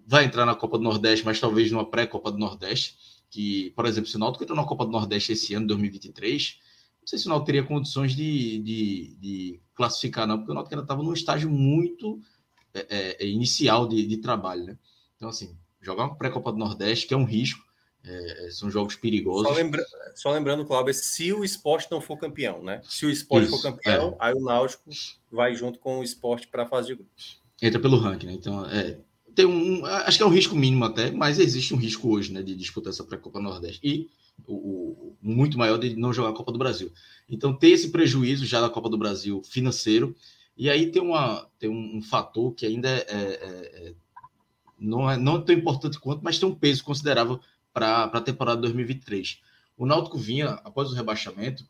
[0.06, 2.96] vai entrar na Copa do Nordeste, mas talvez numa pré-Copa do Nordeste,
[3.30, 6.58] que, por exemplo, se o Náutico entrou na Copa do Nordeste esse ano, 2023,
[7.00, 10.74] não sei se o Náutico teria condições de, de, de classificar, não, porque o Náutico
[10.74, 12.20] ainda estava num estágio muito
[12.74, 14.78] é, é, é, inicial de, de trabalho, né?
[15.16, 17.64] Então, assim, jogar uma pré-copa do Nordeste, que é um risco,
[18.02, 19.46] é, é, são jogos perigosos.
[19.46, 19.84] Só, lembra...
[20.14, 22.80] Só, lembrando, Cláudio, se o esporte não for campeão, né?
[22.84, 24.16] Se o esporte Isso, for campeão, é.
[24.18, 24.90] aí o Náutico
[25.30, 27.40] vai junto com o esporte para a fase de grupos.
[27.60, 28.32] Entra pelo ranking, né?
[28.32, 28.98] Então, é,
[29.34, 32.42] tem um, acho que é um risco mínimo até, mas existe um risco hoje, né,
[32.42, 34.08] de disputar essa pré-copa Nordeste e
[34.46, 36.92] o, o, muito maior de não jogar a Copa do Brasil.
[37.28, 40.14] Então, tem esse prejuízo já da Copa do Brasil financeiro.
[40.56, 43.94] E aí tem, uma, tem um, um fator que ainda é, é, é,
[44.78, 47.40] não, é, não tão importante quanto, mas tem um peso considerável
[47.72, 49.40] para a temporada 2023.
[49.76, 51.64] O Náutico vinha, após o rebaixamento,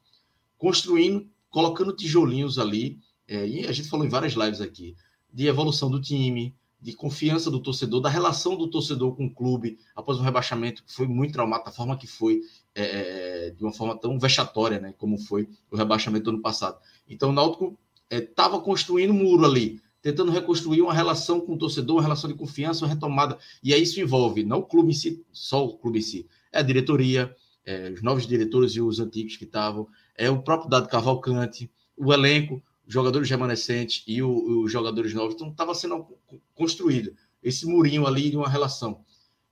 [0.58, 2.98] construindo, colocando tijolinhos ali,
[3.28, 4.96] é, e a gente falou em várias lives aqui,
[5.32, 9.78] de evolução do time, de confiança do torcedor, da relação do torcedor com o clube
[9.94, 12.40] após o rebaixamento, que foi muito traumático, da forma que foi,
[12.74, 16.78] é, é, de uma forma tão vexatória, né, como foi o rebaixamento do ano passado.
[17.08, 17.78] Então o Náutico
[18.10, 22.30] estava é, construindo um muro ali, tentando reconstruir uma relação com o torcedor, uma relação
[22.30, 23.38] de confiança, uma retomada.
[23.62, 26.60] E aí isso envolve não o clube em si, só o clube em si, é
[26.60, 30.88] a diretoria, é, os novos diretores e os antigos que estavam, é o próprio Dado
[30.88, 32.62] Cavalcante, o elenco,
[32.92, 35.34] jogadores remanescentes e os jogadores novos.
[35.34, 36.06] Então estava sendo
[36.54, 39.04] construído esse murinho ali de uma relação.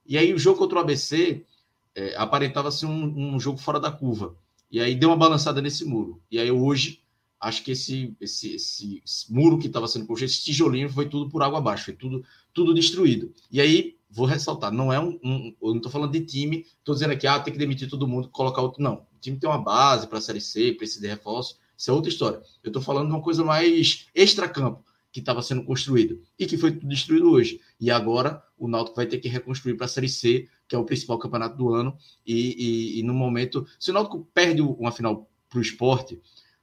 [0.05, 1.45] E aí o jogo contra o ABC
[1.95, 4.35] é, aparentava ser um, um jogo fora da curva.
[4.71, 6.21] E aí deu uma balançada nesse muro.
[6.31, 7.03] E aí hoje
[7.41, 11.31] acho que esse, esse, esse, esse muro que estava sendo construído, esse tijolinho, foi tudo
[11.31, 13.33] por água abaixo, foi tudo, tudo destruído.
[13.51, 15.19] E aí, vou ressaltar, não é um.
[15.23, 18.09] um eu não estou falando de time, estou dizendo aqui, ah, tem que demitir todo
[18.09, 18.83] mundo, colocar outro.
[18.83, 19.07] Não.
[19.17, 22.11] O time tem uma base para a Série C, precisa de reforço, isso é outra
[22.11, 22.43] história.
[22.65, 26.73] Eu estou falando de uma coisa mais extra-campo que estava sendo construído e que foi
[26.73, 27.61] destruído hoje.
[27.81, 30.85] E agora o Náutico vai ter que reconstruir para a Série C, que é o
[30.85, 31.97] principal campeonato do ano.
[32.27, 36.21] E, e, e no momento, se o Náutico perde uma final para o esporte,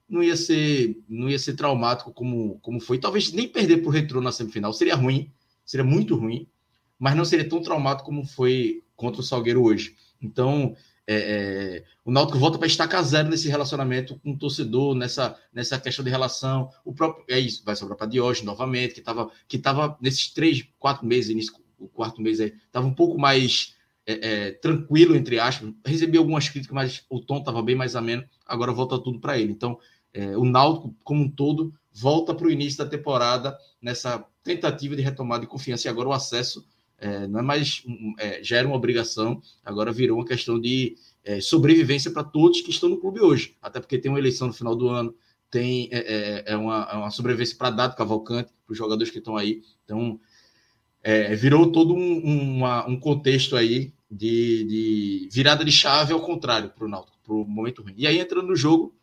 [0.07, 2.99] não ia ser não ia ser traumático como, como foi.
[2.99, 5.32] Talvez nem perder para o Retrô na semifinal seria ruim,
[5.66, 6.45] seria muito ruim,
[6.99, 9.95] mas não seria tão traumático como foi contra o Salgueiro hoje.
[10.22, 10.76] Então,
[11.08, 15.80] é, é, o Náutico volta para estacar zero nesse relacionamento com o torcedor, nessa, nessa
[15.80, 16.70] questão de relação.
[16.84, 20.68] O próprio é isso, vai sobrar para Diógenes novamente, que estava que tava nesses três,
[20.80, 23.76] quatro meses, início, o quarto mês aí, estava um pouco mais
[24.06, 25.72] é, é, tranquilo, entre aspas.
[25.86, 28.24] Recebi algumas críticas, mas o tom estava bem mais ameno.
[28.45, 29.51] Agora volta tudo para ele.
[29.51, 29.78] Então,
[30.14, 35.01] é, o Náutico, como um todo, volta para o início da temporada nessa tentativa de
[35.01, 35.88] retomada de confiança.
[35.88, 36.66] E agora o acesso
[36.98, 37.84] é, não é mais.
[38.20, 42.70] É, já era uma obrigação, agora virou uma questão de é, sobrevivência para todos que
[42.70, 43.56] estão no clube hoje.
[43.62, 45.14] Até porque tem uma eleição no final do ano,
[45.52, 49.36] tem é, é, é uma, uma, sobrevivência para Dado Cavalcante, para os jogadores que estão
[49.36, 49.62] aí.
[49.84, 50.20] Então,
[51.38, 56.86] virou todo um, uma, um contexto aí de, de, virada de chave ao contrário para
[56.86, 57.93] o Náutico, para o momento ruim.
[57.98, 58.96] E aí, entrando no jogo,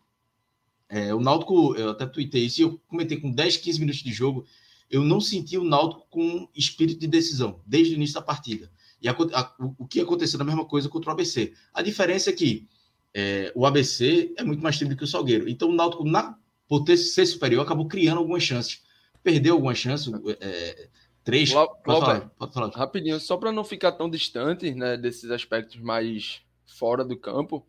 [0.88, 4.12] é, o Náutico, eu até tuitei isso, e eu comentei com 10, 15 minutos de
[4.12, 4.44] jogo,
[4.92, 8.70] eu não senti o Náutico com espírito de decisão, desde o início da partida.
[9.00, 11.54] E a, a, o que aconteceu da mesma coisa contra o ABC.
[11.72, 12.68] A diferença é que
[13.14, 15.48] é, o ABC é muito mais time do que o Salgueiro.
[15.48, 16.38] Então o Náutico, na,
[16.68, 18.82] por ter, ser superior, acabou criando algumas chances.
[19.22, 20.88] Perdeu algumas chances, é,
[21.24, 21.50] três.
[21.50, 22.68] pode, falar, pode falar.
[22.68, 27.66] Rapidinho, só para não ficar tão distante né, desses aspectos mais fora do campo,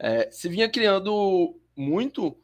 [0.00, 2.36] é, se vinha criando muito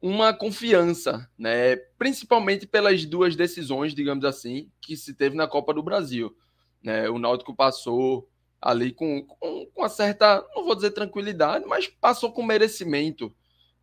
[0.00, 1.76] uma confiança, né?
[1.98, 6.36] principalmente pelas duas decisões, digamos assim, que se teve na Copa do Brasil.
[6.82, 7.08] Né?
[7.10, 8.28] O Náutico passou
[8.60, 13.34] ali com, com, com uma certa, não vou dizer tranquilidade, mas passou com merecimento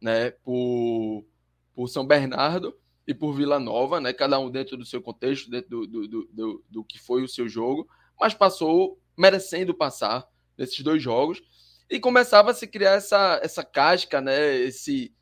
[0.01, 0.32] né?
[0.32, 1.26] por,
[1.74, 4.13] por São Bernardo e por Vila Nova, né?
[4.13, 7.47] cada um dentro do seu contexto, dentro do, do, do, do, que foi o seu
[7.49, 7.88] jogo,
[8.20, 10.26] mas passou merecendo passar
[10.57, 11.43] nesses dois jogos
[11.89, 14.55] e começava a se criar essa, essa casca, né?
[14.55, 15.13] esse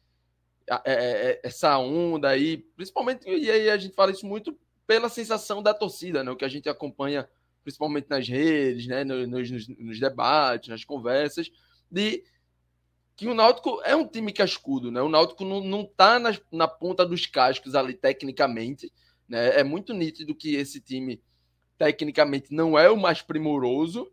[1.43, 4.57] essa onda aí, principalmente, e aí a gente fala isso muito
[4.88, 6.32] pela sensação da torcida, né?
[6.32, 7.28] O que a gente acompanha
[7.64, 9.03] principalmente nas redes, né?
[9.03, 11.49] Nos, nos, nos debates, nas conversas,
[11.89, 12.24] de
[13.16, 15.01] que o Náutico é um time cascudo, né?
[15.01, 18.91] O Náutico não, não tá na, na ponta dos cascos ali tecnicamente,
[19.28, 19.59] né?
[19.59, 21.22] É muito nítido que esse time
[21.77, 24.11] tecnicamente não é o mais primoroso,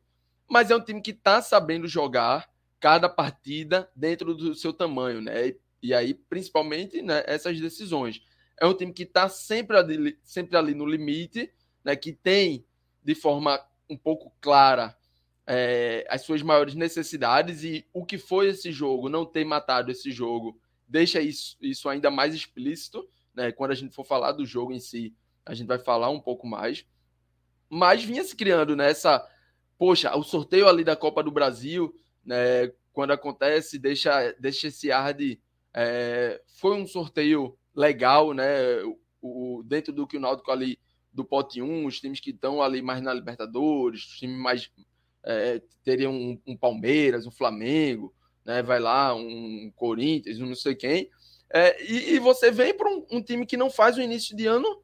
[0.48, 2.48] mas é um time que tá sabendo jogar
[2.78, 5.48] cada partida dentro do seu tamanho, né?
[5.48, 5.60] E
[5.94, 8.22] aí, principalmente, né, essas decisões.
[8.60, 11.52] É um time que está sempre ali, sempre ali no limite,
[11.82, 12.64] né, que tem
[13.02, 14.96] de forma um pouco clara
[15.46, 20.12] é, as suas maiores necessidades e o que foi esse jogo, não ter matado esse
[20.12, 23.08] jogo, deixa isso, isso ainda mais explícito.
[23.34, 26.20] Né, quando a gente for falar do jogo em si, a gente vai falar um
[26.20, 26.84] pouco mais.
[27.68, 29.18] Mas vinha se criando nessa.
[29.18, 29.24] Né,
[29.78, 31.94] poxa, o sorteio ali da Copa do Brasil,
[32.24, 35.40] né, quando acontece, deixa, deixa esse ar de
[35.74, 38.82] é, foi um sorteio legal, né?
[38.82, 40.78] O, o, dentro do que o Náutico ali
[41.12, 44.70] do pote 1, os times que estão ali mais na Libertadores, os times mais.
[45.22, 48.62] É, teriam um, um, Palmeiras, um Flamengo, né?
[48.62, 51.10] vai lá, um Corinthians, não sei quem.
[51.52, 54.46] É, e, e, você vem para um, um, time que não faz o início de
[54.46, 54.82] ano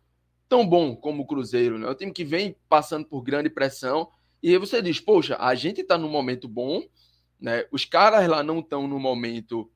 [0.49, 1.87] tão bom como o Cruzeiro, né?
[1.87, 4.11] É um time que vem passando por grande pressão.
[4.43, 6.83] E aí você diz, poxa, a gente está num momento bom,
[7.41, 7.65] né?
[7.71, 9.71] Os caras lá não estão no momento.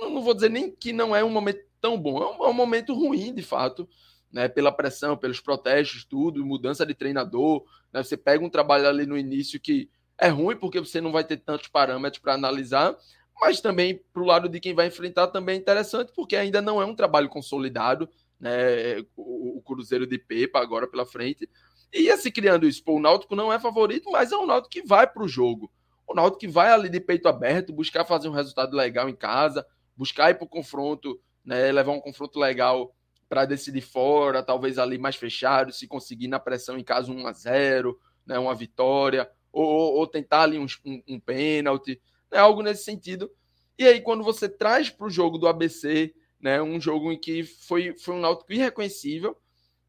[0.00, 2.54] Não vou dizer nem que não é um momento tão bom, é um, é um
[2.54, 3.88] momento ruim, de fato
[4.32, 7.64] né, pela pressão, pelos protestos, tudo, mudança de treinador.
[7.92, 11.24] Né, você pega um trabalho ali no início que é ruim porque você não vai
[11.24, 12.96] ter tantos parâmetros para analisar,
[13.40, 16.80] mas também para o lado de quem vai enfrentar também é interessante porque ainda não
[16.80, 18.08] é um trabalho consolidado,
[18.38, 21.48] né, o, o Cruzeiro de Pepa agora pela frente.
[21.92, 24.70] E ia se criando isso, pô, o Náutico não é favorito, mas é um Náutico
[24.70, 25.70] que vai para o jogo.
[26.06, 29.66] O Náutico que vai ali de peito aberto, buscar fazer um resultado legal em casa,
[30.00, 32.96] buscar ir para o confronto, né, levar um confronto legal
[33.28, 37.32] para decidir fora, talvez ali mais fechado, se conseguir na pressão em casa 1 a
[37.34, 42.00] 0 né, uma vitória, ou, ou tentar ali um, um, um pênalti,
[42.32, 43.30] né, algo nesse sentido.
[43.78, 47.44] E aí, quando você traz para o jogo do ABC, né, um jogo em que
[47.44, 49.36] foi, foi um Náutico irreconhecível,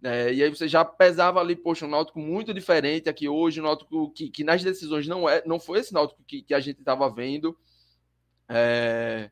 [0.02, 3.64] né, e aí você já pesava ali, poxa, um Náutico muito diferente aqui hoje, um
[3.64, 6.80] Náutico que, que nas decisões não, é, não foi esse Náutico que, que a gente
[6.80, 7.58] estava vendo.
[8.50, 9.32] É,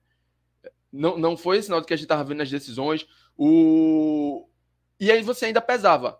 [0.91, 3.05] não, não foi esse Náutico que a gente estava vendo nas decisões.
[3.37, 4.47] O...
[4.99, 6.19] E aí você ainda pesava.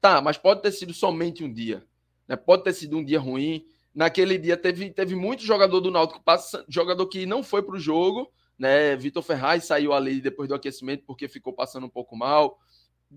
[0.00, 1.84] Tá, mas pode ter sido somente um dia.
[2.26, 2.36] Né?
[2.36, 3.66] Pode ter sido um dia ruim.
[3.94, 6.22] Naquele dia teve, teve muito jogador do Náutico,
[6.68, 8.30] jogador que não foi para o jogo.
[8.58, 8.94] Né?
[8.96, 12.58] Vitor Ferraz saiu ali depois do aquecimento porque ficou passando um pouco mal.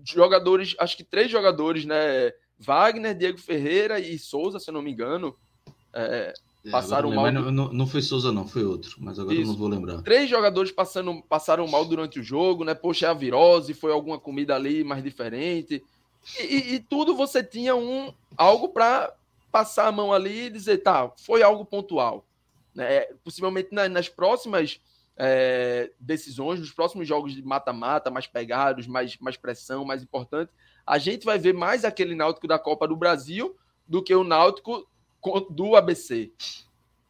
[0.04, 2.32] Jogadores, acho que três jogadores, né?
[2.58, 5.36] Wagner, Diego Ferreira e Souza, se eu não me engano.
[5.92, 6.32] É,
[6.64, 7.30] é, passaram mal.
[7.32, 9.44] Não, não, não, foi Souza, não, foi outro, mas agora Isso.
[9.44, 10.02] eu não vou lembrar.
[10.02, 12.74] Três jogadores passando, passaram mal durante o jogo, né?
[12.74, 15.82] Poxa, é a virose, foi alguma comida ali mais diferente.
[16.38, 19.12] E, e, e tudo você tinha um algo para
[19.50, 22.24] passar a mão ali e dizer, tá, foi algo pontual.
[22.74, 23.02] Né?
[23.24, 24.80] Possivelmente na, nas próximas
[25.16, 30.50] é, decisões, nos próximos jogos de mata-mata, mais pegados, mais, mais pressão, mais importante,
[30.86, 33.56] a gente vai ver mais aquele Náutico da Copa do Brasil
[33.86, 34.86] do que o Náutico
[35.50, 36.32] do ABC.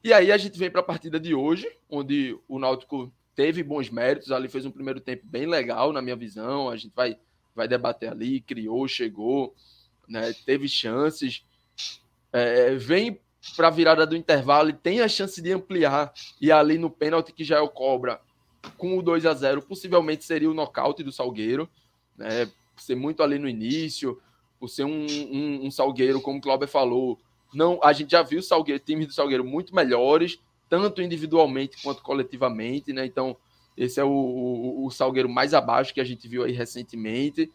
[0.05, 3.89] E aí a gente vem para a partida de hoje, onde o Náutico teve bons
[3.89, 6.69] méritos, ali fez um primeiro tempo bem legal, na minha visão.
[6.69, 7.17] A gente vai,
[7.55, 9.55] vai debater ali, criou, chegou,
[10.09, 11.45] né, teve chances.
[12.33, 13.21] É, vem
[13.57, 16.13] para a virada do intervalo e tem a chance de ampliar.
[16.41, 18.21] E ali no pênalti que já é o Cobra,
[18.77, 21.69] com o 2 a 0 possivelmente seria o nocaute do Salgueiro,
[22.17, 24.21] né, por ser muito ali no início,
[24.59, 27.19] por ser um, um, um Salgueiro, como o Cláudio falou,
[27.53, 30.39] não, a gente já viu Salgueiro, times do Salgueiro muito melhores,
[30.69, 33.05] tanto individualmente quanto coletivamente, né?
[33.05, 33.37] Então,
[33.77, 37.51] esse é o, o, o Salgueiro mais abaixo que a gente viu aí recentemente.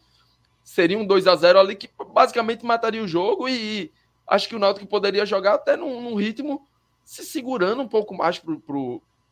[0.64, 3.92] Seria um 2 a 0 ali que basicamente mataria o jogo e, e
[4.28, 6.68] acho que o Náutico poderia jogar até num, num, ritmo
[7.04, 8.42] se segurando um pouco mais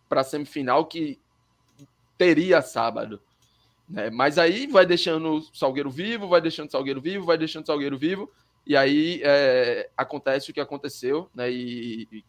[0.07, 1.19] para a semifinal que
[2.17, 3.21] teria sábado.
[3.87, 4.09] Né?
[4.09, 7.67] Mas aí vai deixando o Salgueiro vivo, vai deixando o Salgueiro vivo, vai deixando o
[7.67, 8.31] Salgueiro vivo.
[8.65, 11.51] E aí é, acontece o que aconteceu, né?
[11.51, 12.23] E, e,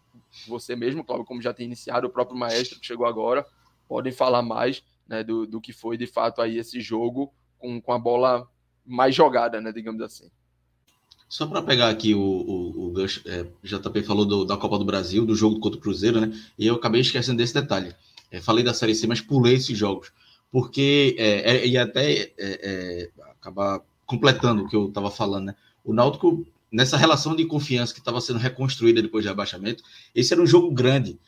[0.46, 3.46] você mesmo, Cláudio, como já tem iniciado, o próprio maestro que chegou agora,
[3.88, 7.92] podem falar mais né, do, do que foi de fato aí esse jogo com, com
[7.92, 8.46] a bola
[8.84, 9.72] mais jogada, né?
[9.72, 10.30] Digamos assim.
[11.28, 15.26] Só para pegar aqui o, o, o é, JP falou do, da Copa do Brasil,
[15.26, 16.32] do jogo contra o Cruzeiro, né?
[16.58, 17.94] E eu acabei esquecendo desse detalhe.
[18.30, 20.12] É, falei da Série C, mas pulei esses jogos.
[20.52, 25.56] Porque, é, é, e até é, é, acabar completando o que eu estava falando, né?
[25.86, 29.84] O Náutico, nessa relação de confiança que estava sendo reconstruída depois do abaixamento,
[30.14, 31.18] esse era um jogo grande.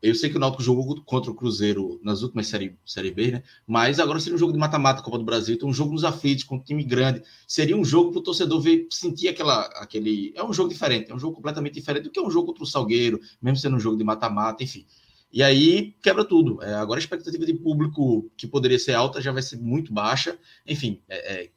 [0.00, 3.42] Eu sei que o Náutico jogou contra o Cruzeiro nas últimas série, série B, né?
[3.66, 6.44] Mas agora seria um jogo de mata-mata, Copa do Brasil, então um jogo nos aflitos,
[6.44, 7.22] com um time grande.
[7.48, 10.32] Seria um jogo para o torcedor ver, sentir aquela, aquele.
[10.36, 12.62] É um jogo diferente, é um jogo completamente diferente do que é um jogo contra
[12.62, 14.86] o Salgueiro, mesmo sendo um jogo de mata-mata, enfim.
[15.32, 16.62] E aí quebra tudo.
[16.62, 20.38] É, agora a expectativa de público que poderia ser alta já vai ser muito baixa.
[20.66, 21.50] Enfim, é, é,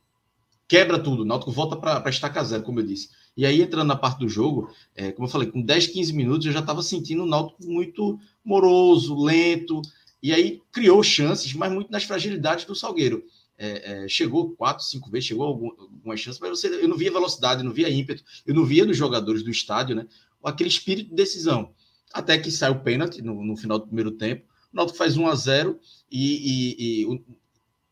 [0.69, 1.23] quebra tudo.
[1.23, 3.09] O Náutico volta para estacar zero, como eu disse.
[3.35, 6.45] E aí, entrando na parte do jogo, é, como eu falei, com 10, 15 minutos
[6.45, 9.81] eu já estava sentindo o Náutico muito moroso, lento.
[10.21, 13.23] E aí criou chances, mas muito nas fragilidades do Salgueiro.
[13.57, 17.61] É, é, chegou quatro, cinco vezes, chegou algumas chances, mas você, eu não via velocidade,
[17.61, 20.07] eu não via ímpeto, eu não via dos jogadores do estádio, né?
[20.41, 21.73] Aquele espírito de decisão.
[22.13, 24.45] Até que sai o pênalti no, no final do primeiro tempo.
[24.71, 25.79] O Náutico faz 1 a 0
[26.09, 27.21] e, e, e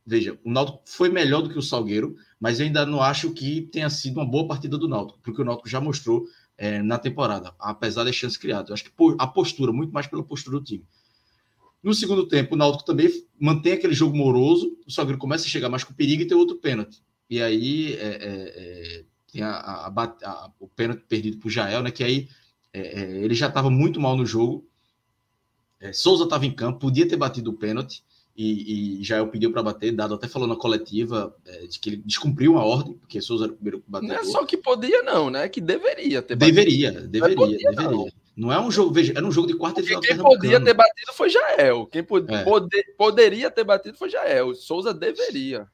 [0.05, 3.61] veja, o Náutico foi melhor do que o Salgueiro, mas eu ainda não acho que
[3.61, 6.25] tenha sido uma boa partida do Náutico, porque o Náutico já mostrou
[6.57, 8.69] é, na temporada, apesar das chances criadas.
[8.69, 10.85] Eu acho que a postura, muito mais pela postura do time.
[11.81, 13.09] No segundo tempo, o Náutico também
[13.39, 16.57] mantém aquele jogo moroso, o Salgueiro começa a chegar mais com perigo e tem outro
[16.57, 17.01] pênalti.
[17.29, 21.83] e aí é, é, é tem a, a, a, o pênalti perdido para o Jael,
[21.83, 21.91] né?
[21.91, 22.29] Que aí
[22.73, 24.67] é, é, ele já estava muito mal no jogo.
[25.93, 28.03] Souza estava em campo, podia ter batido o pênalti,
[28.37, 31.35] e, e Jael pediu para bater, dado até falou na coletiva
[31.67, 34.09] de que ele descumpriu a ordem, porque Souza era o primeiro que bateu.
[34.09, 35.49] Não é só que podia, não, né?
[35.49, 36.55] Que deveria ter batido.
[36.55, 37.89] Deveria, deveria, podia, deveria.
[37.89, 38.07] Não.
[38.35, 38.53] não.
[38.53, 40.03] é um jogo, veja, era um jogo de quarta de final.
[40.03, 41.87] Quem podia ter batido foi Jael.
[41.87, 42.45] Quem pod é.
[42.95, 44.53] poderia ter batido foi Jael.
[44.53, 45.67] Souza deveria.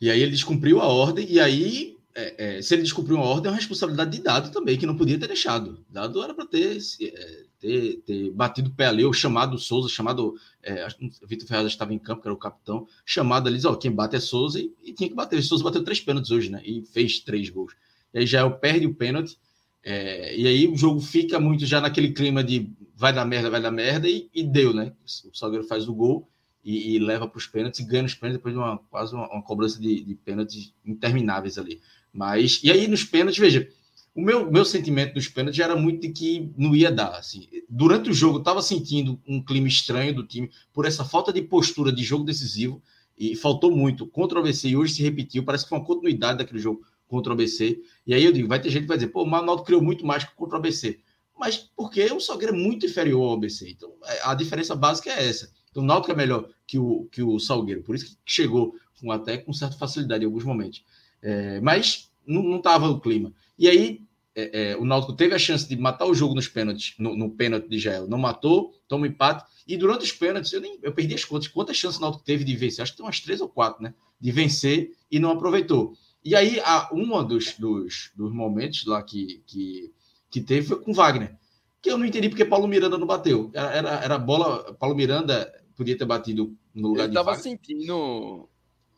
[0.00, 3.48] E aí ele descumpriu a ordem, e aí, é, é, se ele descumpriu a ordem,
[3.48, 5.84] é uma responsabilidade de Dado também, que não podia ter deixado.
[5.90, 10.34] Dado era para ter, é, ter, ter, batido o pé ali, ou chamado Souza, chamado.
[10.62, 10.86] É,
[11.26, 14.20] Vitor Ferraz estava em campo, que era o capitão, chamado ali, ó, quem bate é
[14.20, 15.42] Souza, e, e tinha que bater.
[15.42, 16.60] Souza bateu três pênaltis hoje, né?
[16.64, 17.74] E fez três gols.
[18.12, 19.38] E aí já perde o pênalti,
[19.82, 23.60] é, e aí o jogo fica muito já naquele clima de vai dar merda, vai
[23.60, 24.92] dar merda, e, e deu, né?
[25.04, 26.28] O Salgueiro faz o gol
[26.64, 29.28] e, e leva para os pênaltis e ganha os pênaltis depois de uma quase uma,
[29.32, 31.80] uma cobrança de, de pênaltis intermináveis ali.
[32.12, 33.68] Mas, e aí nos pênaltis, veja,
[34.14, 37.14] o meu, meu sentimento dos pênaltis era muito de que não ia dar.
[37.16, 37.48] Assim.
[37.68, 41.42] Durante o jogo, eu estava sentindo um clima estranho do time por essa falta de
[41.42, 42.82] postura de jogo decisivo
[43.16, 45.44] e faltou muito contra o ABC e hoje se repetiu.
[45.44, 47.80] Parece que foi uma continuidade daquele jogo contra o ABC.
[48.06, 50.04] E aí eu digo, vai ter gente que vai dizer, pô, o Manaldo criou muito
[50.04, 51.00] mais que contra o ABC.
[51.38, 53.70] Mas porque o Salgueiro é muito inferior ao ABC.
[53.70, 55.50] Então, é, a diferença básica é essa.
[55.70, 59.10] Então, o Náutico é melhor que o, que o Salgueiro, por isso que chegou com,
[59.12, 60.84] até com certa facilidade em alguns momentos.
[61.22, 63.32] É, mas não estava o clima.
[63.58, 64.02] E aí,
[64.34, 67.30] é, é, o Náutico teve a chance de matar o jogo nos pênaltis, no, no
[67.30, 68.08] pênalti de Jael.
[68.08, 69.44] Não matou, toma um empate.
[69.66, 71.48] E durante os pênaltis, eu, nem, eu perdi as contas.
[71.48, 72.82] Quantas chances o Náutico teve de vencer?
[72.82, 73.94] Acho que tem umas três ou quatro, né?
[74.20, 75.94] De vencer e não aproveitou.
[76.24, 79.92] E aí, a, uma dos, dos, dos momentos lá que, que,
[80.30, 81.36] que teve foi com Wagner.
[81.82, 83.50] Que eu não entendi porque Paulo Miranda não bateu.
[83.54, 84.74] Era, era, era bola.
[84.74, 88.49] Paulo Miranda podia ter batido no lugar ele de tava sentindo,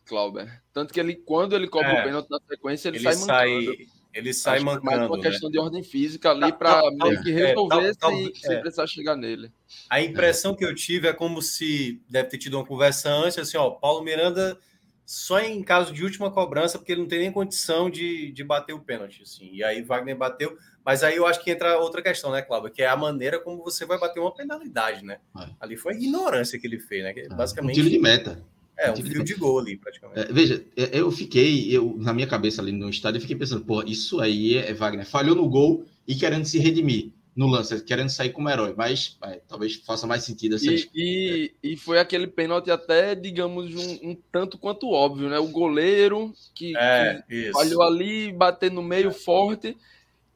[0.05, 0.63] Clauber.
[0.73, 4.03] Tanto que ele, quando ele cobra é, o pênalti na sequência, ele, ele sai mancando.
[4.15, 4.85] Ele sai Acho mancando.
[4.85, 5.23] Mais uma né?
[5.23, 8.61] questão de ordem física ali tá, para tá, meio que é, resolver é, sem, sem
[8.61, 9.51] precisar chegar nele.
[9.89, 13.57] A impressão que eu tive é como se deve ter tido uma conversa antes, assim,
[13.57, 14.59] ó, Paulo Miranda
[15.05, 18.73] só em caso de última cobrança, porque ele não tem nem condição de, de bater
[18.73, 19.51] o pênalti, assim.
[19.53, 22.71] E aí Wagner bateu, mas aí eu acho que entra outra questão, né, Cláudio?
[22.71, 25.19] Que é a maneira como você vai bater uma penalidade, né?
[25.39, 25.49] É.
[25.61, 27.13] Ali foi a ignorância que ele fez, né?
[27.13, 27.29] Que, é.
[27.29, 27.81] basicamente.
[27.81, 28.43] Um tiro de meta.
[28.83, 30.21] É, um, fio de, gol ali, praticamente.
[30.21, 33.65] É, veja, é, eu fiquei, eu, na minha cabeça ali no estádio, eu fiquei pensando,
[33.65, 35.07] pô, isso aí é Wagner.
[35.07, 39.41] Falhou no gol e querendo se redimir no lance, querendo sair como herói, mas é,
[39.49, 44.17] talvez faça mais sentido essa e, e, e, foi aquele pênalti até, digamos, um, um,
[44.31, 45.39] tanto quanto óbvio, né?
[45.39, 49.13] O goleiro que, é, que falhou ali, bater no meio é.
[49.13, 49.77] forte,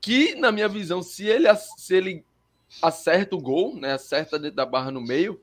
[0.00, 2.24] que, na minha visão, se ele, se ele
[2.80, 3.92] acerta o gol, né?
[3.92, 5.38] Acerta dentro da barra no meio,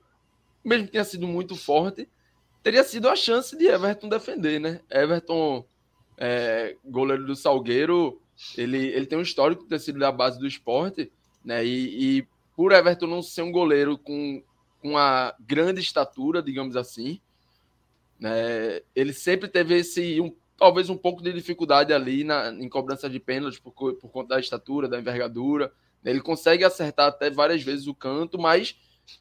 [0.66, 2.08] mesmo que tenha sido muito forte,
[2.64, 4.80] teria sido a chance de Everton defender, né?
[4.90, 5.66] Everton,
[6.18, 8.22] é, goleiro do Salgueiro,
[8.58, 11.12] ele, ele tem um histórico de ter sido da base do esporte,
[11.44, 11.64] né?
[11.64, 14.42] E, e por Everton não ser um goleiro com,
[14.82, 17.20] com uma grande estatura, digamos assim,
[18.20, 18.82] né?
[18.96, 23.20] Ele sempre teve esse um, talvez um pouco de dificuldade ali na, em cobrança de
[23.20, 25.74] pênaltis por, por conta da estatura, da envergadura.
[26.06, 28.78] Ele consegue acertar até várias vezes o canto, mas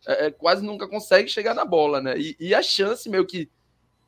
[0.07, 2.19] é, é, quase nunca consegue chegar na bola, né?
[2.19, 3.51] E, e, a chance meio que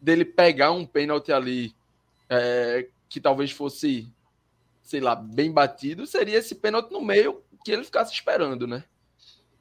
[0.00, 1.74] dele pegar um pênalti ali
[2.28, 4.08] é, que talvez fosse,
[4.82, 8.84] sei lá, bem batido, seria esse pênalti no meio que ele ficasse esperando, né?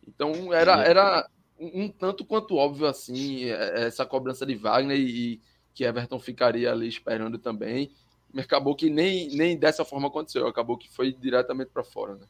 [0.07, 1.30] Então era, era
[1.60, 5.41] um, tanto quanto óbvio assim, é, essa cobrança de Wagner e, e
[5.73, 7.91] que Everton ficaria ali esperando também.
[8.31, 12.26] Mas acabou que nem, nem dessa forma aconteceu, acabou que foi diretamente para fora, né?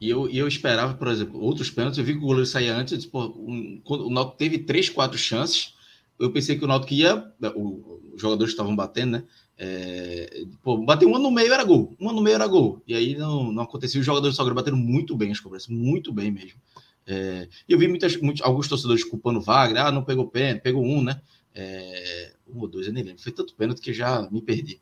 [0.00, 1.98] E eu, eu esperava, por exemplo, outros pênaltis.
[1.98, 2.96] Eu vi que o goleiro saía antes.
[2.96, 5.74] Disse, pô, um, o Náutico teve três, quatro chances.
[6.18, 7.32] Eu pensei que o Náutico ia.
[7.54, 9.24] O, os jogadores estavam batendo, né?
[9.56, 11.94] É, pô, bater uma no meio era gol.
[11.98, 12.82] Uma no meio era gol.
[12.86, 14.00] E aí não, não aconteceu.
[14.00, 16.60] Os jogadores do Salgueiro bateram muito bem as cobranças, muito bem mesmo.
[17.06, 19.86] É, eu vi muitas, muitos, alguns torcedores culpando o Wagner.
[19.86, 21.20] Ah, não pegou pênalti, pegou um, né?
[21.54, 23.22] É, um ou dois, eu nem lembro.
[23.22, 24.80] Foi tanto pênalti que já me perdi.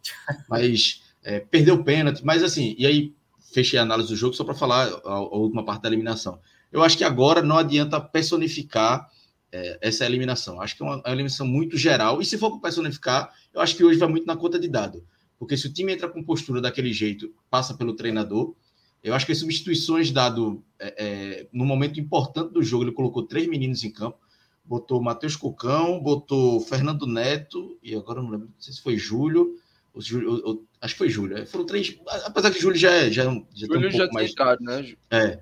[0.48, 2.24] Mas é, perdeu pênalti.
[2.24, 3.14] Mas assim, e aí
[3.53, 6.41] fechei a análise do jogo só para falar a, a, última parte da eliminação.
[6.70, 9.09] Eu acho que agora não adianta personificar
[9.53, 10.61] é, essa eliminação.
[10.61, 12.20] Acho que é uma, uma, eliminação muito geral.
[12.20, 15.05] E se for personificar, eu acho que hoje vai muito na conta de dado.
[15.39, 18.55] Porque se o time entra com postura daquele jeito, passa pelo treinador.
[19.03, 23.27] Eu acho que as substituições dado é, é, no momento importante do jogo, ele colocou
[23.27, 24.19] três meninos em campo.
[24.65, 29.57] Botou Matheus Cocão, botou Fernando Neto, e agora não lembro não sei se foi Júlio,
[29.94, 31.36] o, o, o, acho que foi Júlio.
[31.36, 31.97] É, foram três.
[32.24, 34.35] Apesar que Júlio já, é, já, já Júlio um já mais.
[34.35, 34.94] Caro, né?
[35.10, 35.40] É.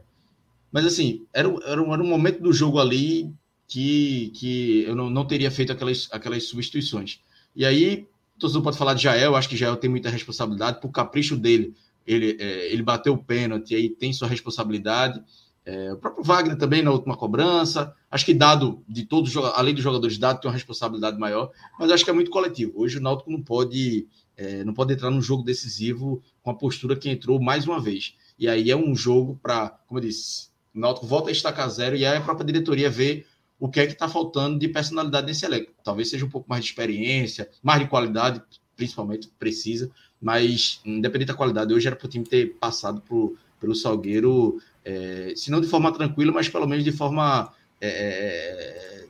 [0.72, 3.32] Mas assim, era, era, um, era um momento do jogo ali
[3.66, 7.20] que, que eu não, não teria feito aquelas, aquelas substituições.
[7.55, 8.06] E aí,
[8.39, 11.74] torcedor pode falar de Jael, acho que Jael tem muita responsabilidade, por capricho dele,
[12.06, 15.22] ele, é, ele bateu o pênalti, aí tem sua responsabilidade.
[15.65, 17.95] É, o próprio Wagner também na última cobrança.
[18.11, 22.05] Acho que dado de todos, além dos jogadores, dado tem uma responsabilidade maior, mas acho
[22.05, 22.73] que é muito coletivo.
[22.74, 26.97] Hoje o Náutico não pode, é, não pode entrar num jogo decisivo com a postura
[26.97, 28.15] que entrou mais uma vez.
[28.39, 31.97] E aí é um jogo para, como eu disse, o Náutico volta a estacar zero
[31.97, 33.27] e aí a própria diretoria vê
[33.59, 35.73] o que é que está faltando de personalidade nesse elenco.
[35.85, 38.43] Talvez seja um pouco mais de experiência, mais de qualidade,
[38.74, 43.74] principalmente precisa, mas independente da qualidade, hoje era para o time ter passado por, pelo
[43.74, 49.07] Salgueiro, é, se não de forma tranquila, mas pelo menos de forma é, é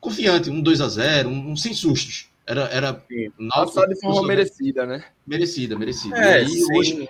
[0.00, 2.28] confiante, um 2 a 0 um, um sem sustos.
[2.46, 3.04] Era, era
[3.38, 5.04] Náutico, de forma merecida, né?
[5.26, 6.16] Merecida, merecida.
[6.16, 7.08] É, e aí, hoje,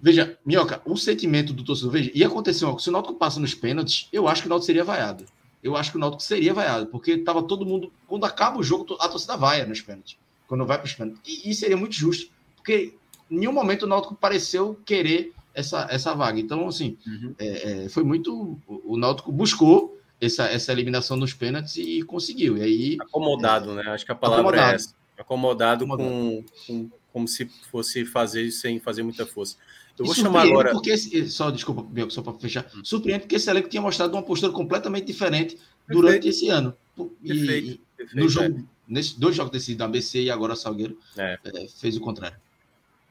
[0.00, 3.54] veja, Minhoca, o sentimento do torcedor, veja, ia acontecer uma se o Náutico passa nos
[3.54, 5.26] pênaltis, eu acho que o Náutico seria vaiado
[5.62, 8.96] eu acho que o Náutico seria vaiado, porque tava todo mundo, quando acaba o jogo,
[8.98, 10.18] a torcida vaia nos pênaltis,
[10.48, 11.20] quando vai para os pênaltis.
[11.24, 12.94] E, e seria muito justo, porque
[13.30, 16.40] em nenhum momento o Náutico pareceu querer essa, essa vaga.
[16.40, 17.34] Então, assim, uhum.
[17.38, 18.58] é, é, foi muito.
[18.66, 22.56] O Náutico buscou essa, essa eliminação nos pênaltis e conseguiu.
[22.58, 23.90] E aí, acomodado, é, né?
[23.90, 24.72] Acho que a palavra é acomodado.
[24.72, 24.94] é essa.
[25.18, 26.10] Acomodado, acomodado.
[26.10, 29.56] Com, com, como se fosse fazer sem fazer muita força.
[29.98, 30.72] Eu vou chamar agora.
[30.72, 30.96] Porque,
[31.28, 32.66] só, desculpa, só para fechar.
[32.74, 32.84] Hum.
[32.84, 35.92] Surpreende porque esse elenco tinha mostrado uma postura completamente diferente Perfeito.
[35.92, 36.74] durante esse ano.
[37.22, 37.80] E, Perfeito.
[37.96, 38.22] Perfeito.
[38.22, 38.64] no jogo, é.
[38.88, 41.38] nesses dois jogos decididos, da ABC e agora Salgueiro, é.
[41.44, 42.36] É, fez o contrário.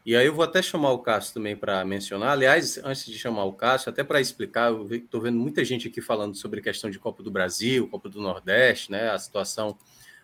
[0.03, 2.31] E aí eu vou até chamar o Cássio também para mencionar.
[2.31, 6.01] Aliás, antes de chamar o Cássio, até para explicar, eu estou vendo muita gente aqui
[6.01, 9.11] falando sobre questão de Copa do Brasil, Copa do Nordeste, né?
[9.11, 9.77] A situação.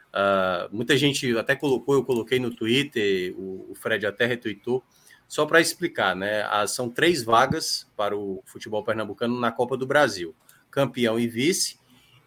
[0.08, 4.84] Uh, muita gente até colocou, eu coloquei no Twitter, o, o Fred até retweetou
[5.28, 6.44] só para explicar, né?
[6.68, 10.34] São três vagas para o futebol pernambucano na Copa do Brasil:
[10.72, 11.78] campeão e vice,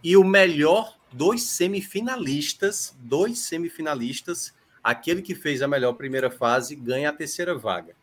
[0.04, 7.08] e o melhor dois semifinalistas, dois semifinalistas, aquele que fez a melhor primeira fase ganha
[7.08, 7.94] a terceira vaga.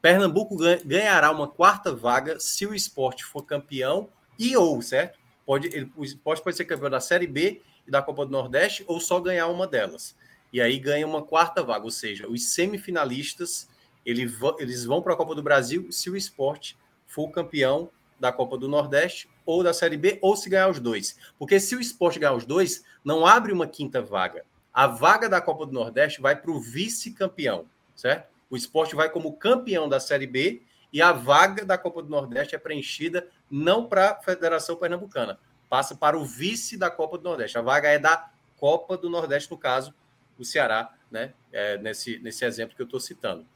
[0.00, 5.18] Pernambuco ganhará uma quarta vaga se o esporte for campeão e ou, certo?
[5.46, 8.84] Pode, ele, o esporte pode ser campeão da Série B e da Copa do Nordeste
[8.86, 10.14] ou só ganhar uma delas.
[10.52, 13.68] E aí ganha uma quarta vaga, ou seja, os semifinalistas
[14.04, 16.76] ele, eles vão para a Copa do Brasil se o esporte
[17.06, 17.90] for campeão
[18.20, 21.16] da Copa do Nordeste ou da Série B, ou se ganhar os dois.
[21.38, 24.44] Porque se o esporte ganhar os dois, não abre uma quinta vaga.
[24.74, 28.28] A vaga da Copa do Nordeste vai para o vice-campeão, certo?
[28.50, 32.56] O esporte vai como campeão da Série B e a vaga da Copa do Nordeste
[32.56, 35.38] é preenchida não para a Federação Pernambucana,
[35.68, 37.56] passa para o vice da Copa do Nordeste.
[37.56, 39.94] A vaga é da Copa do Nordeste, no caso,
[40.38, 41.32] o Ceará, né?
[41.52, 43.46] É, nesse, nesse exemplo que eu estou citando.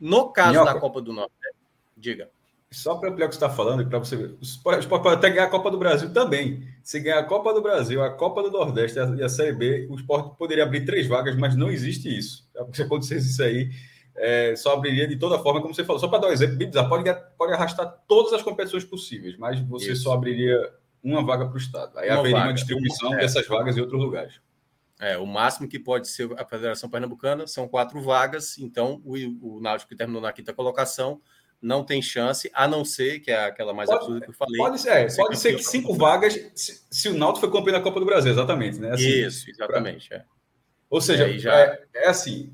[0.00, 0.74] No caso Minhoca.
[0.74, 1.32] da Copa do Norte,
[1.96, 2.28] diga.
[2.74, 5.16] Só para ampliar o que você está falando e para você ver, o Sport pode
[5.16, 6.66] até ganhar a Copa do Brasil também.
[6.82, 9.94] Se ganhar a Copa do Brasil, a Copa do Nordeste e a Série B, o
[9.94, 12.48] Sport poderia abrir três vagas, mas não existe isso.
[12.72, 13.70] Se acontecesse isso aí,
[14.16, 16.00] é, só abriria de toda forma, como você falou.
[16.00, 20.02] Só para dar um exemplo, pode, pode arrastar todas as competições possíveis, mas você isso.
[20.02, 20.58] só abriria
[21.00, 21.96] uma vaga para o Estado.
[21.96, 22.48] Aí uma haveria vaga.
[22.48, 23.18] uma distribuição é.
[23.18, 24.40] dessas vagas em outros lugares.
[24.98, 29.14] É, o máximo que pode ser a Federação Pernambucana são quatro vagas, então o,
[29.56, 31.20] o Náutico que terminou na quinta colocação
[31.64, 34.58] não tem chance, a não ser, que é aquela mais pode, absurda que eu falei.
[34.58, 37.82] Pode ser, é, pode ser que cinco vagas, se, se, o Náutico foi campeão da
[37.82, 38.92] Copa do Brasil, exatamente, né?
[38.92, 40.08] Assim, Isso, exatamente.
[40.08, 40.18] Pra...
[40.18, 40.24] É.
[40.90, 41.58] Ou seja, já...
[41.58, 42.52] é, é, assim,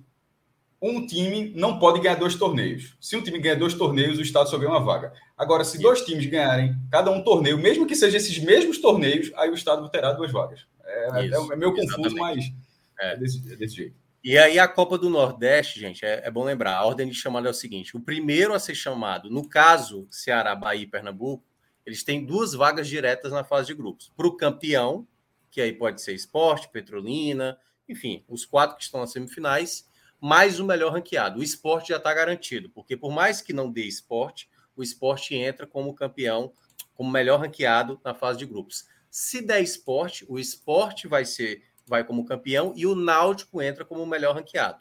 [0.81, 2.97] um time não pode ganhar dois torneios.
[3.01, 5.13] Se um time ganhar dois torneios, o Estado só ganha uma vaga.
[5.37, 5.83] Agora, se Isso.
[5.83, 9.89] dois times ganharem cada um torneio, mesmo que sejam esses mesmos torneios, aí o Estado
[9.91, 10.67] terá duas vagas.
[10.85, 12.53] É, Isso, é, é meio confuso, mas
[12.99, 13.17] é.
[13.17, 13.97] desse, desse, jeito.
[14.23, 17.49] E aí a Copa do Nordeste, gente, é, é, bom lembrar, a ordem de chamada
[17.49, 21.43] é o seguinte: o primeiro a ser chamado, no caso Ceará, Bahia e Pernambuco,
[21.87, 24.13] eles têm duas vagas diretas na fase de grupos.
[24.15, 25.09] Para o campeão,
[25.51, 29.89] que aí pode ser Esporte, Petrolina, enfim, os quatro que estão nas semifinais,
[30.21, 31.41] mais o melhor ranqueado.
[31.41, 35.67] O esporte já está garantido, porque por mais que não dê esporte, o esporte entra
[35.67, 36.53] como campeão,
[36.95, 38.87] como melhor ranqueado na fase de grupos.
[39.11, 44.05] Se der esporte, o esporte vai ser vai como campeão e o Náutico entra como
[44.05, 44.81] o melhor ranqueado.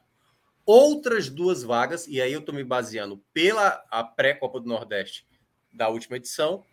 [0.64, 5.26] Outras duas vagas, e aí eu estou me baseando pela a pré-Copa do Nordeste
[5.74, 6.64] da última edição,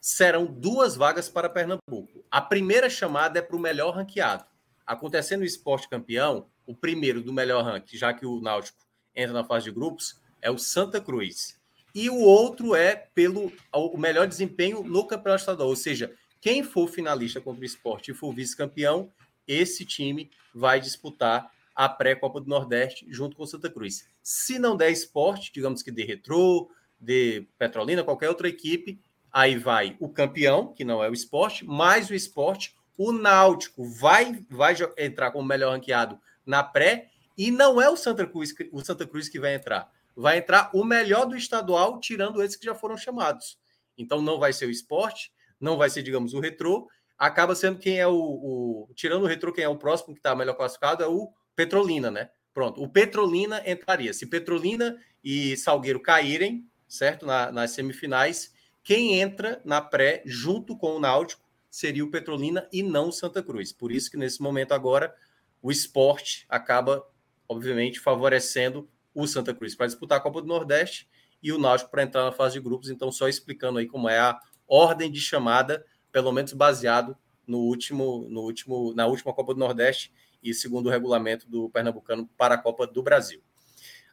[0.00, 2.24] serão duas vagas para Pernambuco.
[2.30, 4.46] A primeira chamada é para o melhor ranqueado.
[4.86, 8.78] Acontecendo o esporte campeão, o primeiro do melhor ranking, já que o Náutico
[9.14, 11.60] entra na fase de grupos, é o Santa Cruz.
[11.94, 16.88] E o outro é pelo o melhor desempenho no campeonato estadual, ou seja, quem for
[16.88, 19.10] finalista contra o esporte e for vice-campeão,
[19.46, 24.08] esse time vai disputar a pré-Copa do Nordeste junto com o Santa Cruz.
[24.22, 28.98] Se não der esporte, digamos que de Retrô, de Petrolina, qualquer outra equipe,
[29.30, 32.74] aí vai o campeão, que não é o esporte, mais o esporte.
[32.96, 38.26] O Náutico vai, vai entrar como melhor ranqueado na pré E não é o Santa
[38.26, 39.92] Cruz, o Santa Cruz que vai entrar.
[40.14, 43.58] Vai entrar o melhor do estadual, tirando esses que já foram chamados.
[43.98, 46.88] Então não vai ser o esporte, não vai ser, digamos, o retrô.
[47.18, 48.14] Acaba sendo quem é o.
[48.14, 52.10] o tirando o retrô, quem é o próximo que está melhor classificado é o Petrolina,
[52.10, 52.30] né?
[52.52, 54.12] Pronto, o Petrolina entraria.
[54.12, 57.26] Se Petrolina e Salgueiro caírem, certo?
[57.26, 62.82] Na, nas semifinais, quem entra na pré junto com o Náutico seria o Petrolina e
[62.82, 63.72] não o Santa Cruz.
[63.72, 65.14] Por isso que nesse momento agora
[65.60, 67.06] o esporte acaba,
[67.48, 71.08] obviamente, favorecendo o Santa Cruz para disputar a Copa do Nordeste
[71.42, 72.88] e o Náutico para entrar na fase de grupos.
[72.88, 75.84] Então, só explicando aí como é a ordem de chamada,
[76.16, 77.14] pelo menos baseado
[77.46, 80.10] no último, no último, na última Copa do Nordeste
[80.42, 83.42] e segundo o regulamento do Pernambucano para a Copa do Brasil.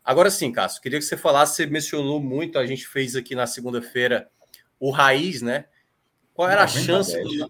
[0.04, 3.48] Agora sim, Cássio, queria que você falasse, você mencionou muito, a gente fez aqui na
[3.48, 4.30] segunda-feira
[4.78, 5.64] o Raiz, né?
[6.34, 7.50] Qual era a chance do...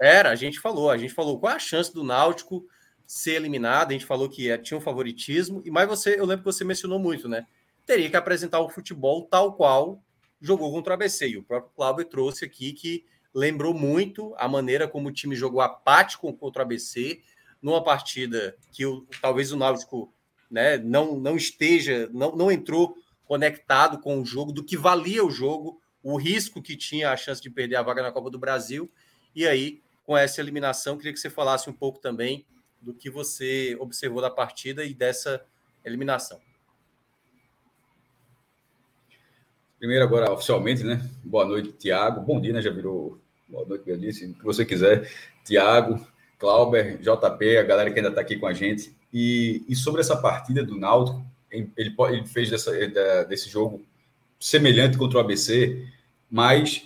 [0.00, 2.64] Era, a gente falou, a gente falou qual é a chance do Náutico
[3.04, 6.44] ser eliminado, a gente falou que é, tinha um favoritismo, e mais você, eu lembro
[6.44, 7.48] que você mencionou muito, né?
[7.84, 10.00] Teria que apresentar o futebol tal qual
[10.40, 11.30] jogou contra o ABC.
[11.30, 15.60] E o próprio Cláudio trouxe aqui que lembrou muito a maneira como o time jogou
[15.60, 17.20] apático contra o ABC,
[17.60, 20.12] numa partida que o, talvez o Náutico
[20.50, 25.30] né, não, não esteja, não, não entrou conectado com o jogo, do que valia o
[25.30, 28.90] jogo, o risco que tinha a chance de perder a vaga na Copa do Brasil.
[29.34, 32.46] E aí, com essa eliminação, queria que você falasse um pouco também
[32.80, 35.44] do que você observou da partida e dessa
[35.84, 36.40] eliminação.
[39.78, 41.08] Primeiro, agora oficialmente, né?
[41.22, 42.20] Boa noite, Tiago.
[42.20, 42.60] Bom dia, né?
[42.60, 43.16] Já virou
[43.48, 44.26] boa noite, Galice.
[44.26, 45.08] O que você quiser.
[45.44, 46.04] Tiago,
[46.36, 48.92] Clauber, JP, a galera que ainda está aqui com a gente.
[49.14, 52.72] E, e, sobre essa partida do Náutico, ele, ele fez dessa,
[53.28, 53.80] desse jogo
[54.38, 55.86] semelhante contra o ABC,
[56.28, 56.84] mas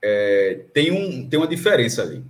[0.00, 2.24] é, tem, um, tem uma diferença ali.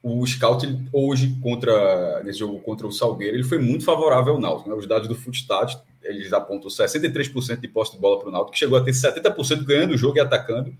[0.00, 4.70] O scout hoje contra nesse jogo contra o Salgueiro, ele foi muito favorável ao Náutico.
[4.70, 4.76] Né?
[4.76, 8.58] Os dados do Footstat, eles apontam 63% de posse de bola para o Náutico, que
[8.58, 10.74] chegou a ter 70% ganhando o jogo e atacando.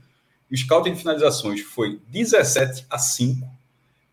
[0.51, 3.47] E o scout de finalizações foi 17 a 5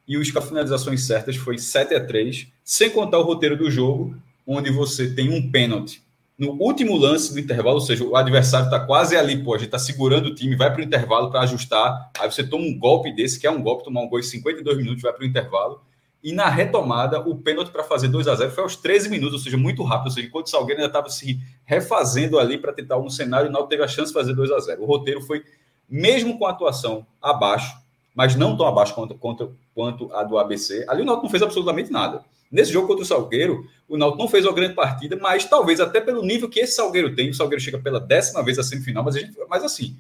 [0.07, 4.15] e os com finalizações certas foi 7 a 3 sem contar o roteiro do jogo,
[4.45, 6.06] onde você tem um pênalti
[6.38, 9.68] no último lance do intervalo, ou seja, o adversário está quase ali, pô, a gente
[9.68, 13.14] está segurando o time, vai para o intervalo para ajustar, aí você toma um golpe
[13.14, 15.82] desse, que é um golpe, tomar um gol em 52 minutos, vai para o intervalo,
[16.26, 19.39] e na retomada, o pênalti para fazer 2 a 0 foi aos 13 minutos, ou
[19.39, 22.97] seja, muito rápido, ou seja, enquanto o Salgueiro ainda estava se refazendo ali para tentar
[22.97, 25.43] um cenário, não teve a chance de fazer 2 a 0 O roteiro foi,
[25.88, 27.77] mesmo com a atuação abaixo,
[28.15, 31.43] mas não tão abaixo quanto, quanto, quanto a do ABC, ali o Náutico não fez
[31.43, 32.26] absolutamente nada.
[32.52, 36.02] Nesse jogo contra o Salgueiro, o Náutico não fez uma grande partida, mas talvez até
[36.02, 39.15] pelo nível que esse Salgueiro tem, o Salgueiro chega pela décima vez à semifinal, mas,
[39.15, 39.95] a gente, mas assim,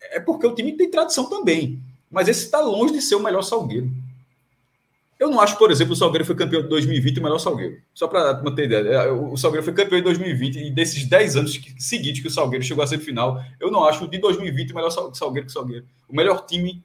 [0.00, 1.78] é porque o time tem tradição também.
[2.10, 3.90] Mas esse está longe de ser o melhor Salgueiro.
[5.20, 7.80] Eu não acho, por exemplo, o Salgueiro foi campeão de 2020 o melhor Salgueiro.
[7.94, 11.60] Só para manter ideia, é, o Salgueiro foi campeão em 2020 e desses 10 anos
[11.78, 15.46] seguintes que o Salgueiro chegou à semifinal, eu não acho de 2020 o melhor Salgueiro
[15.46, 15.86] que o Salgueiro.
[16.08, 16.82] O melhor time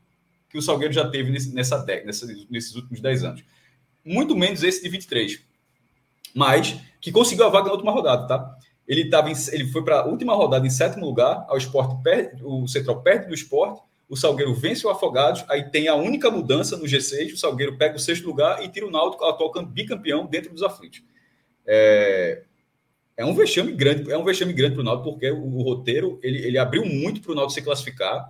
[0.49, 2.11] que o Salgueiro já teve nessa década,
[2.49, 3.43] nesses últimos 10 anos
[4.05, 5.41] muito menos esse de 23.
[6.33, 8.57] Mas que conseguiu a vaga na última rodada, tá?
[8.87, 11.95] Ele, tava em, ele foi para a última rodada em sétimo lugar, ao esporte
[12.43, 16.77] o Central perde do esporte, o Salgueiro vence o Afogados, aí tem a única mudança
[16.77, 20.51] no G6, o Salgueiro pega o sexto lugar e tira o Náutico, atual bicampeão, dentro
[20.51, 21.03] dos aflitos.
[21.65, 22.43] É,
[23.17, 26.19] é um vexame grande, é um vexame grande para o Náutico, porque o, o, roteiro
[26.21, 28.25] ele, ele abriu muito para o Náutico se classificar.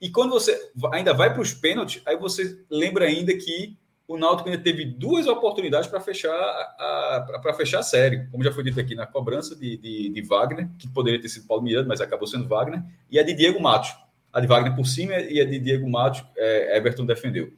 [0.00, 4.48] E quando você ainda vai para os pênaltis, aí você lembra ainda que o Náutico
[4.48, 8.78] ainda teve duas oportunidades para fechar a, para fechar a série, como já foi dito
[8.80, 12.26] aqui na cobrança de, de, de Wagner, que poderia ter sido Paulo Miranda, mas acabou
[12.26, 14.03] sendo Wagner, e a de Diego Matos.
[14.34, 17.52] A de Wagner por cima e a de Diego Matos, é, Everton defendeu.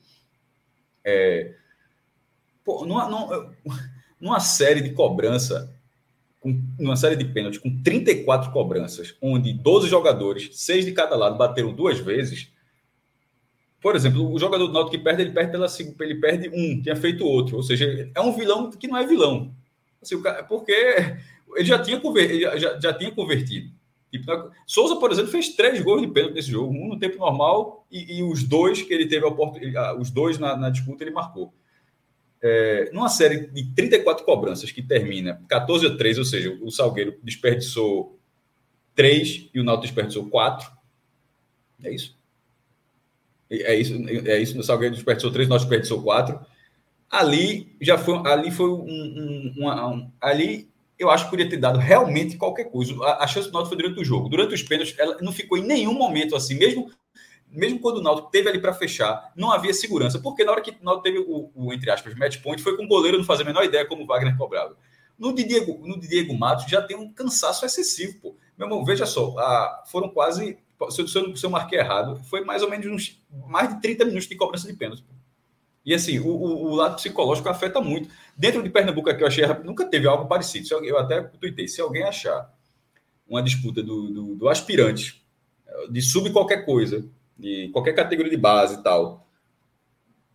[1.02, 1.54] É,
[2.64, 3.52] pô, numa, numa,
[4.20, 5.74] numa série de cobrança,
[6.38, 11.36] com, numa série de pênaltis com 34 cobranças, onde 12 jogadores, seis de cada lado,
[11.38, 12.52] bateram duas vezes,
[13.80, 15.66] por exemplo, o jogador do Náutico que perde, ele perde pela
[16.00, 17.56] ele perde um, tinha feito outro.
[17.56, 19.54] Ou seja, é um vilão que não é vilão.
[20.02, 20.72] Assim, cara, porque
[21.54, 23.70] ele já tinha, convertido, já, já tinha convertido.
[24.10, 27.86] Tipo, Souza, por exemplo, fez três gols de pênalti nesse jogo, um no tempo normal
[27.90, 31.52] e, e os dois que ele teve a os dois na, na disputa ele marcou.
[32.42, 37.18] É, numa série de 34 cobranças que termina 14 a 3, ou seja, o Salgueiro
[37.22, 38.18] desperdiçou
[38.94, 40.70] 3 e o Náutico desperdiçou 4.
[41.82, 42.16] É isso.
[43.48, 43.94] É isso,
[44.26, 44.58] é isso.
[44.58, 46.38] O Salgueiro desperdiçou três, nós desperdiçou quatro.
[47.08, 50.68] Ali já foi, ali foi um, um, um, ali
[50.98, 52.94] eu acho que poderia ter dado realmente qualquer coisa.
[53.04, 54.28] A, a chance do Náutico foi durante o jogo.
[54.28, 56.90] Durante os pênaltis, ela não ficou em nenhum momento assim, mesmo
[57.48, 60.70] mesmo quando o Náutico teve ali para fechar, não havia segurança, porque na hora que
[60.70, 63.44] o Náutico teve o, o, entre aspas, match point, foi com o goleiro não fazer
[63.44, 64.76] a menor ideia como o Wagner cobrava.
[65.18, 68.36] No de Diego, no de Diego Matos já tem um cansaço excessivo, pô.
[68.58, 70.58] Meu irmão, veja só, a, foram quase.
[70.90, 73.80] Se eu, se, eu, se eu marquei errado, foi mais ou menos uns, mais de
[73.80, 75.04] 30 minutos de cobrança de pênalti.
[75.86, 78.08] E assim, o, o, o, lado psicológico afeta muito.
[78.36, 80.66] Dentro de Pernambuco, aqui eu achei, nunca teve algo parecido.
[80.84, 82.52] Eu até tuitei, se alguém achar
[83.28, 85.24] uma disputa do, do, do aspirante,
[85.88, 87.08] de sub qualquer coisa,
[87.38, 89.28] de qualquer categoria de base e tal,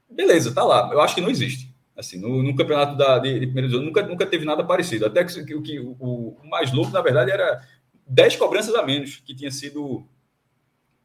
[0.10, 0.90] beleza, tá lá.
[0.94, 1.70] Eu acho que não existe.
[1.98, 5.06] Assim, no, no campeonato da, de, de primeira divisão, nunca, nunca teve nada parecido.
[5.06, 7.62] Até que, que, que o, o, mais louco, na verdade, era
[8.08, 10.08] 10 cobranças a menos, que tinha sido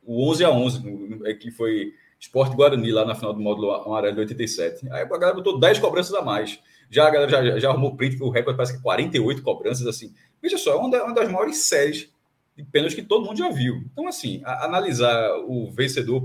[0.04, 1.92] o 11 a 11, é que foi
[2.26, 4.90] Esporte Guarani lá na final do módulo amarelo de 87.
[4.90, 6.58] Aí a galera botou 10 cobranças a mais.
[6.90, 10.12] Já a galera já, já arrumou print que o recorde parece que 48 cobranças, assim.
[10.42, 12.10] Veja só, é uma, das maiores séries
[12.56, 13.76] de pênaltis que todo mundo já viu.
[13.92, 16.24] Então, assim, a, analisar o vencedor,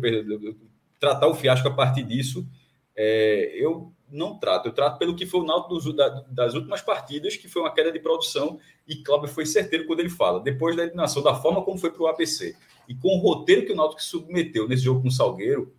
[0.99, 2.48] tratar o fiasco a partir disso,
[2.95, 4.68] é, eu não trato.
[4.68, 7.91] Eu trato pelo que foi o Náutico da, das últimas partidas, que foi uma queda
[7.91, 10.40] de produção, e Cláudio foi certeiro quando ele fala.
[10.40, 12.56] Depois da eliminação, da forma como foi para o ABC,
[12.88, 15.73] e com o roteiro que o Náutico submeteu nesse jogo com o Salgueiro,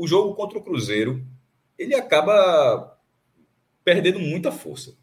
[0.00, 1.22] o jogo contra o Cruzeiro,
[1.78, 2.98] ele acaba
[3.84, 4.96] perdendo muita força.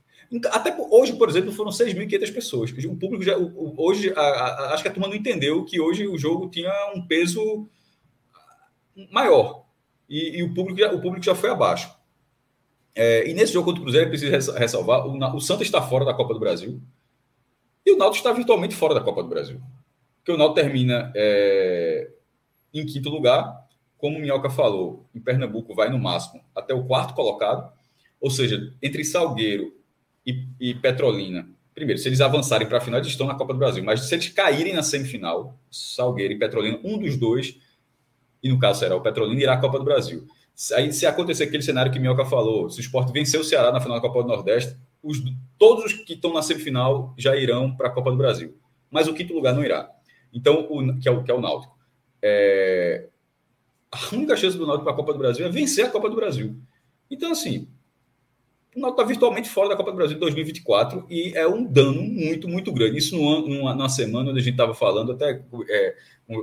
[0.51, 2.71] Até hoje, por exemplo, foram 6.500 pessoas.
[2.71, 3.37] O público já.
[3.37, 7.05] Hoje, a, a, acho que a turma não entendeu que hoje o jogo tinha um
[7.05, 7.69] peso
[9.11, 9.65] maior.
[10.09, 11.95] E, e o, público já, o público já foi abaixo.
[12.95, 16.05] É, e nesse jogo contra o Cruzeiro, é preciso ressalvar: o, o Santos está fora
[16.05, 16.81] da Copa do Brasil.
[17.85, 19.61] E o Náutico está virtualmente fora da Copa do Brasil.
[20.17, 22.09] Porque o Náutico termina é,
[22.73, 23.66] em quinto lugar.
[23.97, 27.71] Como o Minhoca falou, em Pernambuco vai no máximo até o quarto colocado.
[28.19, 29.75] Ou seja, entre Salgueiro
[30.25, 31.47] e, e Petrolina.
[31.73, 33.83] Primeiro, se eles avançarem para a final, eles estão na Copa do Brasil.
[33.83, 37.57] Mas se eles caírem na semifinal, Salgueiro e Petrolina, um dos dois,
[38.41, 40.27] e no caso será o Petrolina, irá à Copa do Brasil.
[40.75, 43.79] Aí, se acontecer aquele cenário que Minhoca falou, se o esporte vencer o Ceará na
[43.79, 45.19] final da Copa do Nordeste, os,
[45.57, 48.57] todos os que estão na semifinal já irão para a Copa do Brasil.
[48.89, 49.87] Mas o quinto lugar não irá.
[50.33, 51.77] Então, o, que, é o, que é o Náutico.
[52.21, 53.07] É,
[53.91, 56.15] a única chance do Náutico para a Copa do Brasil é vencer a Copa do
[56.15, 56.55] Brasil.
[57.09, 57.67] Então, assim,
[58.75, 62.01] o Náutico está virtualmente fora da Copa do Brasil de 2024 e é um dano
[62.01, 62.97] muito, muito grande.
[62.97, 65.95] Isso numa, numa, numa semana onde a gente estava falando, até é,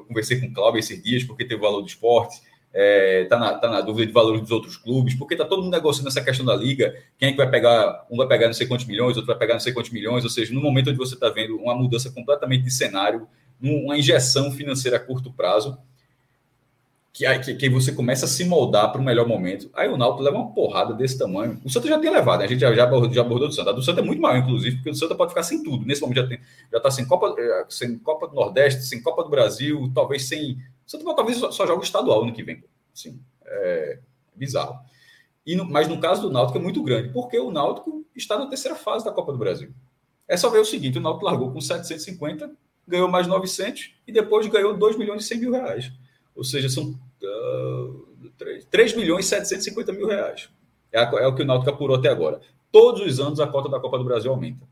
[0.08, 3.38] conversei com o Cláudio esses dias, porque teve o valor do esporte, está é, tá
[3.38, 6.20] na, tá na dúvida de valores dos outros clubes, porque está todo mundo negociando essa
[6.20, 9.16] questão da liga, quem é que vai pegar, um vai pegar não sei quantos milhões,
[9.16, 11.56] outro vai pegar não sei quantos milhões, ou seja, no momento onde você está vendo
[11.56, 13.28] uma mudança completamente de cenário,
[13.60, 15.78] uma injeção financeira a curto prazo,
[17.14, 19.70] que, que, que você começa a se moldar para o melhor momento.
[19.72, 21.60] Aí o Náutico leva uma porrada desse tamanho.
[21.64, 22.46] O Santa já tem levado, né?
[22.46, 23.70] a gente já, já, já abordou do Santa.
[23.70, 25.86] A do Santa é muito maior, inclusive, porque o Santa pode ficar sem tudo.
[25.86, 26.40] Nesse momento já tem,
[26.72, 30.54] já está sem Copa, eh, sem Copa do Nordeste, sem Copa do Brasil, talvez sem.
[30.54, 32.64] O Santa talvez só, só joga estadual ano que vem.
[32.92, 34.00] Assim, é
[34.34, 34.76] bizarro.
[35.46, 38.46] E no, mas no caso do Náutico é muito grande, porque o Náutico está na
[38.46, 39.72] terceira fase da Copa do Brasil.
[40.26, 42.50] É só ver o seguinte: o Náutico largou com 750,
[42.88, 45.92] ganhou mais 900 e depois ganhou 2 milhões e 100 mil reais.
[46.34, 46.98] Ou seja, são
[48.36, 50.48] 3, 3 milhões e 750 mil reais.
[50.92, 52.40] É, a, é, o que o Náutico apurou até agora.
[52.70, 54.66] Todos os anos a cota da Copa do Brasil aumenta.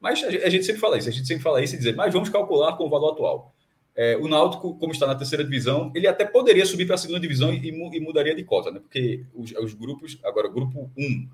[0.00, 2.12] Mas a, a gente sempre fala isso, a gente sempre fala isso e dizer, mas
[2.12, 3.54] vamos calcular com o valor atual.
[3.96, 7.20] É, o Náutico, como está na terceira divisão, ele até poderia subir para a segunda
[7.20, 8.80] divisão e, e, mudaria de cota, né?
[8.80, 11.28] Porque os, os grupos, agora, grupo 1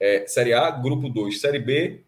[0.00, 2.02] é Série A, grupo 2 Série B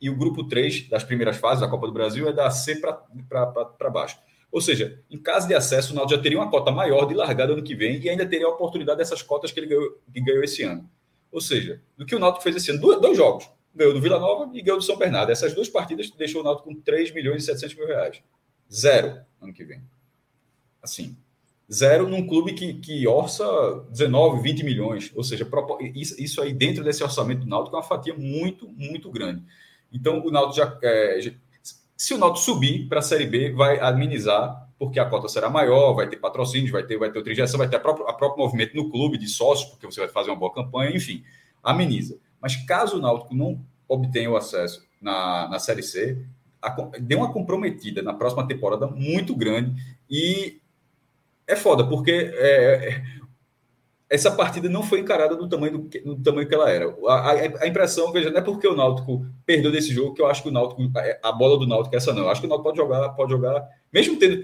[0.00, 3.90] e o grupo 3 das primeiras fases da Copa do Brasil é da C para
[3.90, 4.18] baixo.
[4.52, 7.54] Ou seja, em caso de acesso, o Náutico já teria uma cota maior de largada
[7.54, 10.44] ano que vem e ainda teria a oportunidade dessas cotas que ele ganhou, que ganhou
[10.44, 10.88] esse ano.
[11.32, 13.48] Ou seja, do que o Náutico fez esse ano, dois, dois jogos.
[13.74, 15.32] Ganhou do Vila Nova e ganhou do São Bernardo.
[15.32, 18.22] Essas duas partidas deixou o Náutico com 3 milhões e 700 mil reais.
[18.70, 19.80] Zero ano que vem.
[20.82, 21.16] Assim,
[21.72, 23.46] zero num clube que, que orça
[23.88, 25.10] 19, 20 milhões.
[25.14, 25.48] Ou seja,
[25.94, 29.42] isso aí dentro desse orçamento do Náutico é uma fatia muito, muito grande.
[29.90, 31.18] Então, o Náutico já, é,
[32.02, 35.94] se o Náutico subir para a Série B, vai amenizar, porque a cota será maior,
[35.94, 38.74] vai ter patrocínio, vai ter, vai ter injeção, vai ter a próprio, a próprio movimento
[38.74, 41.22] no clube de sócios, porque você vai fazer uma boa campanha, enfim,
[41.62, 42.18] ameniza.
[42.40, 46.26] Mas caso o Náutico não obtenha o acesso na, na Série C,
[46.60, 49.72] a, deu uma comprometida na próxima temporada muito grande
[50.10, 50.60] e
[51.46, 53.00] é foda, porque é,
[54.12, 56.94] essa partida não foi encarada do tamanho, do, do tamanho que ela era.
[57.06, 57.32] A, a,
[57.62, 60.50] a, impressão, veja, não é porque o Náutico perdeu desse jogo que eu acho que
[60.50, 60.82] o Náutico,
[61.22, 62.24] a, bola do Náutico é essa não.
[62.24, 64.42] Eu acho que o Náutico pode jogar, pode jogar, mesmo tendo,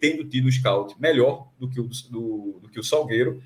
[0.00, 3.40] tendo, tido um scout melhor do que o, do, do que o Salgueiro,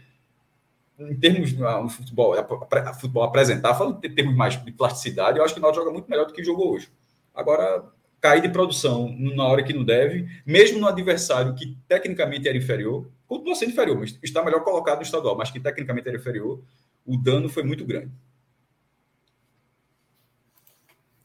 [0.99, 5.45] em termos no ah, futebol, a, futebol apresentar, falando em termos mais de plasticidade, eu
[5.45, 6.89] acho que o Náutico joga muito melhor do que jogou hoje.
[7.35, 7.85] Agora,
[8.21, 13.11] cair de produção na hora que não deve, mesmo no adversário que tecnicamente era inferior,
[13.27, 16.63] continua sendo inferior, mas está melhor colocado no estadual, mas que tecnicamente era inferior,
[17.07, 18.11] o dano foi muito grande.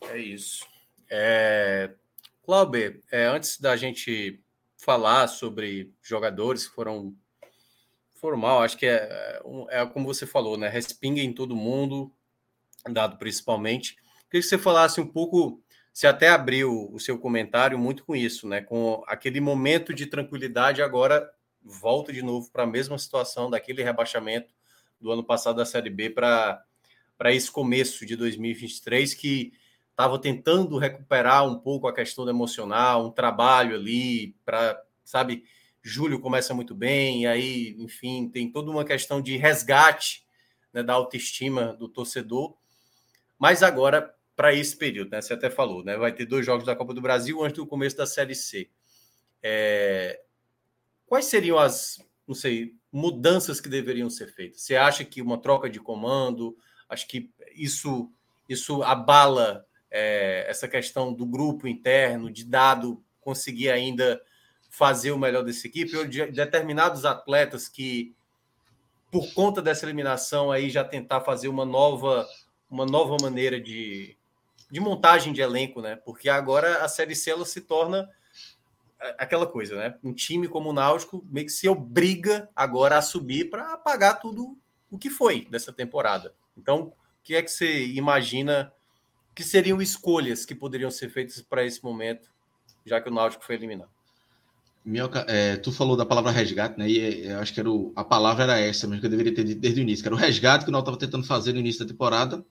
[0.09, 0.65] É isso.
[1.09, 1.91] É...
[2.45, 4.39] Cláudio, é, antes da gente
[4.77, 7.15] falar sobre jogadores que foram
[8.15, 9.39] formal, acho que é,
[9.69, 10.67] é, é como você falou, né?
[10.67, 12.11] Respinga em todo mundo,
[12.89, 13.95] dado principalmente.
[14.29, 15.62] Queria que você falasse um pouco,
[15.93, 18.61] você até abriu o seu comentário muito com isso, né?
[18.61, 24.51] Com aquele momento de tranquilidade, agora volta de novo para a mesma situação daquele rebaixamento
[24.99, 26.65] do ano passado da Série B para
[27.25, 29.53] esse começo de 2023, que
[29.91, 35.43] estava tentando recuperar um pouco a questão emocional, um trabalho ali para, sabe,
[35.79, 40.25] julho começa muito bem, aí, enfim, tem toda uma questão de resgate
[40.73, 42.57] né, da autoestima do torcedor.
[43.37, 45.22] Mas agora, para esse período, né?
[45.22, 45.95] Você até falou, né?
[45.97, 48.69] Vai ter dois jogos da Copa do Brasil antes do começo da Série C.
[49.41, 50.22] É...
[51.05, 54.61] Quais seriam as, não sei, mudanças que deveriam ser feitas?
[54.61, 56.57] Você acha que uma troca de comando,
[56.89, 58.11] acho que isso,
[58.49, 64.19] isso abala é, essa questão do grupo interno, de dado conseguir ainda
[64.69, 68.15] fazer o melhor dessa equipe, ou de determinados atletas que,
[69.11, 72.27] por conta dessa eliminação, aí já tentar fazer uma nova,
[72.68, 74.18] uma nova maneira de,
[74.73, 75.97] de montagem de elenco, né?
[75.97, 78.09] Porque agora a Série C ela se torna
[79.19, 79.95] aquela coisa, né?
[80.03, 84.57] Um time como o Náutico meio que se obriga agora a subir para apagar tudo
[84.89, 86.33] o que foi dessa temporada.
[86.57, 88.73] Então, o que é que você imagina
[89.35, 92.31] que seriam escolhas que poderiam ser feitas para esse momento,
[92.83, 93.91] já que o Náutico foi eliminado?
[94.83, 96.89] Mioca, é, tu falou da palavra resgate, né?
[96.89, 99.35] E é, eu acho que era o, a palavra era essa mesmo que eu deveria
[99.35, 101.53] ter dito desde o início, que era o resgate que o Náutico estava tentando fazer
[101.53, 102.43] no início da temporada.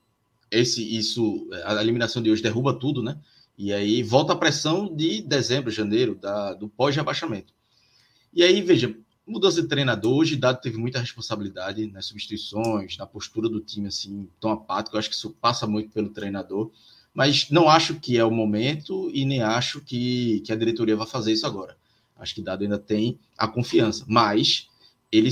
[0.52, 3.18] Esse, isso, a eliminação de hoje derruba tudo, né?
[3.56, 7.54] E aí volta a pressão de dezembro, janeiro, da, do pós-rebaixamento.
[8.34, 8.94] E aí, veja,
[9.26, 14.28] mudança de treinador, hoje Dado teve muita responsabilidade nas substituições, na postura do time, assim,
[14.38, 14.94] tão apático.
[14.94, 16.70] Eu acho que isso passa muito pelo treinador.
[17.14, 21.06] Mas não acho que é o momento e nem acho que, que a diretoria vai
[21.06, 21.76] fazer isso agora.
[22.16, 24.68] Acho que Dado ainda tem a confiança, mas
[25.10, 25.30] ele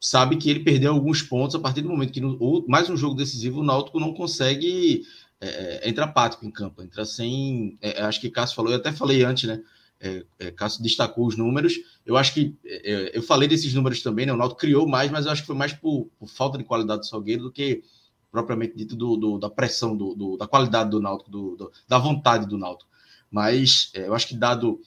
[0.00, 2.96] sabe que ele perdeu alguns pontos a partir do momento que, no, ou, mais um
[2.96, 5.04] jogo decisivo, o Náutico não consegue
[5.40, 7.76] é, é, entrar apático em campo, entra sem.
[7.82, 9.62] É, acho que Cássio falou, eu até falei antes, né?
[10.02, 11.74] É, é, Cássio destacou os números.
[12.06, 14.32] Eu acho que é, eu falei desses números também, né?
[14.32, 17.00] O Náutico criou mais, mas eu acho que foi mais por, por falta de qualidade
[17.00, 17.82] do Salgueiro do que
[18.32, 22.46] propriamente dito do, do da pressão, do, do, da qualidade do Náutico, do, da vontade
[22.46, 22.88] do Náutico.
[23.30, 24.80] Mas eu acho que dado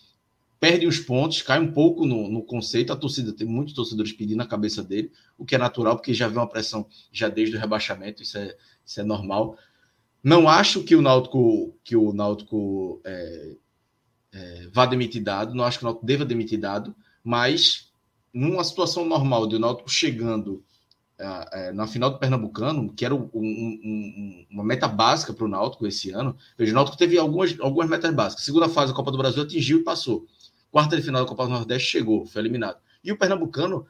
[0.63, 2.93] perde os pontos, cai um pouco no, no, conceito.
[2.93, 6.29] A torcida tem muitos torcedores pedindo na cabeça dele, o que é natural, porque já
[6.29, 9.57] vê uma pressão já desde o rebaixamento, isso é, isso é normal.
[10.23, 13.55] Não acho que o Náutico, que o Náutico é,
[14.31, 17.91] é, vá demitir dado, não acho que o Náutico deva demitir dado, mas
[18.33, 20.63] numa situação normal de o Náutico chegando
[21.19, 25.85] é, na final do Pernambucano, que era um, um, uma meta básica para o Náutico
[25.85, 28.45] esse ano, o Náutico teve algumas, algumas metas básicas.
[28.45, 30.25] Segunda fase da Copa do Brasil atingiu e passou.
[30.73, 32.79] Quarta de final da Copa do Nordeste chegou, foi eliminado.
[33.03, 33.85] E o Pernambucano,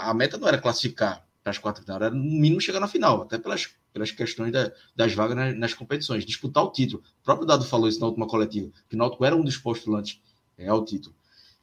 [0.00, 2.88] a meta não era classificar para as quartas de final, era no mínimo chegar na
[2.88, 7.04] final, até pelas, pelas questões da, das vagas nas, nas, competições, disputar o título.
[7.20, 10.20] O próprio Dado falou isso na última coletiva, que o Náutico era um dos postulantes
[10.58, 11.14] é, ao título.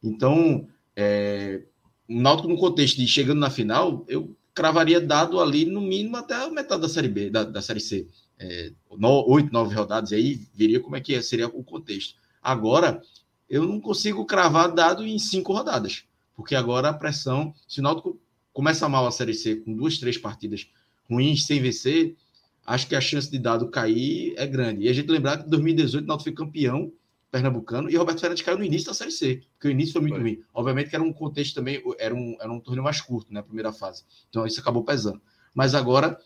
[0.02, 0.66] Então,
[0.96, 1.64] é,
[2.08, 6.34] o Náutico no contexto de chegando na final, eu cravaria dado ali no mínimo até
[6.34, 8.08] a metade da Série B, da, da Série C.
[8.40, 8.72] É,
[9.28, 12.16] oito, nove rodadas, e aí viria como é que seria o contexto.
[12.42, 13.02] Agora,
[13.50, 16.06] eu não consigo cravar dado em cinco rodadas,
[16.36, 18.20] porque agora a pressão, se o Náutico
[18.52, 20.70] começa mal a Série C com duas, três partidas
[21.10, 22.16] ruins sem vencer,
[22.66, 24.86] acho que a chance de dado cair é grande.
[24.86, 26.92] E a gente lembrar que em 2018 o Náutico foi campeão
[27.32, 30.14] pernambucano e Roberto Fernandes caiu no início da Série C, porque o início foi muito
[30.14, 30.22] foi.
[30.24, 30.42] ruim.
[30.54, 33.44] Obviamente que era um contexto também, era um, era um torneio mais curto, né, a
[33.44, 34.04] primeira fase.
[34.30, 35.22] Então isso acabou pesando.
[35.54, 36.18] Mas agora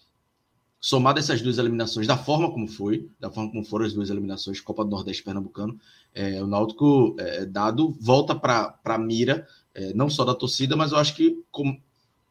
[0.80, 4.62] somado essas duas eliminações, da forma como foi, da forma como foram as duas eliminações,
[4.62, 5.80] Copa do Nordeste Pernambucano,
[6.14, 10.92] é, o Náutico é, dado volta para a mira, é, não só da torcida, mas
[10.92, 11.80] eu acho que com,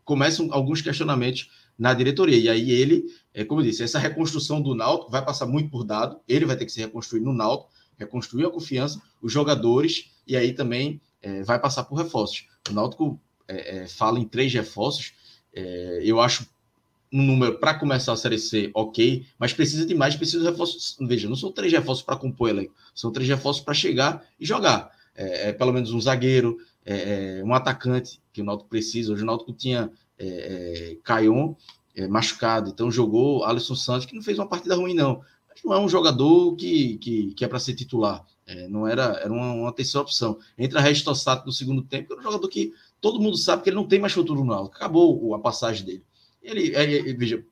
[0.05, 2.39] começam alguns questionamentos na diretoria.
[2.39, 3.05] E aí ele,
[3.35, 6.57] é, como eu disse, essa reconstrução do Náutico vai passar muito por dado, ele vai
[6.57, 11.43] ter que se reconstruir no Náutico, reconstruir a confiança, os jogadores, e aí também é,
[11.43, 12.47] vai passar por reforços.
[12.71, 15.13] O Náutico é, é, fala em três reforços,
[16.03, 16.47] eu acho
[17.13, 20.97] um número para começar a Série C, ok, mas precisa de mais, precisa de reforços.
[21.01, 24.91] Veja, não são três reforços para compor elenco, são três reforços para chegar e jogar.
[25.19, 29.13] É, é, pelo menos um zagueiro, é, é um atacante que o Náutico precisa.
[29.13, 31.55] Hoje o Náutico tinha é, é Caion
[31.97, 35.21] é, machucado, então jogou Alisson Santos, que não fez uma partida ruim, não.
[35.49, 38.25] Mas não é um jogador que, que, que é para ser titular.
[38.71, 40.39] não era, era uma, uma terceira opção.
[40.57, 43.77] Entra Resto Sato no segundo tempo, é um jogador que todo mundo sabe que ele
[43.77, 44.77] não tem mais futuro no Náutico.
[44.77, 46.05] Acabou a passagem dele.
[46.51, 47.45] Ele, ele, veja,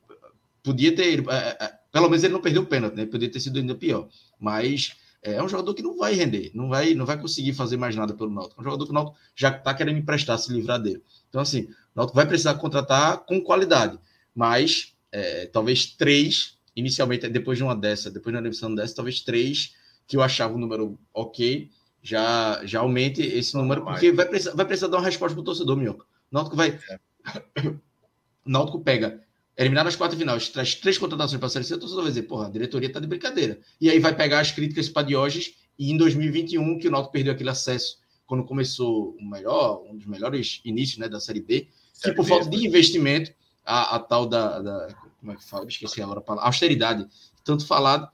[0.63, 1.25] podia ter.
[1.29, 3.07] É, é, Pelo menos ele não perdeu o pênalti, né?
[3.07, 4.09] Poderia ter sido ainda pior.
[4.39, 7.77] Mas é, é um jogador que não vai render, não vai, não vai conseguir fazer
[7.77, 8.61] mais nada pelo Náutico.
[8.61, 11.03] É um jogador que o Náutico já está querendo emprestar, se livrar dele.
[11.29, 13.99] Então, assim, o Náutico vai precisar contratar com qualidade.
[14.35, 19.21] Mas é, talvez três, inicialmente, depois de uma dessa, depois de uma demissão dessa, talvez
[19.21, 19.75] três,
[20.07, 21.71] que eu achava um número ok,
[22.03, 25.45] já, já aumente esse número, porque vai precisar, vai precisar dar uma resposta para o
[25.45, 26.05] torcedor, Minhoca.
[26.31, 26.79] O Náutico vai.
[26.91, 26.99] É.
[28.47, 29.21] O Náutico pega
[29.57, 32.23] eliminar nas quartas finais, traz três contratações para a Série C, o torcedor vai dizer,
[32.25, 33.59] porra, a diretoria está de brincadeira.
[33.81, 37.33] E aí vai pegar as críticas para Diógenes e em 2021, que o Náutico perdeu
[37.33, 42.15] aquele acesso quando começou o melhor, um dos melhores inícios né, da Série B, Série
[42.15, 43.33] que por B, falta de investimento,
[43.65, 44.89] a, a tal da, da,
[45.21, 45.67] Como é que fala?
[45.67, 46.49] Esqueci agora a palavra.
[46.49, 47.07] Austeridade,
[47.45, 48.09] tanto falado,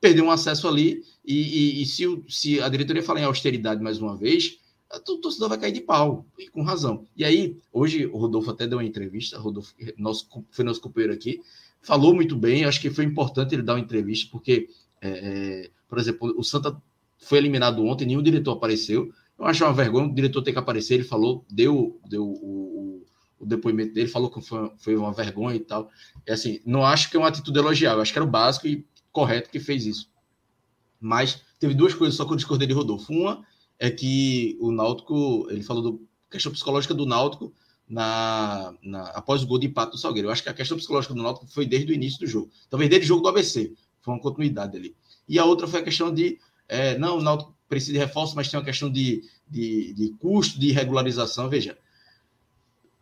[0.00, 1.02] perdeu um acesso ali.
[1.24, 4.58] E, e, e se, o, se a diretoria falar em austeridade mais uma vez,
[4.90, 7.06] o torcedor vai cair de pau, e com razão.
[7.16, 11.40] E aí, hoje, o Rodolfo até deu uma entrevista, Rodolfo nosso, foi nosso companheiro aqui,
[11.82, 14.68] falou muito bem, acho que foi importante ele dar uma entrevista, porque,
[15.00, 16.80] é, é, por exemplo, o Santa
[17.18, 20.94] foi eliminado ontem, nenhum diretor apareceu, eu acho uma vergonha o diretor ter que aparecer,
[20.94, 23.06] ele falou, deu, deu o, o,
[23.40, 25.90] o depoimento dele, falou que foi, foi uma vergonha e tal,
[26.26, 28.86] é assim, não acho que é uma atitude elogiável, acho que era o básico e
[29.12, 30.10] correto que fez isso.
[31.00, 33.12] Mas teve duas coisas só que eu discordei de Rodolfo.
[33.12, 33.44] Uma
[33.78, 35.98] é que o Náutico, ele falou da
[36.30, 37.52] questão psicológica do Náutico
[37.88, 40.28] na, na, após o gol de empate do Salgueiro.
[40.28, 42.50] Eu acho que a questão psicológica do Náutico foi desde o início do jogo.
[42.68, 43.72] Talvez desde o jogo do ABC.
[44.00, 44.96] Foi uma continuidade ali.
[45.28, 46.38] E a outra foi a questão de,
[46.68, 50.58] é, não, o Náutico precisa de reforço, mas tem uma questão de, de, de custo,
[50.58, 51.48] de regularização.
[51.48, 51.78] Veja,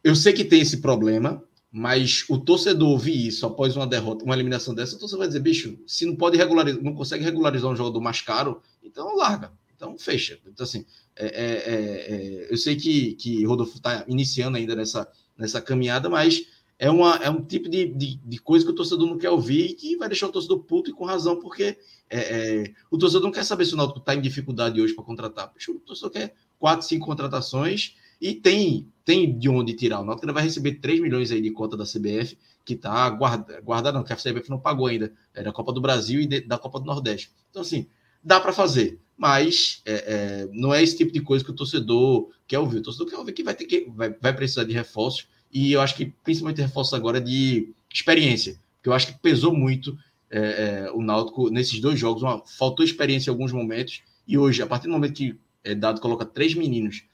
[0.03, 4.35] eu sei que tem esse problema, mas o torcedor ouvir isso após uma derrota, uma
[4.35, 7.77] eliminação dessa, o torcedor vai dizer, bicho, se não pode regularizar, não consegue regularizar um
[7.77, 9.53] jogador mais caro, então larga.
[9.87, 10.39] Então, fecha.
[10.47, 10.85] Então, assim,
[11.15, 16.09] é, é, é, é eu sei que, que Rodolfo está iniciando ainda nessa, nessa caminhada,
[16.09, 16.47] mas
[16.79, 19.71] é, uma, é um tipo de, de, de, coisa que o torcedor não quer ouvir
[19.71, 21.79] e que vai deixar o torcedor puto e com razão, porque
[22.11, 25.05] é, é, o torcedor não quer saber se o Náutico está em dificuldade hoje para
[25.05, 25.53] contratar.
[25.69, 30.01] O torcedor quer quatro, cinco contratações e tem, tem de onde tirar.
[30.01, 33.99] O Náutico vai receber 3 milhões aí de conta da CBF, que está guardada, guardada,
[33.99, 36.59] não, que a CBF não pagou ainda, é da Copa do Brasil e de, da
[36.59, 37.31] Copa do Nordeste.
[37.51, 37.87] Então, assim,
[38.27, 42.29] dá para fazer mas é, é, não é esse tipo de coisa que o torcedor
[42.47, 42.79] quer ouvir.
[42.79, 45.81] O torcedor quer ouvir que vai ter que vai, vai precisar de reforços, e eu
[45.81, 49.97] acho que principalmente reforços agora de experiência, porque eu acho que pesou muito
[50.31, 50.39] é,
[50.87, 54.67] é, o Náutico nesses dois jogos, uma, faltou experiência em alguns momentos, e hoje, a
[54.67, 57.05] partir do momento que é dado coloca três meninos,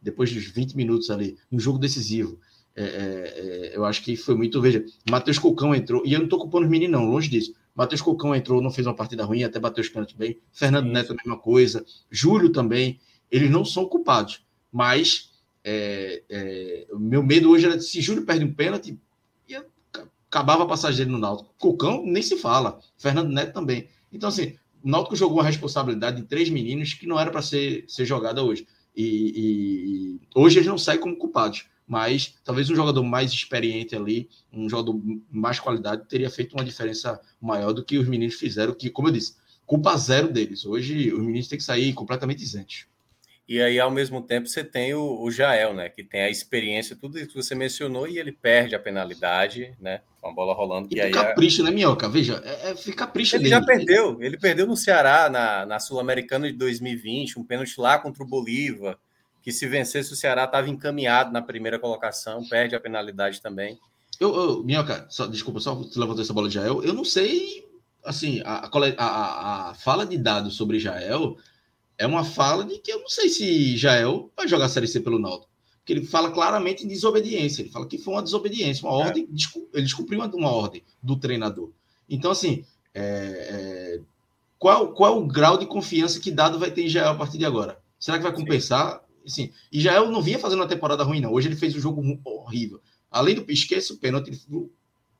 [0.00, 2.40] depois dos 20 minutos ali, no jogo decisivo,
[2.74, 4.60] é, é, é, eu acho que foi muito.
[4.60, 7.54] Veja, Matheus Cocão entrou, e eu não estou culpando os meninos, não, longe disso.
[7.74, 10.38] Matheus Cocão entrou, não fez uma partida ruim, até bateu os pênaltis bem.
[10.52, 10.92] Fernando Sim.
[10.92, 11.84] Neto, a mesma coisa.
[12.10, 13.00] Júlio também.
[13.30, 14.44] Eles não são culpados.
[14.70, 15.32] Mas
[15.64, 18.98] é, é, o meu medo hoje era se Júlio perde um pênalti,
[19.48, 19.64] ia,
[20.28, 21.54] acabava a passagem dele no Náutico.
[21.58, 22.78] Cocão nem se fala.
[22.98, 23.88] Fernando Neto também.
[24.12, 27.84] Então, assim, o Náutico jogou uma responsabilidade de três meninos que não era para ser,
[27.88, 28.66] ser jogada hoje.
[28.94, 33.94] E, e, e, hoje eles não saem como culpados mas talvez um jogador mais experiente
[33.94, 35.00] ali, um jogador
[35.30, 39.12] mais qualidade, teria feito uma diferença maior do que os meninos fizeram, que, como eu
[39.12, 39.36] disse,
[39.66, 40.64] culpa zero deles.
[40.64, 42.86] Hoje os meninos têm que sair completamente isentos.
[43.48, 45.88] E aí, ao mesmo tempo, você tem o, o, Jael, né?
[45.88, 50.00] Que tem a experiência, tudo isso que você mencionou, e ele perde a penalidade, né?
[50.20, 50.88] Com a bola rolando.
[50.90, 51.64] E que aí capricho, é...
[51.64, 52.08] né, Minhoca?
[52.08, 53.56] Veja, é, é capricho ele dele.
[53.56, 54.22] já perdeu.
[54.22, 58.96] Ele perdeu no Ceará, na, na Sul-Americana de 2020, um pênalti lá contra o Bolívar
[59.42, 63.78] que se vencesse o Ceará estava encaminhado na primeira colocação, perde a penalidade também.
[64.20, 66.82] Eu, eu Minhoca, só, desculpa, só levantou essa bola de Jael.
[66.84, 67.66] Eu não sei,
[68.04, 71.36] assim, a, a, a, fala de dados sobre Jael
[71.98, 75.00] é uma fala de que eu não sei se Jael vai jogar a Série C
[75.00, 75.50] pelo Náutico.
[75.78, 77.62] Porque ele fala claramente em desobediência.
[77.62, 79.06] Ele fala que foi uma desobediência, uma é.
[79.06, 79.28] ordem,
[79.74, 81.70] ele descumpriu uma, uma, ordem do treinador.
[82.08, 82.64] Então, assim,
[82.94, 84.00] é, é,
[84.56, 87.38] qual, qual é o grau de confiança que dado vai ter em Jael a partir
[87.38, 87.80] de agora?
[87.98, 89.01] Será que vai compensar?
[89.24, 91.32] Assim, e já eu não vinha fazendo uma temporada ruim, não.
[91.32, 92.80] Hoje ele fez um jogo horrível.
[93.10, 94.32] Além do esqueça o pênalti,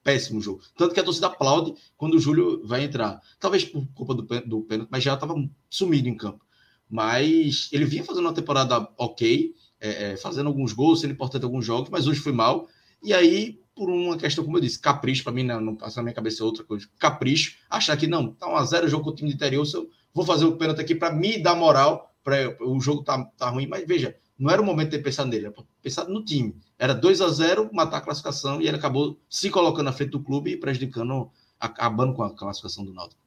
[0.03, 0.63] péssimo jogo.
[0.77, 3.21] Tanto que a torcida aplaude quando o Júlio vai entrar.
[3.39, 5.35] Talvez por culpa do, do pênalti, mas já estava
[5.71, 6.45] sumido em campo.
[6.89, 11.47] Mas ele vinha fazendo uma temporada ok, é, é, fazendo alguns gols, sendo importante em
[11.47, 12.69] alguns jogos, mas hoje foi mal.
[13.03, 16.05] E aí, por uma questão, como eu disse, capricho, para mim não, não, passa na
[16.05, 16.87] minha cabeça outra coisa.
[16.99, 19.89] Capricho, achar que não, tá um a zero jogo com o time de interior, eu
[20.13, 23.67] vou fazer o pênalti aqui para me dar moral pra, o jogo tá, tá ruim,
[23.67, 26.57] mas veja, não era o momento de pensar nele, era pensar no time.
[26.79, 30.23] Era 2 a 0 matar a classificação e ele acabou se colocando na frente do
[30.23, 31.31] clube e prejudicando,
[31.61, 33.21] acabando com a classificação do Náutico.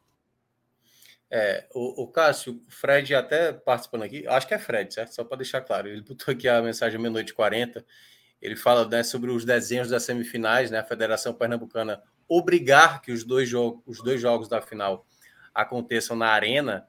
[1.30, 5.14] É, o, o Cássio, o Fred até participando aqui, acho que é Fred, certo?
[5.14, 7.86] Só para deixar claro, ele botou aqui a mensagem meia-noite 40.
[8.42, 10.80] Ele fala né, sobre os desenhos das semifinais, né?
[10.80, 15.06] A Federação Pernambucana obrigar que os dois, jogos, os dois jogos da final
[15.54, 16.86] aconteçam na arena,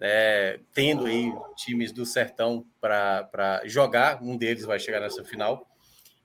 [0.00, 5.68] é, tendo aí times do Sertão para jogar, um deles vai chegar nessa final.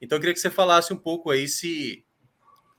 [0.01, 2.05] Então eu queria que você falasse um pouco aí se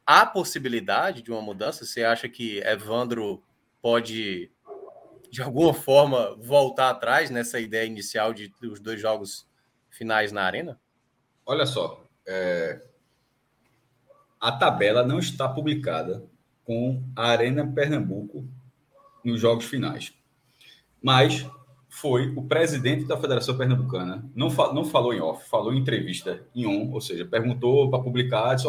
[0.06, 1.85] há possibilidade de uma mudança.
[1.85, 3.43] Você acha que Evandro
[3.82, 4.51] pode,
[5.31, 9.47] de alguma forma, voltar atrás nessa ideia inicial de os dois jogos
[9.90, 10.81] finais na arena?
[11.44, 12.81] Olha só, é...
[14.40, 16.24] a tabela não está publicada
[16.64, 18.48] com a Arena Pernambuco
[19.24, 20.12] nos jogos finais.
[21.07, 21.47] Mas
[21.89, 26.43] foi o presidente da Federação Pernambucana, não, fa não falou em off, falou em entrevista
[26.53, 28.66] em on, ou seja, perguntou para publicar, disse,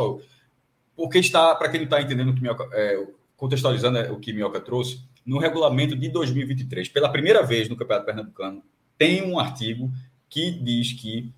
[0.95, 4.31] porque está, para quem não está entendendo o que Minhoca, é, contextualizando é, o que
[4.31, 8.61] Minhoca trouxe, no regulamento de 2023, pela primeira vez no Campeonato Pernambucano,
[8.99, 9.91] tem um artigo
[10.30, 11.34] que diz que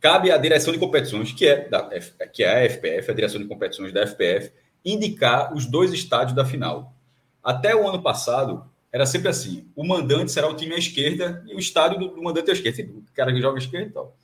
[0.00, 1.88] cabe à direção de competições, que é, da,
[2.32, 4.50] que é a FPF, a direção de competições da FPF,
[4.84, 6.92] indicar os dois estádios da final.
[7.40, 11.54] Até o ano passado, era sempre assim: o mandante será o time à esquerda e
[11.56, 12.92] o estádio do, do mandante à esquerda.
[12.92, 14.16] O cara que joga à esquerda e tal.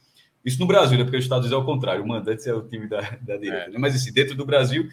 [0.45, 1.03] Isso no Brasil, né?
[1.03, 3.67] Porque os Estados Unidos é o contrário: o mandante é o time da, da direita.
[3.67, 3.71] É.
[3.71, 3.79] Né?
[3.79, 4.89] Mas assim, dentro do Brasil.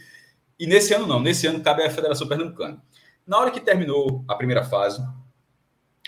[0.60, 2.82] E nesse ano não, nesse ano cabe à Federação Pernambucana.
[3.28, 5.00] Na hora que terminou a primeira fase,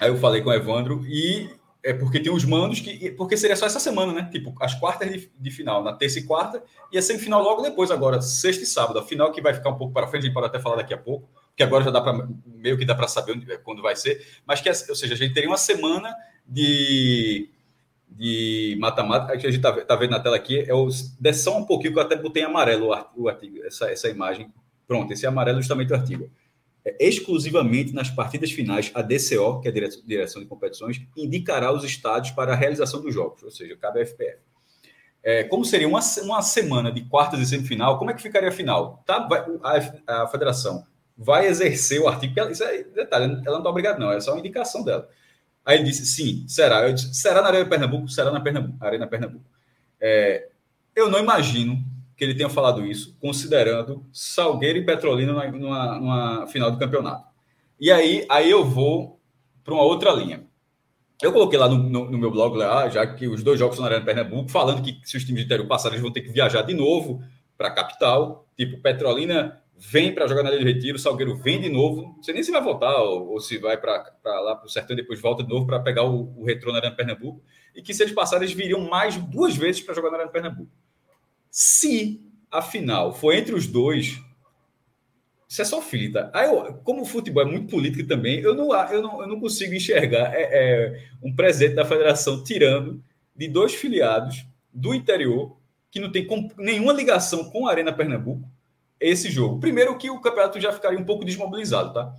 [0.02, 1.48] aí eu falei com o Evandro e
[1.84, 3.12] é porque tem os mandos que.
[3.12, 4.28] Porque seria só essa semana, né?
[4.32, 7.92] Tipo, as quartas de, de, final, na terça e quarta, e a semifinal logo depois,
[7.92, 8.98] agora, sexta e sábado.
[8.98, 10.96] A final que vai ficar um pouco para frente, a gente pode até falar daqui
[10.96, 11.30] a pouco
[11.60, 14.62] que agora já dá para meio que dá para saber onde, quando vai ser, mas
[14.62, 16.16] que, ou seja, a gente teria uma semana
[16.48, 17.50] de
[18.10, 20.88] de mata-mata, que a gente está tá vendo na tela aqui, é o,
[21.20, 24.52] desce só um pouquinho, que eu até botei em amarelo o artigo, essa, essa imagem.
[24.88, 26.30] Pronto, esse é amarelo justamente o artigo.
[26.84, 31.84] É, exclusivamente nas partidas finais, a DCO, que é a Direção de Competições, indicará os
[31.84, 34.40] estádios para a realização dos jogos, ou seja, cabe a FPF.
[35.22, 38.54] É, como seria uma, uma semana de quartas e semifinal, como é que ficaria a
[38.54, 39.04] final?
[39.06, 39.46] Tá, vai,
[40.08, 40.86] a, a federação
[41.22, 44.40] vai exercer o artigo, isso é detalhe, ela não está obrigada, não, é só uma
[44.40, 45.10] indicação dela.
[45.66, 46.88] Aí ele disse, sim, será.
[46.88, 48.08] Eu disse, será na Arena Pernambuco?
[48.08, 49.44] Será na Pernambuco, Arena Pernambuco.
[50.00, 50.48] É,
[50.96, 51.84] eu não imagino
[52.16, 57.28] que ele tenha falado isso, considerando Salgueiro e Petrolina numa, numa, final do campeonato.
[57.78, 59.20] E aí, aí eu vou
[59.64, 60.46] para uma outra linha.
[61.22, 63.84] Eu coloquei lá no, no, no, meu blog, lá, já que os dois jogos são
[63.84, 66.32] na Arena Pernambuco, falando que se os times de interior passarem, eles vão ter que
[66.32, 67.22] viajar de novo
[67.58, 68.48] para a capital.
[68.58, 72.22] Tipo, Petrolina vem para jogar na Ilha do Retiro, o Salgueiro vem de novo, não
[72.22, 74.98] sei nem se vai voltar ou, ou se vai para lá para o Sertão e
[74.98, 77.42] depois volta de novo para pegar o, o retrô na Arena Pernambuco,
[77.74, 80.72] e que se eles passarem, eles viriam mais duas vezes para jogar na Arena Pernambuco.
[81.50, 84.20] Se a final for entre os dois,
[85.48, 85.82] isso é só
[86.12, 86.30] tá?
[86.34, 89.40] Aí eu, como o futebol é muito político também, eu não, eu não, eu não
[89.40, 93.02] consigo enxergar é, é, um presidente da federação tirando
[93.34, 95.58] de dois filiados do interior
[95.90, 96.28] que não tem
[96.58, 98.48] nenhuma ligação com a Arena Pernambuco
[99.00, 99.60] esse jogo.
[99.60, 102.14] Primeiro que o campeonato já ficaria um pouco desmobilizado, tá?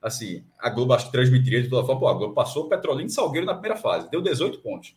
[0.00, 2.00] Assim, a Globo acho que transmitiria de toda forma.
[2.00, 4.94] Pô, a Globo passou Petrolina e Salgueiro na primeira fase, deu 18 pontos.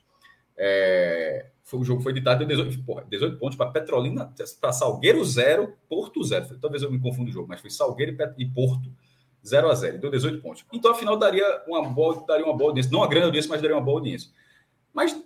[0.57, 5.23] É, foi, o jogo foi ditado, deu 18, porra, 18 pontos para Petrolina, para Salgueiro
[5.23, 6.59] 0, Porto 0.
[6.59, 8.91] Talvez eu me confunda o jogo, mas foi Salgueiro e, Porto
[9.43, 10.65] 0 a 0 deu 18 pontos.
[10.71, 12.91] Então, afinal, daria uma boa, daria uma boa audiência.
[12.91, 14.29] Não uma grande audiência, mas daria uma boa audiência.
[14.93, 15.19] Mas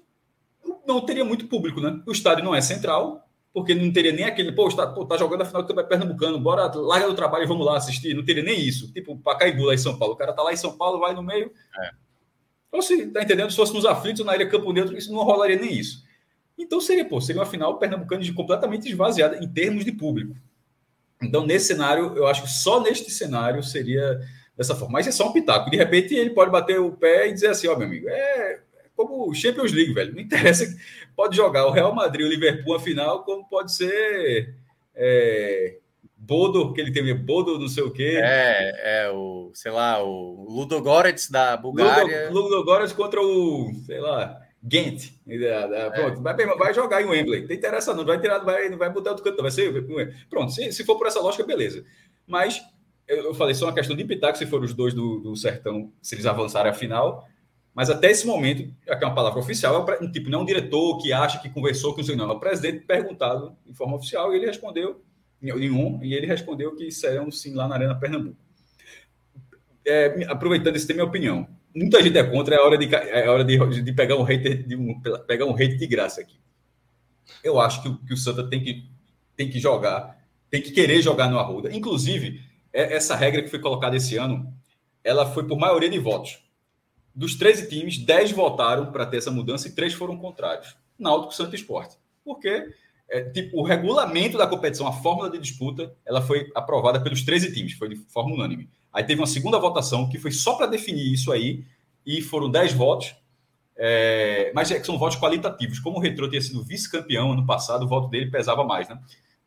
[0.87, 2.01] não teria muito público, né?
[2.05, 3.24] O estádio não é central,
[3.55, 6.37] porque não teria nem aquele, pô, está, pô, tá jogando a final do Campeonato Pernambucano,
[6.37, 8.13] bora, larga do trabalho e vamos lá assistir.
[8.13, 8.91] Não teria nem isso.
[8.91, 10.13] Tipo, Pacaembu lá em São Paulo.
[10.13, 11.49] O cara tá lá em São Paulo, vai no meio.
[11.79, 11.91] É.
[12.67, 15.55] Então, se tá entendendo, se fosse nos aflitos na ilha Campo Neutro, isso não rolaria
[15.55, 16.03] nem isso.
[16.57, 20.35] Então seria, pô, seria uma final pernambucana de completamente esvaziada em termos de público.
[21.21, 24.19] Então, nesse cenário, eu acho que só neste cenário seria
[24.57, 24.91] dessa forma.
[24.91, 25.69] Mas é só um pitaco.
[25.69, 28.59] De repente, ele pode bater o pé e dizer assim, ó, oh, meu amigo, é,
[28.95, 30.13] como Champions League, velho.
[30.13, 30.65] Não interessa.
[31.15, 34.55] Pode jogar o Real Madrid, o Liverpool a final, como pode ser
[34.95, 35.77] é,
[36.17, 38.19] Bodo, que ele tem Bodo, não sei o quê.
[38.21, 42.29] É, é o, sei lá, o Ludogorets da Bulgária.
[42.31, 45.11] Ludo, Ludogorets contra o, sei lá, Ghent.
[45.27, 45.89] É.
[45.91, 47.45] Pronto, vai, vai jogar em Wembley.
[47.45, 48.05] Não interessa, não.
[48.05, 49.71] Vai tirar, vai, não vai botar outro canto, vai ser.
[50.29, 51.85] Pronto, se, se for por essa lógica, beleza.
[52.25, 52.59] Mas
[53.07, 55.91] eu, eu falei, só uma questão de pitaco se for os dois do, do Sertão,
[56.01, 57.27] se eles avançarem a final.
[57.75, 60.45] Mas até esse momento, aqui é uma palavra oficial, é um tipo, não é um
[60.45, 62.31] diretor que acha que conversou com o senhor, não.
[62.31, 65.03] É o presidente perguntado em forma oficial e ele respondeu
[65.41, 68.37] em um, e ele respondeu que serão sim lá na Arena Pernambuco.
[69.85, 71.47] É, aproveitando esse tema, minha opinião.
[71.75, 74.77] Muita gente é contra, é hora de, é hora de, de pegar um hater de
[74.77, 76.39] um, pegar um hate de graça aqui.
[77.43, 78.85] Eu acho que, que o Santa tem que,
[79.35, 80.17] tem que jogar,
[80.49, 81.75] tem que querer jogar no Arruda.
[81.75, 82.39] Inclusive,
[82.71, 84.51] é, essa regra que foi colocada esse ano,
[85.03, 86.44] ela foi por maioria de votos
[87.15, 90.75] dos 13 times, 10 votaram para ter essa mudança e 3 foram contrários.
[90.99, 91.95] Náutico, Santo Esporte.
[92.23, 92.73] Porque
[93.09, 97.53] é, tipo, o regulamento da competição, a fórmula de disputa, ela foi aprovada pelos 13
[97.53, 98.69] times, foi de forma unânime.
[98.91, 101.63] Aí teve uma segunda votação que foi só para definir isso aí,
[102.05, 103.15] e foram 10 votos,
[103.75, 105.79] é, mas é são votos qualitativos.
[105.79, 108.99] Como o Retro tinha sido vice-campeão ano passado, o voto dele pesava mais, né?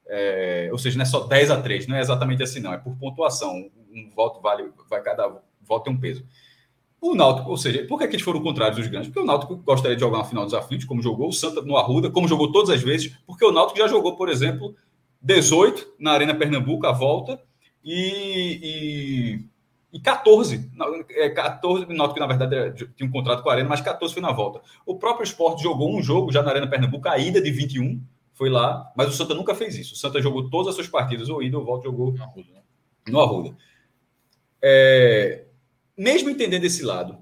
[0.07, 2.79] É, ou seja, não é só 10 a 3, não é exatamente assim, não, é
[2.79, 3.71] por pontuação.
[3.91, 5.29] Um voto vale, vai cada
[5.63, 6.27] voto tem um peso.
[7.01, 9.09] O Náutico, ou seja, por que, é que eles foram contrários os grandes?
[9.09, 11.77] Porque o Náutico gostaria de jogar uma final dos aflitos, como jogou o Santa no
[11.77, 14.75] Arruda, como jogou todas as vezes, porque o Náutico já jogou, por exemplo,
[15.23, 17.41] 18 na Arena Pernambuco, a volta,
[17.85, 19.39] e,
[19.93, 20.71] e, e 14,
[21.35, 24.33] 14, o Náutico, na verdade, tinha um contrato com a Arena, mas 14 foi na
[24.33, 24.61] volta.
[24.85, 28.03] O próprio esporte jogou um jogo já na Arena Pernambuco, a ida de 21,
[28.35, 29.95] foi lá, mas o Santa nunca fez isso.
[29.95, 32.65] O Santa jogou todas as suas partidas, ou ida ou volta, jogou no Arruda.
[33.09, 33.57] No Arruda.
[34.61, 35.45] É,
[35.99, 37.19] mesmo entendendo esse lado,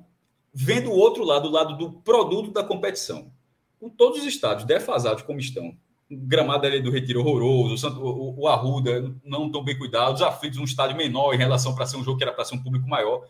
[0.53, 3.33] vendo o outro lado, o lado do produto da competição,
[3.81, 5.77] com todos os estados defasados como estão,
[6.11, 10.65] gramado ali do Retiro horroroso, o, o, Arruda não tão bem cuidado, os aflitos um
[10.65, 13.23] estádio menor em relação para ser um jogo que era para ser um público maior.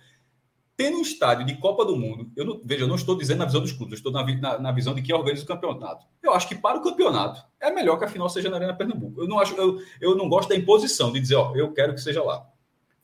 [0.76, 3.44] Tendo um estádio de Copa do Mundo, eu não, veja, eu não estou dizendo na
[3.46, 6.04] visão dos clubes, eu estou na, na, na, visão de quem organiza o campeonato.
[6.22, 9.22] Eu acho que para o campeonato é melhor que a final seja na Arena Pernambuco.
[9.22, 12.00] Eu não acho, eu, eu não gosto da imposição de dizer, ó, eu quero que
[12.00, 12.46] seja lá.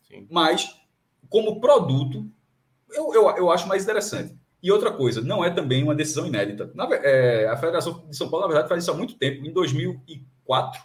[0.02, 0.26] Sim.
[0.30, 0.81] Mas
[1.32, 2.26] como produto,
[2.90, 4.36] eu, eu, eu acho mais interessante.
[4.62, 6.70] E outra coisa, não é também uma decisão inédita.
[6.74, 9.44] Na, é, a Federação de São Paulo, na verdade, faz isso há muito tempo.
[9.44, 10.80] Em 2004,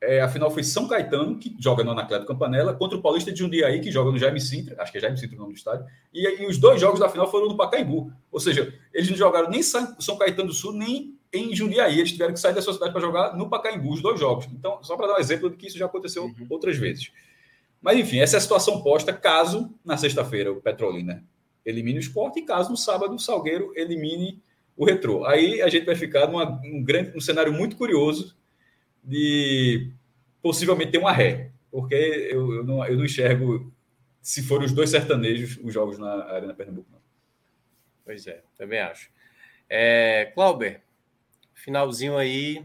[0.00, 3.38] é, a final foi São Caetano, que joga no Anacleto Campanella, contra o Paulista de
[3.40, 5.84] Jundiaí, que joga no Jaime Sintra, acho que é Jaime Sintra o nome do estádio,
[6.12, 8.10] e, e os dois jogos da final foram no Pacaembu.
[8.30, 11.98] Ou seja, eles não jogaram nem São Caetano do Sul, nem em Jundiaí.
[11.98, 14.46] Eles tiveram que sair da sua cidade para jogar no Pacaembu, os dois jogos.
[14.52, 16.46] Então, só para dar um exemplo de que isso já aconteceu uhum.
[16.48, 17.10] outras vezes.
[17.84, 21.22] Mas, enfim, essa é a situação posta caso, na sexta-feira, o Petrolina
[21.66, 24.42] elimine o esporte e caso no sábado o Salgueiro elimine
[24.74, 25.26] o Retrô.
[25.26, 28.34] Aí a gente vai ficar numa, num, grande, um cenário muito curioso
[29.02, 29.92] de
[30.40, 33.70] possivelmente ter uma ré, porque eu, eu, não, eu não enxergo,
[34.22, 36.88] se forem os dois sertanejos, os jogos na Arena Pernambuco.
[36.90, 36.98] Não.
[38.02, 39.10] Pois é, também acho.
[39.68, 40.80] É, Clauber,
[41.52, 42.64] finalzinho aí,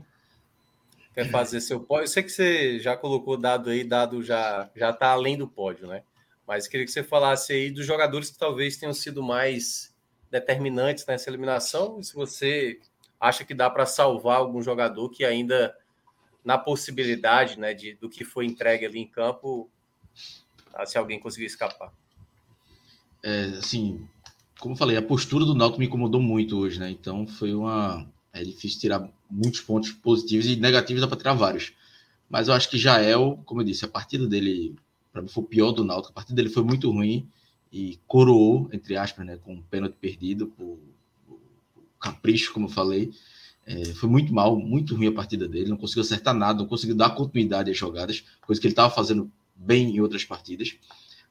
[1.20, 2.04] quer fazer seu pódio?
[2.04, 5.88] Eu sei que você já colocou dado aí, dado já já está além do pódio,
[5.88, 6.04] né?
[6.48, 9.94] Mas queria que você falasse aí dos jogadores que talvez tenham sido mais
[10.32, 12.80] determinantes nessa eliminação, e se você
[13.20, 15.76] acha que dá para salvar algum jogador que ainda
[16.44, 19.70] na possibilidade, né, de, do que foi entregue ali em campo,
[20.74, 21.92] ah, se alguém conseguir escapar.
[23.22, 24.08] É, assim,
[24.60, 26.90] como falei, a postura do Náutico me incomodou muito hoje, né?
[26.90, 28.08] Então foi uma
[28.40, 31.74] é difícil tirar muitos pontos positivos e negativos dá para tirar vários.
[32.30, 34.76] Mas eu acho que Jael, como eu disse, a partida dele,
[35.12, 36.12] para mim, foi o pior do Náutico.
[36.12, 37.28] A partida dele foi muito ruim
[37.72, 40.80] e coroou, entre aspas, né, com um pênalti perdido, por,
[41.28, 41.40] por
[42.00, 43.12] capricho, como eu falei.
[43.66, 46.96] É, foi muito mal, muito ruim a partida dele, não conseguiu acertar nada, não conseguiu
[46.96, 50.76] dar continuidade às jogadas, coisa que ele estava fazendo bem em outras partidas.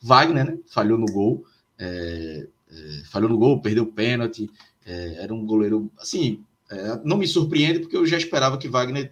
[0.00, 1.44] Wagner, né, falhou no gol,
[1.78, 4.48] é, é, falhou no gol, perdeu o pênalti,
[4.86, 9.10] é, era um goleiro, assim, é, não me surpreende, porque eu já esperava que Wagner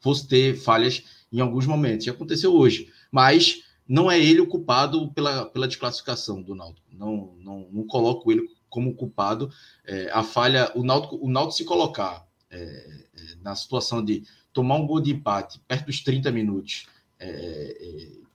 [0.00, 2.06] fosse ter falhas em alguns momentos.
[2.06, 2.90] E aconteceu hoje.
[3.10, 6.86] Mas não é ele o culpado pela, pela desclassificação do Náutico.
[6.92, 9.50] Não, não, não coloco ele como culpado.
[9.84, 14.76] É, a falha, o Náutico, o Náutico se colocar é, é na situação de tomar
[14.76, 16.86] um gol de empate perto dos 30 minutos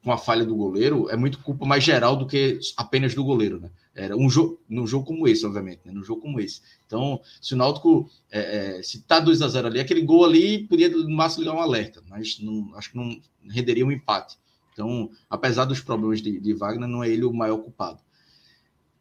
[0.03, 3.59] com a falha do goleiro, é muito culpa mais geral do que apenas do goleiro,
[3.59, 3.69] né?
[3.93, 5.91] Era um jogo, num jogo como esse, obviamente, né?
[5.91, 6.61] num jogo como esse.
[6.87, 10.65] Então, se o Náutico, é, é, se tá 2 a 0 ali, aquele gol ali
[10.65, 13.19] podia no máximo ligar um alerta, mas não, acho que não
[13.49, 14.37] renderia um empate.
[14.73, 17.99] Então, apesar dos problemas de, de Wagner, não é ele o maior culpado.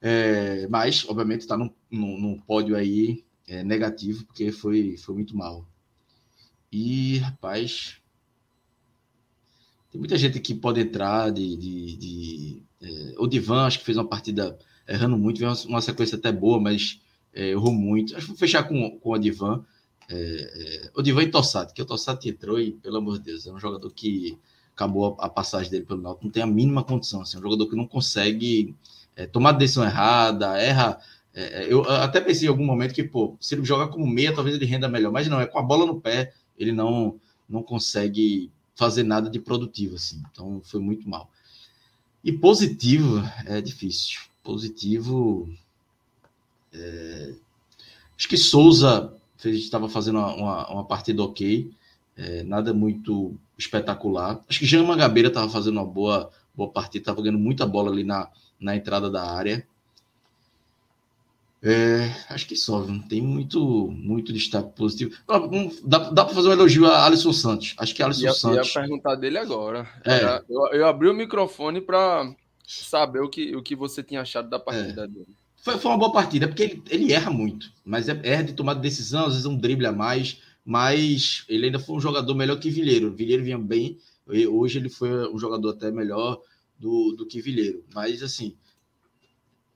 [0.02, 5.36] É, mas, obviamente, está num, num, num, pódio aí é, negativo, porque foi, foi muito
[5.36, 5.64] mal.
[6.72, 8.01] E, rapaz,
[9.90, 11.56] tem muita gente que pode entrar de.
[11.56, 14.56] de, de é, o Divan, acho que fez uma partida
[14.88, 17.00] errando muito, veio uma, sequência até boa, mas
[17.34, 18.16] é, errou muito.
[18.16, 19.64] Acho que vou fechar com, com o Divan.
[20.08, 23.46] É, é, o Divan e Tossati, que o Tossati entrou e, pelo amor de Deus,
[23.46, 24.38] é um jogador que
[24.74, 27.22] acabou a, a passagem dele pelo Náutico, não tem a mínima condição.
[27.22, 28.74] Assim, é um jogador que não consegue
[29.14, 30.98] é, tomar decisão errada, erra.
[31.34, 34.34] É, é eu até pensei em algum momento que, pô, se ele jogar como meia,
[34.34, 37.62] talvez ele renda melhor, mas não, é com a bola no pé, ele não, não
[37.62, 38.50] consegue
[38.81, 40.23] fazer nada de produtivo, assim.
[40.32, 41.31] Então foi muito mal.
[42.24, 45.47] E positivo é difícil positivo.
[46.73, 47.35] É,
[48.16, 49.12] acho que Souza
[49.44, 51.70] estava fazendo uma, uma, uma, partida ok,
[52.16, 54.40] é, nada muito espetacular.
[54.48, 58.02] Acho que Jean Mangabeira estava fazendo uma boa, boa partida, estava ganhando muita bola ali
[58.02, 59.66] na, na entrada da área.
[61.62, 65.14] É, acho que só, não tem muito, muito destaque positivo.
[65.84, 67.74] Dá, dá para fazer um elogio a Alisson Santos.
[67.76, 68.74] Acho que Alisson ia, Santos.
[68.74, 69.86] Eu ia perguntar dele agora.
[70.04, 70.42] É.
[70.48, 72.34] eu, eu, abri o microfone para
[72.66, 75.06] saber o que, o que você tinha achado da partida é.
[75.06, 75.36] dele.
[75.56, 78.72] Foi, foi uma boa partida, porque ele, ele erra muito, mas é, erra de tomar
[78.74, 82.70] decisão, às vezes um drible a mais, mas ele ainda foi um jogador melhor que
[82.70, 83.12] Vilheiro.
[83.12, 83.98] Vilheiro vinha bem,
[84.48, 86.40] hoje ele foi um jogador até melhor
[86.78, 87.84] do, do que Vilheiro.
[87.94, 88.56] Mas assim,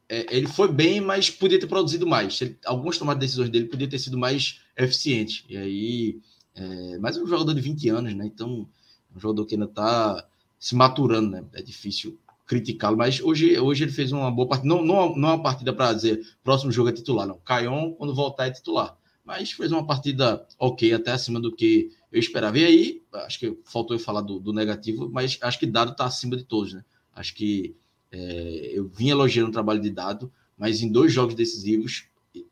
[0.09, 2.41] é, ele foi bem, mas podia ter produzido mais.
[2.41, 5.45] Ele, algumas tomadas de decisões dele podia ter sido mais eficiente.
[5.49, 6.21] E aí,
[6.55, 8.27] é, mas é um jogador de 20 anos, né?
[8.27, 8.69] Então,
[9.15, 10.27] um jogador que ainda está
[10.59, 11.45] se maturando, né?
[11.55, 14.69] É difícil criticá-lo, mas hoje, hoje ele fez uma boa partida.
[14.69, 17.39] Não, não, não é uma partida para dizer próximo jogo é titular, não.
[17.39, 18.97] Caion, quando voltar, é titular.
[19.25, 22.59] Mas fez uma partida ok, até acima do que eu esperava.
[22.59, 26.05] E aí, acho que faltou eu falar do, do negativo, mas acho que dado está
[26.05, 26.85] acima de todos, né?
[27.15, 27.75] Acho que
[28.15, 32.05] é, eu vim elogiando o trabalho de Dado, mas em dois jogos decisivos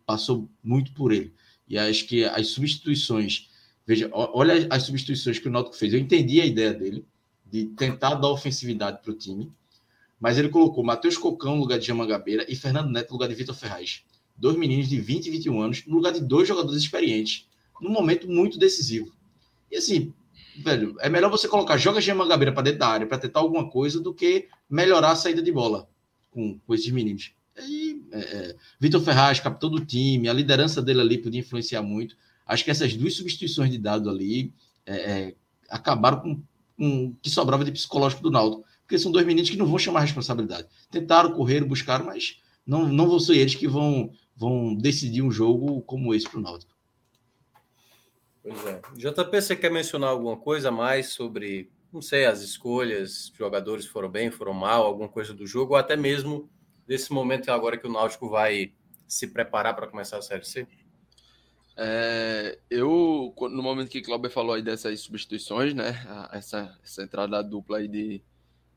[0.05, 1.32] passou muito por ele.
[1.68, 3.48] E acho que as substituições,
[3.86, 5.94] veja, olha as substituições que o Náutico fez.
[5.94, 7.05] Eu entendi a ideia dele
[7.47, 9.52] de tentar dar ofensividade para o time,
[10.18, 13.34] mas ele colocou Matheus Cocão no lugar de Jamangabeira e Fernando Neto no lugar de
[13.36, 14.02] Vitor Ferraz.
[14.36, 17.47] Dois meninos de 20 e 21 anos no lugar de dois jogadores experientes,
[17.80, 19.12] num momento muito decisivo.
[19.70, 20.12] E assim,
[20.59, 23.69] velho, é melhor você colocar joga de Mangabeira para dentro da área para tentar alguma
[23.70, 25.89] coisa do que melhorar a saída de bola
[26.31, 27.33] com, com esses meninos.
[27.55, 32.16] É, é, Vitor Ferraz, capitão do time, a liderança dele ali podia influenciar muito.
[32.47, 34.53] Acho que essas duas substituições de dado ali
[34.87, 35.35] é, é
[35.69, 36.43] acabaram com,
[36.77, 40.01] com que sobrava de psicológico do Naldo, porque são dois meninos que não vão chamar
[40.01, 40.69] responsabilidade.
[40.91, 45.81] Tentaram, correr, buscaram, mas não, não vão ser eles que vão, vão decidir um jogo
[45.83, 46.72] como esse para o Náutico.
[48.43, 48.81] Pois é.
[48.97, 54.31] JP, você quer mencionar alguma coisa mais sobre, não sei, as escolhas, jogadores foram bem,
[54.31, 56.51] foram mal, alguma coisa do jogo, ou até mesmo
[56.86, 58.73] desse momento agora que o Náutico vai
[59.06, 60.66] se preparar para começar a Série C?
[61.77, 67.43] É, eu, no momento que o Cláudio falou aí dessas substituições, né, essa, essa entrada
[67.43, 68.23] dupla aí de,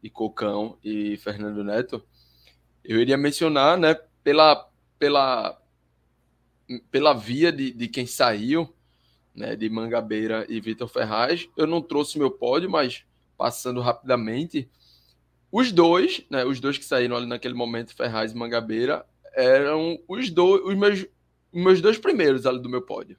[0.01, 2.03] de Cocão e Fernando Neto,
[2.83, 4.69] eu iria mencionar, né, pela,
[4.99, 5.61] pela,
[6.91, 8.73] pela via de, de quem saiu,
[9.35, 11.47] né, de Mangabeira e Vitor Ferraz.
[11.57, 13.03] Eu não trouxe meu pódio, mas
[13.37, 14.69] passando rapidamente,
[15.51, 19.05] os dois, né, os dois que saíram ali naquele momento, Ferraz e Mangabeira,
[19.35, 23.17] eram os dois, os meus, os meus dois primeiros ali do meu pódio.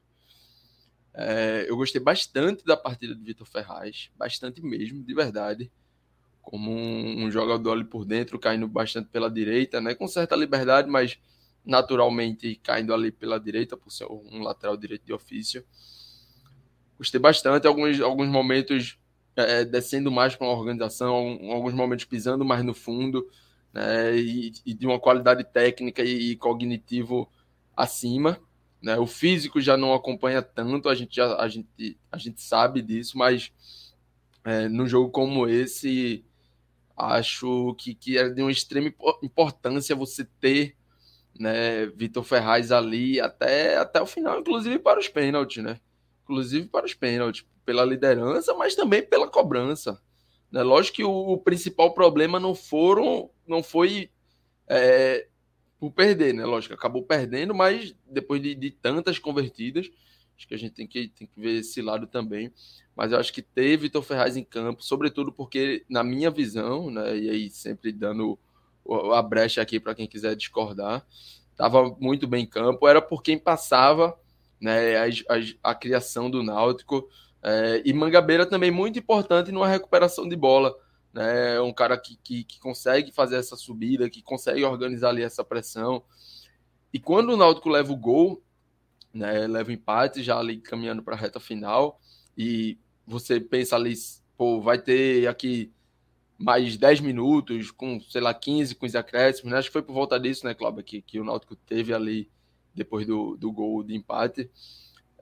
[1.15, 5.71] É, eu gostei bastante da partida de Vitor Ferraz, bastante mesmo, de verdade.
[6.43, 10.89] Como um, um, jogador ali por dentro, caindo bastante pela direita, né, com certa liberdade,
[10.89, 11.19] mas
[11.65, 15.65] naturalmente caindo ali pela direita, por ser um lateral direito de ofício.
[16.99, 17.67] Gostei bastante.
[17.67, 18.99] Alguns, alguns momentos
[19.37, 23.29] é, descendo mais para uma organização, alguns momentos pisando mais no fundo,
[23.73, 27.31] né, e, e, de uma qualidade técnica e, e, cognitivo
[27.77, 28.41] acima.
[28.81, 28.97] Né?
[28.99, 33.19] O físico já não acompanha tanto, a gente, já, a gente, a gente sabe disso,
[33.19, 33.53] mas
[34.45, 36.25] é, num jogo como esse,
[36.97, 38.93] acho que, que é de uma extrema
[39.23, 40.77] importância você ter
[41.39, 45.79] né, Vitor Ferraz ali até, até o final, inclusive para os pênaltis, né?
[46.27, 50.01] Inclusive para os pênaltis, pela liderança, mas também pela cobrança.
[50.51, 50.63] Né?
[50.63, 54.11] Lógico que o, o principal problema não foram, não foi
[54.69, 55.29] é,
[55.79, 56.45] por perder, né?
[56.45, 59.89] Lógico, acabou perdendo, mas depois de, de, tantas convertidas,
[60.37, 62.53] acho que a gente tem que, tem que ver esse lado também.
[62.95, 67.17] Mas eu acho que ter Vitor Ferraz em campo, sobretudo porque, na minha visão, né,
[67.17, 68.39] e aí sempre dando
[69.13, 71.05] a brecha aqui para quem quiser discordar,
[71.51, 74.19] estava muito bem em campo, era por quem passava
[74.61, 77.09] né, a, a, a criação do Náutico.
[77.43, 80.75] É, e Mangabeira também muito importante numa recuperação de bola.
[81.13, 85.23] Né, é um cara que, que, que, consegue fazer essa subida, que consegue organizar ali
[85.23, 86.03] essa pressão.
[86.93, 88.43] E quando o Náutico leva o gol,
[89.13, 91.99] né, leva o empate, já ali caminhando para a reta final,
[92.37, 93.95] e você pensa ali,
[94.37, 95.73] pô, vai ter aqui
[96.39, 99.59] mais 10 minutos, com, sei lá, 15 com os acréscimos, né?
[99.59, 102.31] Acho que foi por volta disso, né, Cláudio, que, que o Náutico teve ali
[102.77, 104.51] depois do, do gol de empate.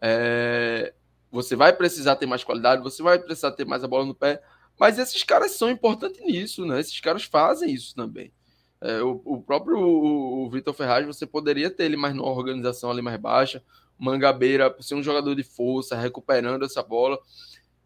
[0.01, 0.93] É,
[1.31, 4.43] você vai precisar ter mais qualidade, você vai precisar ter mais a bola no pé,
[4.79, 6.81] mas esses caras são importantes nisso, né?
[6.81, 8.33] Esses caras fazem isso também.
[8.81, 12.91] É, o, o, próprio o, o Vitor Ferraz, você poderia ter ele mais numa organização
[12.91, 13.63] ali mais baixa,
[13.99, 17.19] Mangabeira, por ser um jogador de força, recuperando essa bola.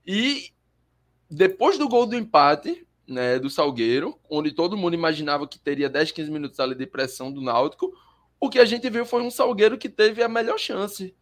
[0.06, 0.50] E
[1.30, 6.12] depois do gol do empate, né, do Salgueiro, onde todo mundo imaginava que teria 10,
[6.12, 7.92] 15 minutos ali de pressão do Náutico,
[8.40, 11.14] o que a gente viu foi um Salgueiro que teve a melhor chance,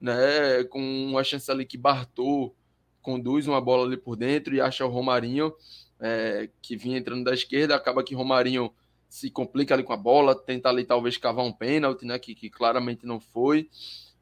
[0.00, 0.64] né?
[0.64, 2.54] Com uma chance ali que Bartô
[3.00, 5.54] conduz uma bola ali por dentro e acha o Romarinho,
[6.00, 8.74] é, que vinha entrando da esquerda, acaba que Romarinho
[9.08, 12.18] se complica ali com a bola, tenta ali talvez cavar um pênalti, né?
[12.18, 13.70] Que, que claramente não foi,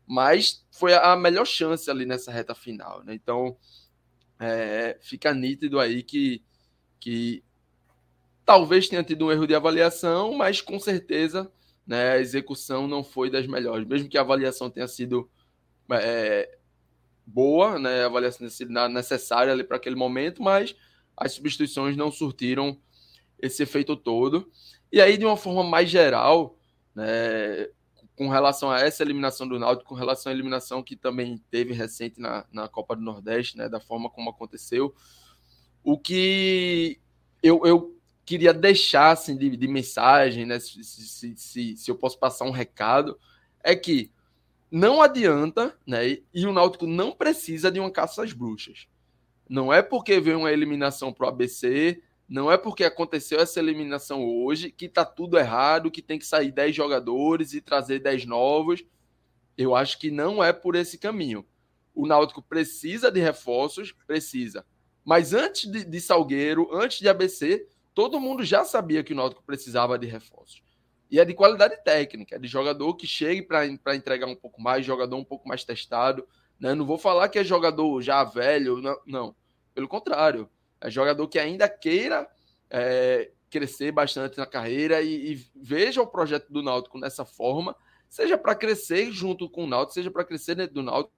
[0.06, 3.14] mas foi a melhor chance ali nessa reta final, né?
[3.14, 3.56] Então
[4.38, 6.42] é, fica nítido aí que,
[7.00, 7.42] que
[8.44, 11.50] talvez tenha tido um erro de avaliação, mas com certeza
[11.86, 15.30] né, a execução não foi das melhores, mesmo que a avaliação tenha sido
[15.92, 16.58] é,
[17.26, 20.74] boa, né, a avaliação tenha sido necessária ali para aquele momento, mas
[21.16, 22.78] as substituições não surtiram
[23.38, 24.50] esse efeito todo.
[24.90, 26.58] E aí, de uma forma mais geral,
[26.94, 27.68] né,
[28.16, 32.20] com relação a essa eliminação do Náutico, com relação à eliminação que também teve recente
[32.20, 34.94] na, na Copa do Nordeste, né, da forma como aconteceu,
[35.82, 37.00] o que
[37.42, 37.93] eu, eu
[38.24, 42.50] queria deixar assim, de, de mensagem, né, se, se, se, se eu posso passar um
[42.50, 43.18] recado,
[43.62, 44.10] é que
[44.70, 48.86] não adianta, né, e o Náutico não precisa de uma caça às bruxas.
[49.48, 54.24] Não é porque veio uma eliminação para o ABC, não é porque aconteceu essa eliminação
[54.24, 58.82] hoje que tá tudo errado, que tem que sair 10 jogadores e trazer 10 novos.
[59.56, 61.46] Eu acho que não é por esse caminho.
[61.94, 64.64] O Náutico precisa de reforços, precisa.
[65.04, 69.42] Mas antes de, de Salgueiro, antes de ABC, todo mundo já sabia que o Náutico
[69.44, 70.62] precisava de reforços.
[71.10, 74.84] E é de qualidade técnica, é de jogador que chegue para entregar um pouco mais,
[74.84, 76.26] jogador um pouco mais testado.
[76.58, 76.74] Né?
[76.74, 78.98] Não vou falar que é jogador já velho, não.
[79.06, 79.36] não.
[79.72, 80.48] Pelo contrário,
[80.80, 82.28] é jogador que ainda queira
[82.70, 87.76] é, crescer bastante na carreira e, e, veja o projeto do Náutico nessa forma,
[88.08, 91.14] seja para crescer junto com o Náutico, seja para crescer dentro do Náutico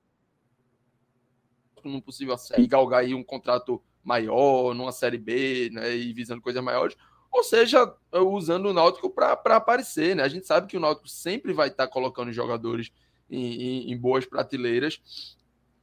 [1.85, 6.62] num possível e galgar aí um contrato maior, numa série B, né, e visando coisas
[6.62, 6.97] maiores,
[7.33, 10.23] ou seja, usando o Náutico para aparecer, né?
[10.23, 12.91] A gente sabe que o Náutico sempre vai estar tá colocando jogadores
[13.28, 15.03] em, em, em, boas prateleiras,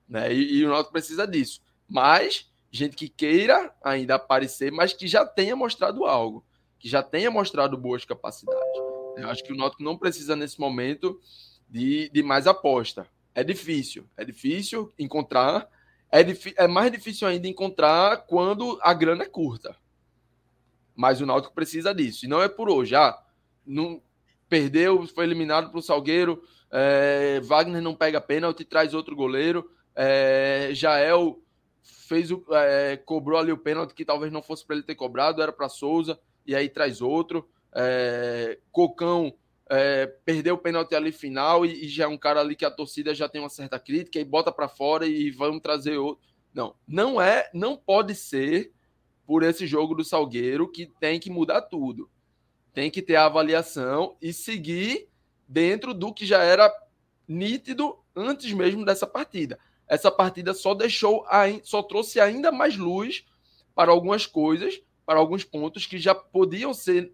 [0.07, 0.33] né?
[0.33, 1.61] E, e o Náutico precisa disso.
[1.87, 6.43] Mas gente que queira ainda aparecer, mas que já tenha mostrado algo,
[6.79, 8.79] que já tenha mostrado boas capacidades.
[9.17, 11.19] Eu acho que o Náutico não precisa nesse momento
[11.69, 13.05] de, de mais aposta.
[13.35, 15.69] É difícil, é difícil encontrar,
[16.13, 19.75] é, é mais difícil ainda encontrar quando a grana é curta.
[20.95, 22.25] Mas o Náutico precisa disso.
[22.25, 22.95] E não é por hoje.
[22.95, 23.19] Ah,
[23.65, 23.99] não,
[24.47, 26.43] perdeu, foi eliminado para o Salgueiro.
[26.71, 29.67] É, Wagner não pega pênalti, traz outro goleiro.
[29.95, 31.39] É, Jael
[31.81, 35.41] fez o, é, cobrou ali o pênalti que talvez não fosse para ele ter cobrado,
[35.41, 37.49] era para Souza, e aí traz outro.
[37.73, 39.33] É, Cocão
[39.69, 42.71] é, perdeu o pênalti ali final e, e, já é um cara ali que a
[42.71, 46.23] torcida já tem uma certa crítica e bota para fora e vamos trazer outro.
[46.53, 48.71] Não, não é, não pode ser
[49.25, 52.09] por esse jogo do Salgueiro que tem que mudar tudo.
[52.73, 55.07] Tem que ter a avaliação e seguir
[55.47, 56.71] dentro do que já era
[57.27, 59.57] nítido antes mesmo dessa partida
[59.87, 61.25] essa partida só deixou,
[61.63, 63.25] só trouxe ainda mais luz
[63.75, 67.13] para algumas coisas, para alguns pontos que já podiam ser,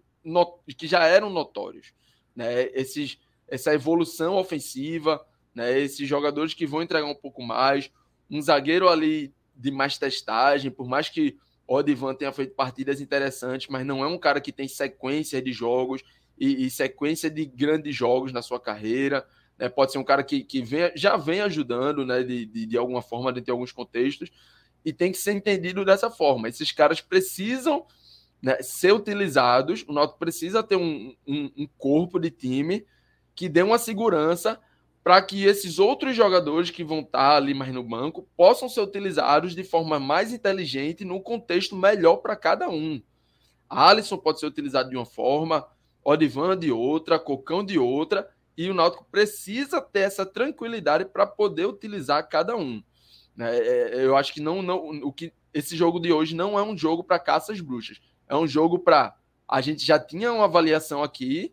[0.76, 1.92] que já eram notórios.
[2.34, 2.64] Né?
[2.72, 5.24] Esses, essa evolução ofensiva,
[5.54, 5.78] né?
[5.78, 7.90] esses jogadores que vão entregar um pouco mais,
[8.30, 11.36] um zagueiro ali de mais testagem, por mais que
[11.66, 16.02] Odivan tenha feito partidas interessantes, mas não é um cara que tem sequência de jogos
[16.38, 19.26] e, e sequência de grandes jogos na sua carreira.
[19.58, 19.68] Né?
[19.68, 22.22] Pode ser um cara que, que vem, já vem ajudando né?
[22.22, 24.30] de, de, de alguma forma dentro de alguns contextos
[24.84, 26.48] e tem que ser entendido dessa forma.
[26.48, 27.86] Esses caras precisam
[28.42, 32.86] né, ser utilizados, o Náutico precisa ter um, um, um, corpo de time
[33.34, 34.58] que dê uma segurança
[35.02, 39.54] para que esses outros jogadores que vão estar ali mais no banco possam ser utilizados
[39.54, 43.00] de forma mais inteligente no contexto melhor para cada um.
[43.68, 45.66] Alisson pode ser utilizado de uma forma,
[46.04, 51.66] Odivan de outra, Cocão de outra, e o Náutico precisa ter essa tranquilidade para poder
[51.66, 52.82] utilizar cada um.
[53.36, 53.56] Né?
[53.56, 56.62] É, é, eu acho que não, não o que esse jogo de hoje não é
[56.62, 58.00] um jogo para caças bruxas.
[58.30, 59.16] É um jogo para
[59.48, 61.52] a gente já tinha uma avaliação aqui.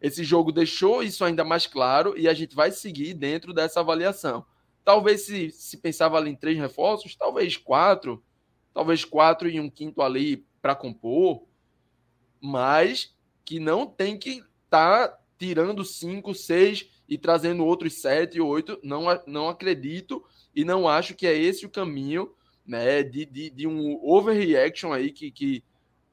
[0.00, 4.46] Esse jogo deixou isso ainda mais claro e a gente vai seguir dentro dessa avaliação.
[4.82, 8.24] Talvez se, se pensava ali em três reforços, talvez quatro,
[8.72, 11.46] talvez quatro e um quinto ali para compor,
[12.40, 13.14] mas
[13.44, 18.80] que não tem que estar tá tirando cinco, seis e trazendo outros sete, oito.
[18.82, 20.24] Não, não acredito
[20.54, 22.32] e não acho que é esse o caminho
[22.64, 25.62] né, de, de, de um overreaction aí que, que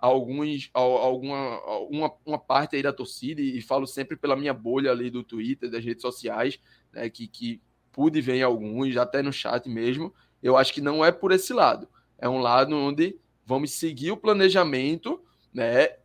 [0.06, 1.60] alguns, alguma
[1.90, 5.70] uma, uma parte aí da torcida, e falo sempre pela minha bolha ali do Twitter,
[5.70, 6.60] das redes sociais,
[6.94, 7.62] né, que, que
[7.92, 10.14] pude ver em alguns, até no chat mesmo,
[10.44, 11.90] eu acho que não é por esse lado.
[12.18, 15.24] É um lado onde vamos seguir o planejamento,
[15.54, 15.98] né,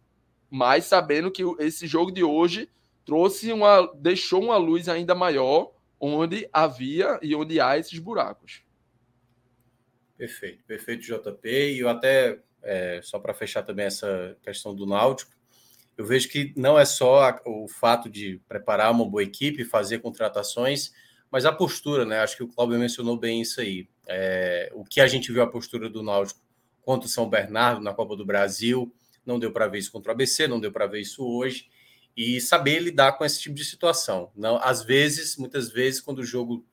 [0.49, 2.71] mas sabendo que esse jogo de hoje
[3.05, 8.63] trouxe uma, deixou uma luz ainda maior onde havia e onde há esses buracos.
[10.17, 11.49] Perfeito, perfeito, JP.
[11.49, 15.33] E eu até, é, só para fechar também essa questão do Náutico,
[15.97, 20.93] eu vejo que não é só o fato de preparar uma boa equipe, fazer contratações,
[21.31, 22.21] mas a postura, né?
[22.21, 23.87] Acho que o Cláudio mencionou bem isso aí.
[24.09, 26.41] É, o que a gente viu a postura do Náutico
[26.81, 28.93] contra o São Bernardo na Copa do Brasil,
[29.25, 31.69] não deu para ver isso contra o ABC, não deu para ver isso hoje,
[32.17, 34.33] e saber lidar com esse tipo de situação.
[34.35, 36.65] Não, às vezes, muitas vezes, quando o jogo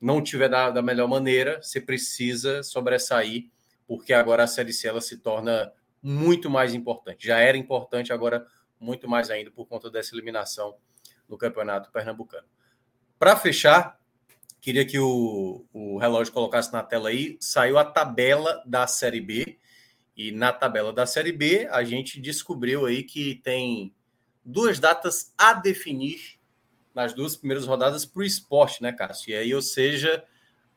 [0.00, 3.50] não tiver da, da melhor maneira, você precisa sobressair,
[3.88, 7.26] porque agora a Série C ela se torna muito mais importante.
[7.26, 8.46] Já era importante, agora
[8.78, 10.76] muito mais ainda por conta dessa eliminação
[11.26, 12.46] no Campeonato Pernambucano.
[13.18, 13.98] Para fechar,
[14.60, 19.58] queria que o, o relógio colocasse na tela aí, saiu a tabela da Série B,
[20.14, 23.94] e na tabela da Série B a gente descobriu aí que tem
[24.44, 26.38] duas datas a definir
[26.94, 29.30] nas duas primeiras rodadas para o esporte, né, Cássio?
[29.30, 30.24] E aí, ou seja,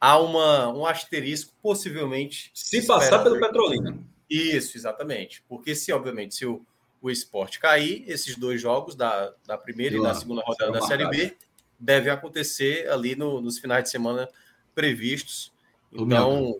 [0.02, 2.49] há uma, um asterisco possivelmente.
[2.56, 3.99] Se passar pelo Petrolina.
[4.28, 5.44] Isso, exatamente.
[5.48, 6.65] Porque se, obviamente, se o,
[6.99, 11.07] o esporte cair, esses dois jogos da, da primeira e da segunda rodada da Série
[11.07, 11.38] B
[11.80, 14.28] devem acontecer ali no, nos finais de semana
[14.73, 15.52] previstos.
[15.94, 16.60] Então,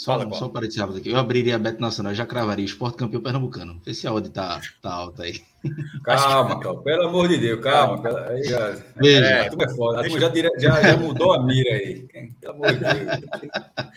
[0.00, 3.20] só, Fala, só para dizer aqui, eu abriria a Bet Nacional, já cravaria esporte campeão
[3.20, 3.78] pernambucano.
[3.84, 5.42] Vê se a odd tá, tá alta aí.
[6.02, 8.00] Calma, calma, pelo amor de Deus, calma.
[8.00, 9.26] Pela, aí, já, Veja.
[9.26, 10.00] É, a turma é foda.
[10.00, 12.08] A turma já, já, já, mudou a mira aí.
[12.40, 12.94] Pelo amor de Deus.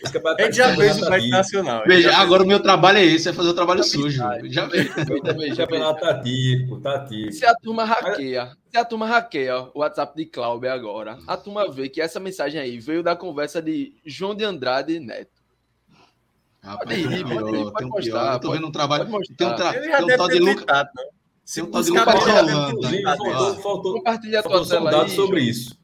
[0.38, 1.82] A gente já fez o Bet Nacional.
[1.86, 4.22] Veja, agora o meu trabalho é esse, é fazer o trabalho tá sujo.
[4.44, 4.90] Já veio.
[4.90, 7.32] O campeonato tá tipo, tá tipo.
[7.32, 11.72] Se a turma hackeia, se a turma hackeia o WhatsApp de Cláudio agora, a turma
[11.72, 15.33] vê que essa mensagem aí veio da conversa de João de Andrade Neto.
[16.64, 18.32] Rapaz, pode ir, pior, pode, pode mostrar.
[18.32, 19.06] Eu tô vendo um trabalho.
[19.36, 19.72] Tem um, tra...
[19.74, 20.64] tem um tal de Lucas.
[21.54, 22.14] Tem um tal de Lucas
[23.04, 25.10] Faltou, faltou, Compartilha a tua tela um aí.
[25.10, 25.78] sobre isso.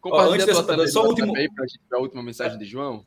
[0.00, 1.34] Compartilha a tua tela só último...
[1.34, 3.04] para a última mensagem de João.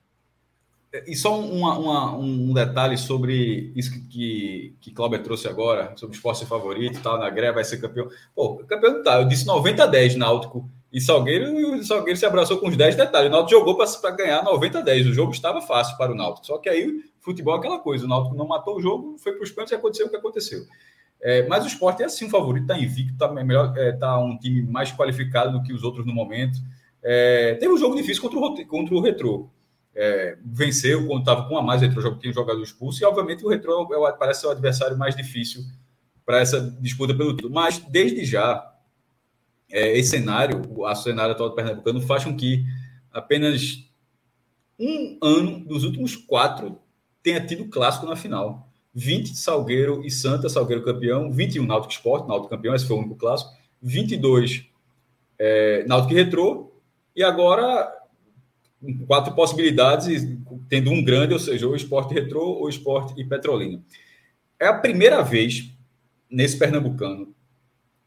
[1.05, 6.15] E só uma, uma, um detalhe sobre isso que, que, que Cláudio trouxe agora, sobre
[6.15, 8.07] o esporte favorito, tal, na greve vai ser campeão.
[8.33, 12.25] Pô, campeão tá, eu disse 90 a 10 Náutico e Salgueiro, e o Salgueiro se
[12.25, 13.29] abraçou com os 10 detalhes.
[13.29, 15.05] O Náutico jogou para ganhar 90 a 10.
[15.05, 16.47] O jogo estava fácil para o Náutico.
[16.47, 18.05] Só que aí, futebol é aquela coisa.
[18.05, 20.65] O Náutico não matou o jogo, foi para os pênaltis e aconteceu o que aconteceu.
[21.21, 24.39] É, mas o esporte é assim o favorito, está invicto, está melhor, é, tá um
[24.39, 26.57] time mais qualificado do que os outros no momento.
[27.03, 29.51] É, teve um jogo difícil contra o, contra o Retrô.
[29.93, 33.45] É, venceu quando estava com a mais, o Retrô tinha um jogador expulso, e obviamente
[33.45, 35.61] o Retrô é, parece ser o adversário mais difícil
[36.25, 37.53] para essa disputa pelo título.
[37.53, 38.76] Mas desde já,
[39.71, 42.63] é, esse cenário, o cenário atual do Pernambucano, faz com que
[43.11, 43.83] apenas
[44.79, 46.79] um ano dos últimos quatro
[47.21, 48.69] tenha tido clássico na final.
[48.93, 53.15] 20 Salgueiro e Santa, Salgueiro campeão, 21 Náutico Esporte, Náutico campeão, esse foi o único
[53.15, 54.65] clássico, 22
[55.37, 56.71] é, Náutico Retrô,
[57.15, 57.93] e agora
[59.07, 60.27] quatro possibilidades,
[60.69, 63.81] tendo um grande, ou seja, o Esporte Retrô, o Esporte e Petrolina.
[64.59, 65.71] É a primeira vez
[66.29, 67.35] nesse Pernambucano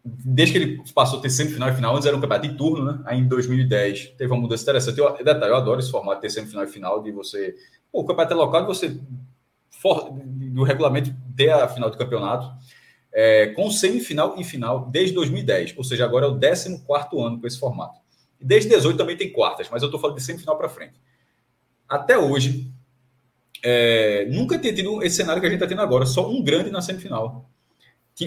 [0.05, 2.85] desde que ele passou a ter semifinal e final, antes era um campeonato de turno,
[2.85, 3.03] né?
[3.05, 4.99] Aí em 2010 teve uma mudança interessante.
[4.99, 7.55] Eu, detalhe, eu adoro esse formato de ter semifinal e final, de você.
[7.93, 8.99] Pô, o campeonato é local, você.
[9.71, 10.13] For,
[10.67, 12.51] regulamento ter a final do campeonato,
[13.13, 16.79] é, com semifinal e final desde 2010, ou seja, agora é o 14
[17.19, 17.99] ano com esse formato.
[18.39, 21.01] Desde 18 também tem quartas, mas eu estou falando de semifinal para frente.
[21.89, 22.71] Até hoje,
[23.63, 26.71] é, nunca tinha tido esse cenário que a gente está tendo agora, só um grande
[26.71, 27.51] na semifinal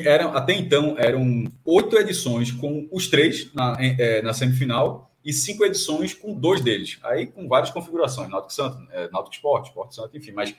[0.01, 5.63] eram, até então eram oito edições com os três na, é, na semifinal e cinco
[5.63, 6.99] edições com dois deles.
[7.03, 10.55] Aí com várias configurações, Náutico Santo, é, Náutico Esporte, Esporte Santo, enfim, mas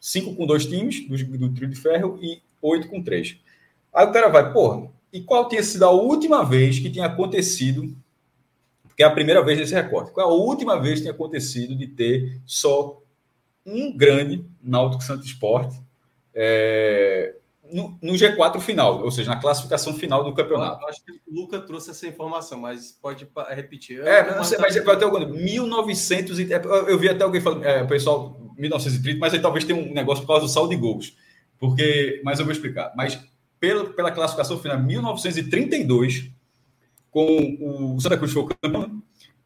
[0.00, 3.36] cinco com dois times do, do trio de ferro e oito com três.
[3.92, 7.96] Aí o cara vai, porra, e qual tinha sido a última vez que tinha acontecido,
[8.96, 11.74] que é a primeira vez desse recorte, qual é a última vez que tinha acontecido
[11.74, 13.00] de ter só
[13.64, 15.80] um grande Náutico Santo Esporte
[16.34, 17.34] é,
[17.72, 20.82] no, no, G4 final, ou seja, na classificação final do campeonato.
[20.82, 24.00] Eu acho que o Luca trouxe essa informação, mas pode repetir.
[24.00, 27.84] É, não sei, mas até algum 1900 e, é, eu vi até alguém falando, é,
[27.84, 31.16] pessoal, 1930, mas aí talvez tenha um negócio por causa do saldo de gols.
[31.58, 32.92] Porque, mas eu vou explicar.
[32.96, 33.18] Mas
[33.58, 36.30] pela, pela classificação final, 1932,
[37.10, 39.02] com o Santa Cruz foi o campeão,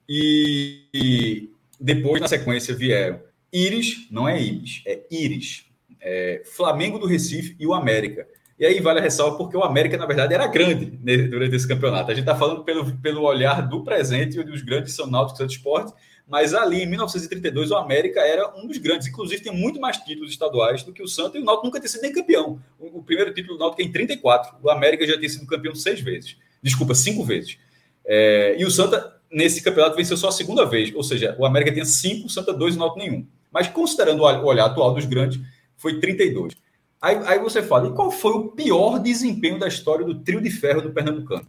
[0.08, 1.50] e, e
[1.80, 3.20] depois, na sequência, vieram
[3.52, 5.66] Íris, não é Ibis, é Íris,
[6.02, 8.26] é, Flamengo do Recife e o América.
[8.58, 10.86] E aí vale a ressalva porque o América, na verdade, era grande
[11.28, 12.10] durante esse campeonato.
[12.10, 15.38] A gente está falando pelo, pelo olhar do presente, onde os grandes são Náutico e
[15.38, 15.92] Santos Esporte,
[16.28, 19.08] mas ali, em 1932, o América era um dos grandes.
[19.08, 21.88] Inclusive, tem muito mais títulos estaduais do que o Santos, e o Náutico nunca tinha
[21.88, 22.60] sido nem campeão.
[22.78, 24.56] O, o primeiro título do Náutico é em 34.
[24.62, 26.36] O América já tinha sido campeão seis vezes.
[26.62, 27.58] Desculpa, cinco vezes.
[28.06, 30.94] É, e o Santa, nesse campeonato, venceu só a segunda vez.
[30.94, 33.26] Ou seja, o América tinha cinco, o Santa dois e o Náutico nenhum.
[33.50, 35.40] Mas considerando o olhar atual dos grandes,
[35.82, 36.54] foi 32.
[37.00, 40.48] Aí, aí você fala, e qual foi o pior desempenho da história do trio de
[40.48, 41.46] ferro do Pernambucano?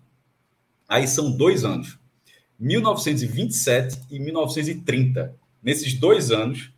[0.89, 1.99] Aí são dois anos,
[2.60, 5.35] 1927 e 1930.
[5.61, 6.73] Nesses dois anos,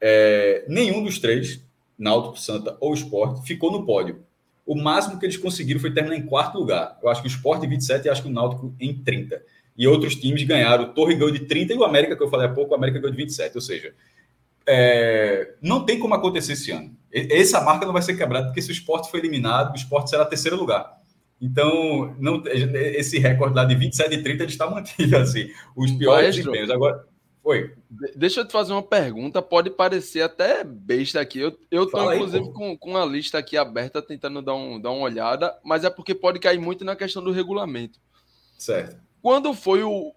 [0.00, 1.60] é, nenhum dos três,
[1.98, 4.24] Náutico, Santa ou Esporte, ficou no pódio.
[4.64, 6.96] O máximo que eles conseguiram foi terminar em quarto lugar.
[7.02, 9.42] Eu acho que o Esporte em 27 e acho que o Náutico em 30.
[9.76, 10.84] E outros times ganharam.
[10.84, 13.00] O Torre ganhou de 30 e o América, que eu falei há pouco, o América
[13.00, 13.56] ganhou de 27.
[13.56, 13.92] Ou seja,
[14.66, 16.96] é, não tem como acontecer esse ano.
[17.12, 20.24] Essa marca não vai ser quebrada, porque se o esporte for eliminado, o esporte será
[20.24, 20.98] terceiro lugar.
[21.40, 25.50] Então, não, esse recorde lá de 27 e 30 ele está mantido assim.
[25.74, 26.70] Os piores desempenhos.
[26.70, 27.04] Agora,
[27.42, 27.74] Oi.
[28.14, 31.40] Deixa eu te fazer uma pergunta, pode parecer até besta aqui.
[31.40, 35.04] Eu, eu tô, inclusive, com, com a lista aqui aberta, tentando dar, um, dar uma
[35.04, 37.98] olhada, mas é porque pode cair muito na questão do regulamento.
[38.58, 39.00] Certo.
[39.22, 40.14] Quando foi o.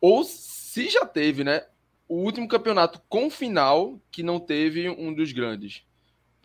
[0.00, 1.62] Ou se já teve, né?
[2.06, 5.82] O último campeonato com final que não teve um dos grandes.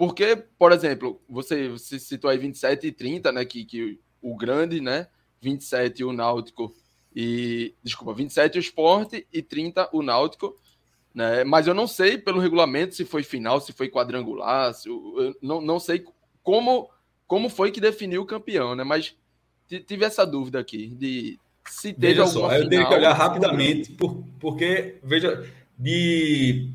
[0.02, 3.46] Porque, por exemplo, você, você citou aí 27 e 30, né?
[3.46, 5.06] Que, que o grande, né?
[5.40, 6.74] 27 o Náutico
[7.16, 10.60] e, desculpa, 27 o esporte e 30 o Náutico.
[11.14, 11.44] Né?
[11.44, 15.62] Mas eu não sei pelo regulamento se foi final, se foi quadrangular, se, eu não,
[15.62, 16.04] não sei
[16.42, 16.90] como,
[17.28, 18.84] como foi que definiu o campeão, né?
[18.84, 19.16] Mas
[19.68, 23.14] tive essa dúvida aqui de se teve veja alguma só, final, eu tenho que olhar
[23.14, 25.48] rapidamente, por, porque, veja,
[25.78, 26.72] de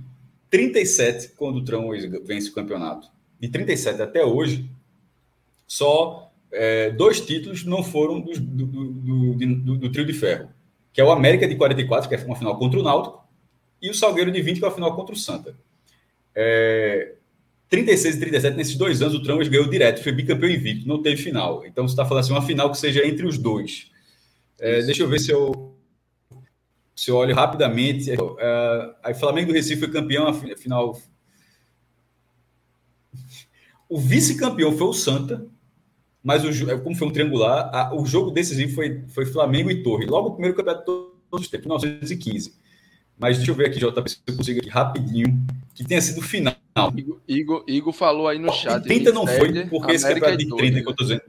[0.49, 1.91] 37, quando o Trão
[2.25, 4.69] vence o campeonato, de 37 até hoje,
[5.67, 10.49] só é, dois títulos não foram do, do, do, do, trio de ferro,
[10.93, 13.25] que é o América de 44, que é uma final contra o Náutico,
[13.81, 15.55] e o Salgueiro de 20, que é uma final contra o Santa.
[16.35, 17.15] É,
[17.69, 21.21] 36 e 37, nesses dois anos, o Trambas ganhou direto, foi bicampeão invicto, não teve
[21.21, 21.65] final.
[21.67, 23.91] Então, você está falando assim, uma final que seja entre os dois.
[24.59, 25.75] É, deixa eu ver se eu,
[26.95, 28.11] se eu olho rapidamente.
[28.13, 30.99] É, aí, Flamengo do Recife foi campeão, a final.
[33.89, 35.47] O vice-campeão foi o Santa,
[36.23, 39.83] mas o, é, como foi um triangular, a, o jogo decisivo foi, foi Flamengo e
[39.83, 40.07] Torre.
[40.07, 40.87] Logo o primeiro campeonato de
[41.31, 42.55] todos os tempos, 1915.
[43.19, 46.55] Mas deixa eu ver aqui, JP, se eu consigo aqui rapidinho, que tenha sido final.
[46.97, 48.83] Igor, Igor, Igor falou aí no chat.
[48.83, 51.23] 30 não foi, porque América esse campeonato de 30 que eu tô dizendo.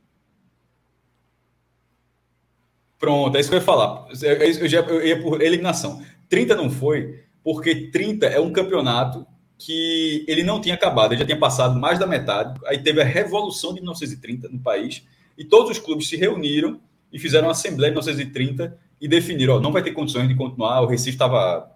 [2.97, 4.07] Pronto, é isso que eu ia falar.
[4.09, 6.03] Eu, já, eu ia por eliminação.
[6.27, 9.25] 30 não foi, porque 30 é um campeonato
[9.57, 12.59] que ele não tinha acabado, ele já tinha passado mais da metade.
[12.65, 15.03] Aí teve a Revolução de 1930 no país,
[15.37, 16.79] e todos os clubes se reuniram
[17.11, 20.81] e fizeram uma assembleia em 1930 e definiram: ó, não vai ter condições de continuar.
[20.81, 21.71] O Recife estava.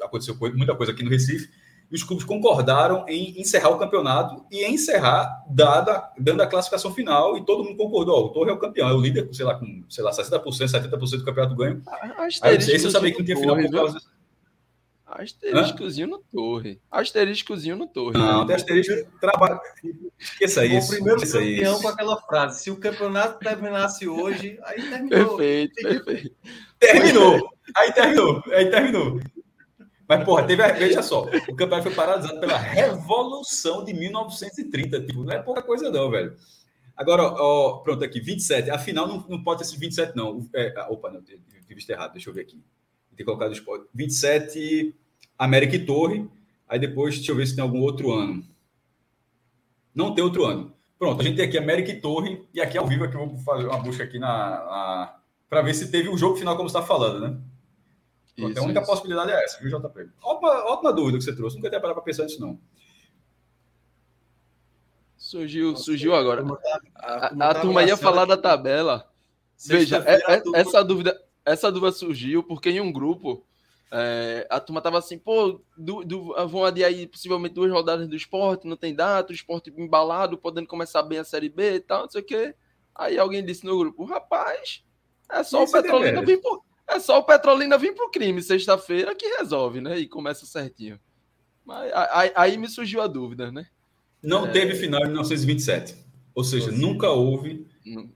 [0.00, 1.48] Aconteceu muita coisa aqui no Recife,
[1.90, 7.36] e os clubes concordaram em encerrar o campeonato e encerrar dada, dando a classificação final,
[7.36, 9.54] e todo mundo concordou: ó, o Torre é o campeão, é o líder, sei lá,
[9.54, 11.82] com sei lá, 60%, 70% do campeonato ganho.
[12.40, 14.00] Aí, esse eu sabia que não tinha final por causa.
[15.14, 16.80] Asteriscozinho no torre.
[16.90, 18.18] Asteriscozinho no torre.
[18.18, 19.60] Não, tem asterisco trabalho.
[20.18, 20.86] Esqueça isso.
[20.86, 21.82] O primeiro Esqueça campeão isso.
[21.82, 22.62] com aquela frase.
[22.62, 25.36] Se o campeonato terminasse hoje, aí terminou.
[25.36, 26.36] Perfeito, perfeito.
[26.78, 27.50] Terminou.
[27.76, 28.42] Aí terminou.
[28.52, 29.20] Aí terminou.
[30.08, 30.72] Mas, porra, teve a...
[30.72, 35.00] Veja só, o campeonato foi paralisado pela Revolução de 1930.
[35.06, 36.36] Tipo, não é pouca coisa, não, velho.
[36.96, 38.70] Agora, ó, pronto, aqui, 27.
[38.70, 40.46] Afinal, não, não pode ser 27, não.
[40.54, 42.12] É, opa, não, tive visto errado.
[42.12, 42.62] Deixa eu ver aqui.
[43.16, 44.94] Tem colocado o 27
[45.44, 46.28] América e Torre.
[46.68, 48.44] Aí depois, deixa eu ver se tem algum outro ano.
[49.94, 50.72] Não tem outro ano.
[50.98, 53.38] Pronto, a gente tem aqui América e Torre, e aqui ao vivo aqui eu vou
[53.38, 55.16] fazer uma busca aqui na, na
[55.48, 57.38] para ver se teve o jogo final como você está falando, né?
[58.36, 58.90] Pronto, isso, a única isso.
[58.90, 60.08] possibilidade é essa, viu, JP?
[60.22, 62.58] Ótima, ótima dúvida que você trouxe, nunca tinha parado para pensar nisso, não.
[65.18, 66.44] Surgiu, surgiu agora.
[66.96, 69.10] A, a, a turma ia falar da tabela.
[69.66, 73.44] Veja, é, é, essa dúvida, essa dúvida surgiu porque em um grupo
[73.94, 78.16] é, a turma tava assim, pô, do, do, vão adiar aí possivelmente duas rodadas do
[78.16, 82.04] esporte, não tem data, o esporte embalado, podendo começar bem a Série B e tal,
[82.04, 82.54] não sei o quê.
[82.94, 84.82] Aí alguém disse no grupo, rapaz,
[85.30, 89.26] é só o Petrolina vir pro, é só o Petrolina vir pro crime sexta-feira que
[89.36, 89.98] resolve, né?
[89.98, 90.98] E começa certinho.
[91.62, 93.66] Mas aí, aí me surgiu a dúvida, né?
[94.22, 94.50] Não é...
[94.50, 95.96] teve final em 1927.
[96.34, 97.66] Ou seja, nunca houve.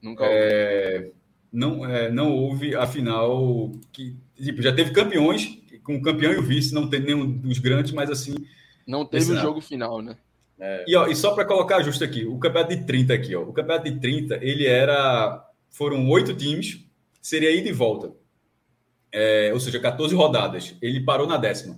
[0.00, 0.34] Nunca houve.
[0.34, 1.10] É
[1.56, 6.36] não, é, não houve a final que tipo, já teve campeões, com o campeão e
[6.36, 8.34] o vice, não tem nenhum dos grandes, mas assim.
[8.86, 10.16] Não teve o jogo final, né?
[10.58, 10.84] É.
[10.86, 13.42] E, ó, e só para colocar justo aqui, o campeonato de 30 aqui, ó.
[13.42, 15.44] O campeonato de 30, ele era.
[15.70, 16.84] Foram oito times,
[17.22, 18.12] seria ida e volta.
[19.12, 20.74] É, ou seja, 14 rodadas.
[20.82, 21.76] Ele parou na décima.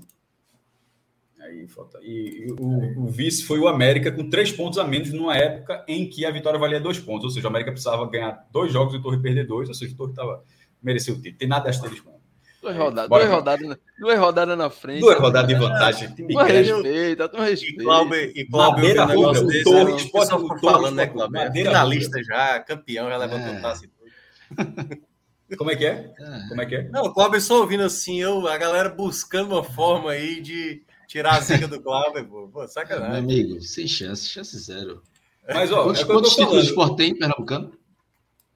[1.40, 1.98] Aí falta.
[2.02, 5.85] E, e o, o, vice foi o América com três pontos a menos numa época
[5.89, 7.24] em que a vitória valia dois pontos.
[7.24, 9.68] Ou seja, o América precisava ganhar dois jogos e o Torre perder dois.
[9.68, 10.44] Ou seja, o Torre tava,
[10.82, 11.39] mereceu o título.
[11.39, 12.18] Tem nada asterisco.
[12.60, 15.01] Duas rodadas, duas rodadas, duas rodadas na frente.
[15.01, 16.14] Duas rodadas de vantagem.
[16.14, 17.82] Tu respeita, tu respeita.
[17.82, 19.60] E Cláudio, e Cláudio um negócio desse.
[19.60, 21.36] O Torres, o pessoal ficou falando, né, Cláudio?
[21.36, 23.59] É finalista já, campeão, já levantou é.
[23.59, 25.09] o taça e tudo.
[25.56, 26.12] Como é que é?
[26.48, 26.89] Como é que é?
[26.90, 31.36] Não, o Cláudio só ouvindo assim, eu, a galera buscando uma forma aí de tirar
[31.36, 32.48] a zica do Cláudio, pô.
[32.48, 33.10] pô sacanagem.
[33.10, 35.01] Meu amigo, sem chance, chance zero.
[35.48, 37.72] Mas, ó, quantos, é quantos títulos de esporte tem em Pernambucano?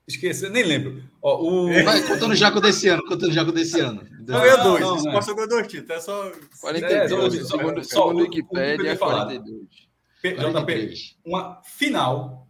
[0.07, 1.03] Esqueci, nem lembro.
[1.23, 1.85] Ó, o...
[1.85, 4.03] Vai, contando já com desse ano, contando já com desse ano.
[4.27, 5.35] Não, ganhou dois, não, não, não.
[5.35, 6.33] ganhou dois títulos, é só...
[6.61, 9.93] 42, é, segundo, só, segundo o Wikipedia, é 42.
[10.23, 12.47] JP, uma final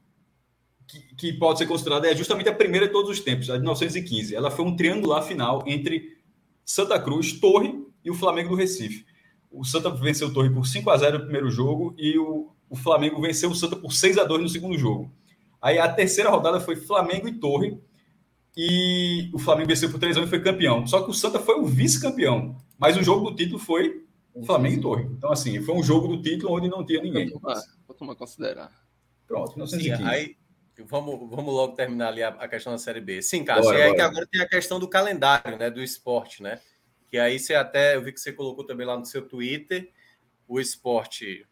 [0.87, 3.61] que, que, pode ser considerada é justamente a primeira de todos os tempos, a de
[3.61, 4.35] 1915.
[4.35, 6.19] Ela foi um triangular final entre
[6.65, 7.75] Santa Cruz, Torre
[8.05, 9.07] e o Flamengo do Recife.
[9.51, 12.77] O Santa venceu o Torre por 5 a 0 no primeiro jogo e o, o
[12.77, 15.11] Flamengo venceu o Santa por 6 a 2 no segundo jogo.
[15.63, 17.81] Aí a terceira rodada foi Flamengo e Torre.
[18.57, 20.87] E o Flamengo venceu por 3 anos e foi campeão.
[20.87, 22.57] Só que o Santa foi o vice-campeão.
[22.77, 24.05] Mas o jogo do título foi
[24.45, 25.05] Flamengo e Torre.
[25.05, 27.31] Então, assim, foi um jogo do título onde não tinha ninguém.
[27.87, 28.73] Vou tomar, considerar.
[29.27, 30.03] Pronto, 1915.
[30.03, 30.37] Sim, aí,
[30.87, 33.23] vamos, vamos logo terminar ali a, a questão da Série B.
[33.23, 36.61] Sim, Cássio, e aí que agora tem a questão do calendário, né, do esporte, né?
[37.09, 39.91] Que aí você até, eu vi que você colocou também lá no seu Twitter,
[40.49, 41.47] o esporte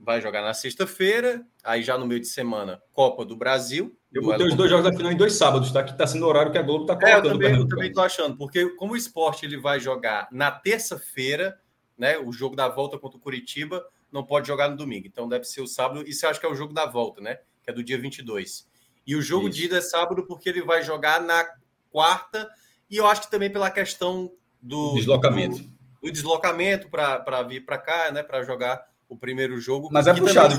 [0.00, 3.94] vai jogar na sexta-feira, aí já no meio de semana, Copa do Brasil.
[4.12, 5.84] Eu botei os dois jogos da final em dois sábados, tá?
[5.84, 7.26] Que tá sendo o horário que a Globo tá colocando.
[7.26, 10.50] É, eu também, eu também tô achando, porque como o esporte ele vai jogar na
[10.50, 11.60] terça-feira,
[11.96, 12.18] né?
[12.18, 15.60] O jogo da volta contra o Curitiba não pode jogar no domingo, então deve ser
[15.60, 16.02] o sábado.
[16.08, 17.38] Isso eu acho que é o jogo da volta, né?
[17.62, 18.66] Que é do dia 22.
[19.06, 19.58] E o jogo Isso.
[19.58, 21.46] de ida é sábado porque ele vai jogar na
[21.90, 22.48] quarta,
[22.88, 24.32] e eu acho que também pela questão
[24.62, 25.58] do deslocamento.
[25.58, 25.70] Do,
[26.02, 28.22] do deslocamento para vir para cá, né?
[28.22, 29.88] Para jogar o primeiro jogo.
[29.90, 30.54] Mas é puxado.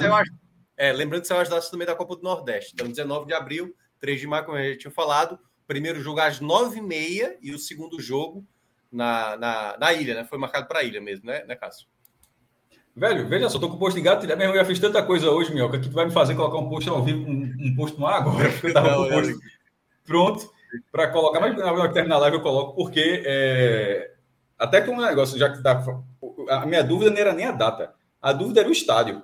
[0.77, 2.73] é, lembrando que saiu as datas também da Copa do Nordeste.
[2.73, 5.39] Então, 19 de abril, 3 de maio, como a gente tinha falado.
[5.65, 8.45] Primeiro jogo às 9h30 e o segundo jogo
[8.91, 10.25] na, na, na ilha, né?
[10.25, 11.87] Foi marcado para a ilha mesmo, né, né Cássio?
[12.93, 14.45] Velho, veja só, tô com o posto de gato, né?
[14.45, 16.89] eu já fiz tanta coisa hoje, Minhoca, que tu vai me fazer colocar um post
[16.89, 19.33] ao vivo, um, um post no ar agora, porque eu tava Não, com o post
[20.03, 20.51] pronto
[20.91, 24.11] para colocar, mas na hora que terminar a live eu coloco, porque é,
[24.59, 25.81] até que um negócio, já que dá,
[26.49, 27.93] a minha dúvida não era nem a data.
[28.21, 29.23] A dúvida era o estádio.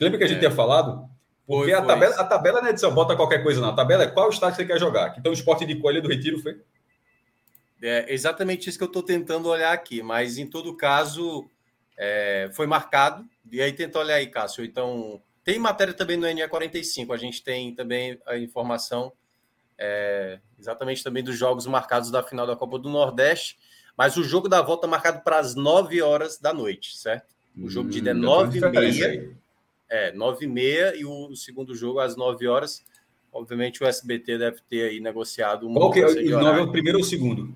[0.00, 0.40] Lembra que a gente é.
[0.40, 1.08] tinha falado?
[1.46, 3.70] Porque foi, a, tabela, a tabela não é de só bota qualquer coisa, não.
[3.70, 5.16] A tabela é qual estádio você quer jogar.
[5.18, 6.60] Então o esporte de Coelho do Retiro foi.
[7.82, 11.48] É exatamente isso que eu estou tentando olhar aqui, mas em todo caso
[11.96, 13.24] é, foi marcado.
[13.50, 14.64] E aí tenta olhar aí, Cássio.
[14.64, 17.14] Então, tem matéria também no NE45.
[17.14, 19.12] A gente tem também a informação
[19.78, 23.58] é, exatamente também dos jogos marcados da final da Copa do Nordeste.
[23.96, 27.37] Mas o jogo da volta é marcado para as 9 horas da noite, certo?
[27.56, 29.36] O jogo de ida é 9 hum, e meia.
[29.90, 32.84] É, 9 e meia e o segundo jogo às 9 horas.
[33.32, 35.74] Obviamente o SBT deve ter aí negociado um.
[35.74, 37.54] Qual que é o 9 é o primeiro ou o segundo?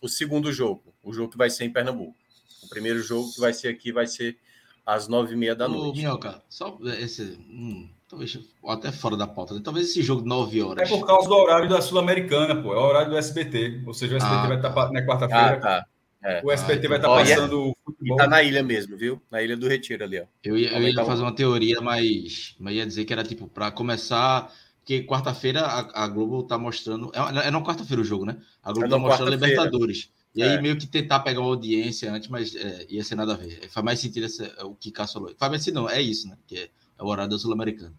[0.00, 0.82] O segundo jogo.
[1.02, 2.14] O jogo que vai ser em Pernambuco.
[2.62, 4.36] O primeiro jogo que vai ser aqui vai ser
[4.84, 5.98] às 9 e meia da noite.
[5.98, 7.38] Ô, Minhoca, só esse.
[7.50, 9.54] Hum, talvez até fora da pauta.
[9.54, 9.60] Né?
[9.62, 10.90] Talvez esse jogo de 9 horas.
[10.90, 12.72] É por causa do horário da Sul-Americana, pô.
[12.74, 13.82] É o horário do SBT.
[13.86, 14.92] Ou seja, o SBT ah, vai estar tá.
[14.92, 15.56] na quarta-feira.
[15.56, 15.86] Ah, tá.
[16.26, 16.40] É.
[16.44, 18.16] O SBT ah, vai estar tá passando o futebol.
[18.16, 19.22] Tá na ilha mesmo, viu?
[19.30, 20.24] Na ilha do Retiro ali, ó.
[20.42, 23.70] Eu ia, eu ia fazer uma teoria, mas, mas ia dizer que era tipo para
[23.70, 24.52] começar.
[24.80, 27.12] Porque quarta-feira a, a, Globo tá mostrando.
[27.14, 28.36] É, é na quarta-feira o jogo, né?
[28.60, 30.10] A Globo é tá mostrando Libertadores.
[30.34, 30.60] E aí, é.
[30.60, 33.68] meio que tentar pegar uma audiência antes, mas é, ia ser nada a ver.
[33.70, 35.34] Faz mais sentido esse, o que Cássio falou.
[35.38, 36.36] Faz mais sentido, não, é isso, né?
[36.46, 37.94] Que é, é o horário da Sul-Americana.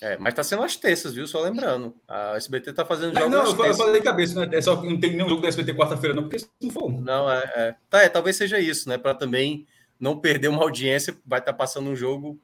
[0.00, 1.26] É, mas tá sendo as terças, viu?
[1.26, 1.94] Só lembrando.
[2.06, 3.30] A SBT tá fazendo jogos.
[3.30, 4.56] Não, não eu falei de cabeça, né?
[4.56, 6.88] É só que não tem nenhum jogo da SBT quarta-feira, não, porque não for.
[6.88, 7.74] Não, é, é.
[7.90, 8.96] Tá, é, talvez seja isso, né?
[8.96, 9.66] Para também
[9.98, 12.38] não perder uma audiência, vai estar tá passando um jogo,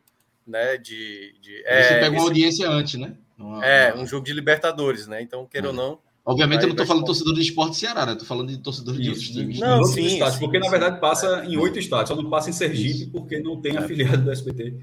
[0.44, 0.76] né?
[0.76, 1.34] De.
[1.40, 2.26] de é, Você pega uma esse...
[2.26, 3.14] audiência antes, né?
[3.38, 5.22] Uma, é, um jogo de Libertadores, né?
[5.22, 5.70] Então, queira é.
[5.70, 5.98] ou não.
[6.26, 8.12] Obviamente, eu não estou falando de torcedor do esporte Ceará, né?
[8.12, 9.60] Estou falando de torcedor de outros times.
[9.60, 12.30] Não, não sim, estádios, sim, porque sim, na verdade passa em oito estádios, só não
[12.30, 14.74] passa em Sergipe, porque não tem afiliado do SBT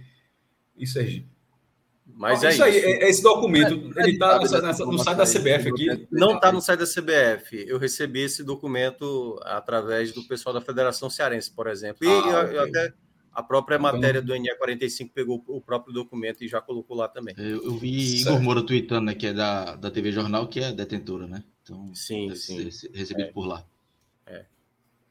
[0.78, 1.28] em Sergipe.
[2.22, 6.08] Mas é isso, aí, é, esse documento, é, ele está no site da CBF aqui.
[6.12, 7.66] Não está no site da CBF.
[7.68, 12.06] Eu recebi esse documento através do pessoal da Federação Cearense, por exemplo.
[12.06, 12.58] E ah, eu, okay.
[12.58, 12.94] eu até
[13.34, 17.34] a própria então, matéria do NE45 pegou o próprio documento e já colocou lá também.
[17.40, 18.36] Eu, eu vi certo.
[18.36, 21.44] Igor Moura tweetando, né, que é da, da TV Jornal, que é detentora, né?
[21.64, 22.70] Então, sim, sim.
[22.94, 23.32] Recebido é.
[23.32, 23.66] por lá.
[24.28, 24.46] É.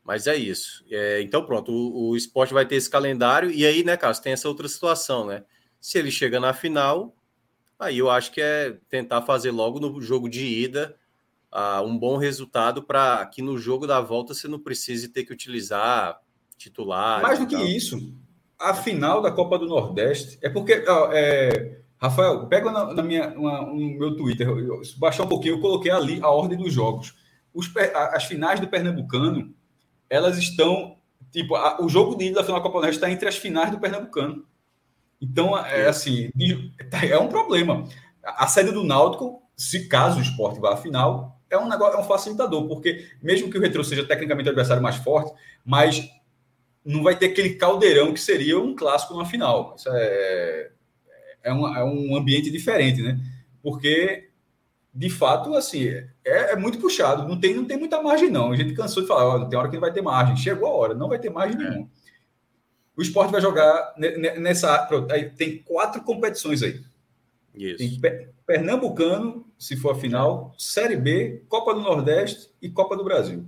[0.04, 0.84] Mas é isso.
[0.88, 4.32] É, então, pronto, o, o esporte vai ter esse calendário, e aí, né, Carlos, tem
[4.32, 5.42] essa outra situação, né?
[5.80, 7.14] Se ele chega na final,
[7.78, 10.96] aí eu acho que é tentar fazer logo no jogo de ida
[11.52, 15.32] uh, um bom resultado para que no jogo da volta você não precise ter que
[15.32, 16.20] utilizar
[16.56, 17.22] titular.
[17.22, 18.14] Mais do que isso,
[18.58, 20.84] a final da Copa do Nordeste é porque.
[20.86, 25.56] Ó, é, Rafael, pega na, na minha, uma, no meu Twitter, eu, baixar um pouquinho,
[25.56, 27.14] eu coloquei ali a ordem dos jogos.
[27.52, 27.70] os,
[28.12, 29.54] as finais do Pernambucano,
[30.08, 30.96] elas estão.
[31.30, 33.36] Tipo, a, o jogo de ida da final da Copa do Nordeste está entre as
[33.36, 34.44] finais do Pernambucano.
[35.20, 36.30] Então, é assim,
[37.08, 37.84] é um problema.
[38.24, 42.00] A sede do Náutico, se caso o esporte vá à final, é um negócio, é
[42.00, 45.32] um facilitador, porque mesmo que o Retro seja tecnicamente o adversário mais forte,
[45.64, 46.08] mas
[46.84, 49.74] não vai ter aquele caldeirão que seria um clássico na final.
[49.76, 50.70] Isso é,
[51.42, 53.20] é, um, é um ambiente diferente, né?
[53.62, 54.30] Porque,
[54.94, 58.52] de fato, assim, é, é, muito puxado, não tem, não tem muita margem, não.
[58.52, 60.36] A gente cansou de falar, oh, tem hora que não vai ter margem.
[60.36, 61.68] Chegou a hora, não vai ter margem é.
[61.68, 61.90] nenhuma.
[63.00, 64.86] O esporte vai jogar nessa.
[65.34, 66.84] Tem quatro competições aí.
[67.54, 67.98] Isso.
[67.98, 73.46] Tem Pernambucano, se for a final, Série B, Copa do Nordeste e Copa do Brasil.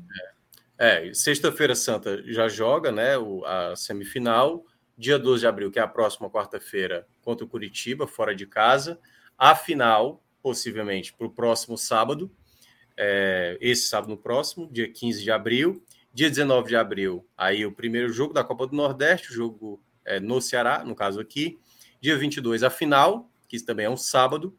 [0.79, 3.11] É, é sexta-feira santa já joga, né?
[3.45, 4.65] A semifinal.
[4.97, 8.99] Dia 12 de abril, que é a próxima quarta-feira, contra o Curitiba, fora de casa.
[9.37, 12.31] A final, possivelmente, para o próximo sábado.
[12.97, 15.85] É, esse sábado no próximo, dia 15 de abril.
[16.15, 20.21] Dia 19 de abril, aí o primeiro jogo da Copa do Nordeste, o jogo é,
[20.21, 21.59] no Ceará, no caso aqui.
[22.01, 24.55] Dia 22, a final, que também é um sábado,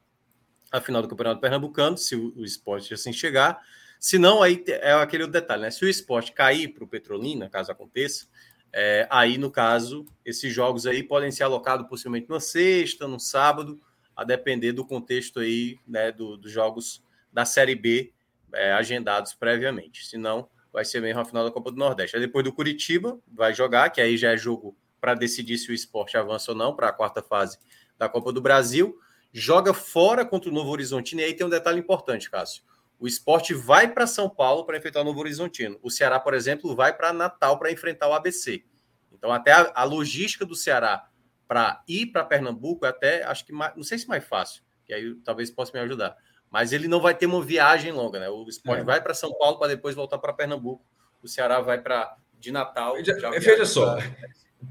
[0.72, 3.62] a final do Campeonato Pernambucano, se o, o esporte assim chegar.
[4.00, 5.72] Se não, aí é aquele detalhe, né?
[5.72, 8.28] Se o esporte cair para o Petrolina, caso aconteça,
[8.76, 13.80] é, aí, no caso, esses jogos aí podem ser alocados possivelmente na sexta, no sábado,
[14.16, 18.12] a depender do contexto aí, né, do, dos jogos da Série B
[18.52, 20.08] é, agendados previamente.
[20.08, 22.16] Se não, vai ser mesmo a final da Copa do Nordeste.
[22.16, 25.74] Aí depois do Curitiba, vai jogar, que aí já é jogo para decidir se o
[25.74, 27.60] esporte avança ou não para a quarta fase
[27.96, 28.98] da Copa do Brasil.
[29.32, 31.22] Joga fora contra o Novo Horizontino.
[31.22, 32.64] E aí tem um detalhe importante, Cássio.
[33.00, 35.78] O esporte vai para São Paulo para enfrentar o Novo Horizontino.
[35.84, 38.64] O Ceará, por exemplo, vai para Natal para enfrentar o ABC.
[39.12, 41.08] Então, até a, a logística do Ceará
[41.48, 44.94] para ir para Pernambuco é até, acho que, mais, não sei se mais fácil, que
[44.94, 46.18] aí talvez possa me ajudar
[46.54, 48.30] mas ele não vai ter uma viagem longa, né?
[48.30, 48.86] O esporte é.
[48.86, 50.86] vai para São Paulo para depois voltar para Pernambuco.
[51.24, 52.94] O Ceará vai para de Natal.
[53.40, 53.98] Veja só,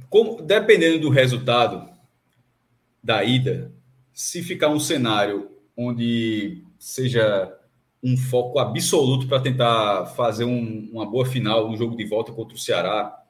[0.08, 1.90] como, dependendo do resultado
[3.02, 3.72] da ida,
[4.12, 7.52] se ficar um cenário onde seja
[8.00, 12.54] um foco absoluto para tentar fazer um, uma boa final, um jogo de volta contra
[12.54, 13.20] o Ceará,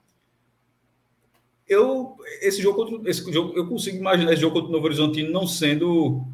[1.67, 5.33] eu esse jogo contra, esse jogo eu consigo imaginar esse jogo contra o Novo Horizontino
[5.33, 6.27] não sendo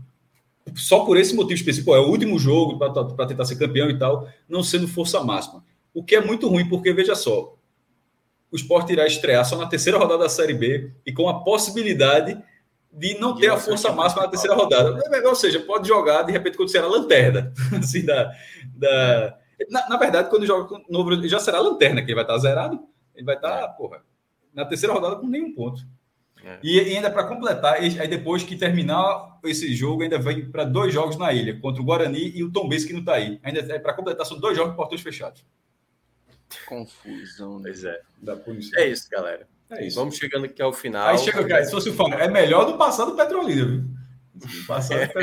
[0.77, 4.29] só por esse motivo específico, é o último jogo para tentar ser campeão e tal,
[4.49, 5.65] não sendo força máxima.
[5.93, 7.57] O que é muito ruim, porque veja só,
[8.51, 12.43] o esporte irá estrear só na terceira rodada da Série B e com a possibilidade
[12.93, 15.01] de não ter a força máxima na terceira rodada.
[15.27, 17.53] Ou seja, pode jogar de repente quando será lanterna.
[17.79, 18.33] assim, da,
[18.75, 19.39] da...
[19.71, 22.39] Na, na, verdade, quando joga com o novo, já será lanterna, que ele vai estar
[22.39, 22.81] zerado.
[23.15, 24.03] Ele vai estar, porra,
[24.55, 25.83] na terceira rodada com nenhum ponto.
[26.45, 26.59] É.
[26.63, 30.93] E, e, ainda para completar, aí depois que terminar esse jogo, ainda vem para dois
[30.93, 33.41] jogos na ilha, contra o Guarani e o Tom que não está aí.
[33.43, 35.45] Ainda é para completar, são dois jogos com portões fechados.
[36.67, 37.57] Confusão.
[37.57, 37.63] Né?
[37.65, 38.01] Pois é.
[38.23, 38.81] Da punição.
[38.81, 39.47] É isso, galera.
[39.71, 39.97] É isso.
[39.97, 41.09] Vamos chegando aqui ao final.
[41.09, 43.85] Aí chega, cara, se fosse o Fama, é melhor do passado Petrolina, viu?
[44.67, 45.01] Passado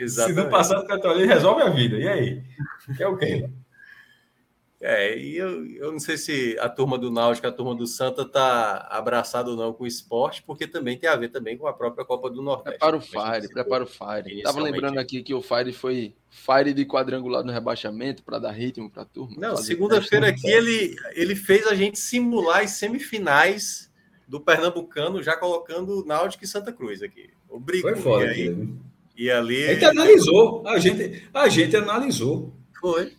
[0.00, 1.96] é, Se não passar do Petrolina, resolve a vida.
[1.96, 2.42] E aí?
[2.98, 3.48] É o quê?
[4.80, 8.24] É, e eu, eu não sei se a turma do Náutico, a turma do Santa
[8.24, 11.72] tá abraçado ou não com o esporte, porque também tem a ver também com a
[11.72, 12.78] própria Copa do Nordeste.
[12.78, 14.42] Prepara o Fire, prepara o Fire.
[14.42, 18.88] Tava lembrando aqui que o Fire foi Fire de quadrangular no rebaixamento para dar ritmo
[18.88, 19.34] para a turma.
[19.36, 23.90] Não, segunda-feira aqui ele, ele fez a gente simular as semifinais
[24.28, 27.30] do Pernambucano, já colocando Náutico e Santa Cruz aqui.
[27.48, 27.94] Obrigado.
[27.94, 28.26] Foi foda.
[28.26, 28.68] E, aí,
[29.16, 29.64] e ali.
[29.64, 32.52] A gente analisou, a gente, a gente analisou.
[32.78, 33.17] Foi.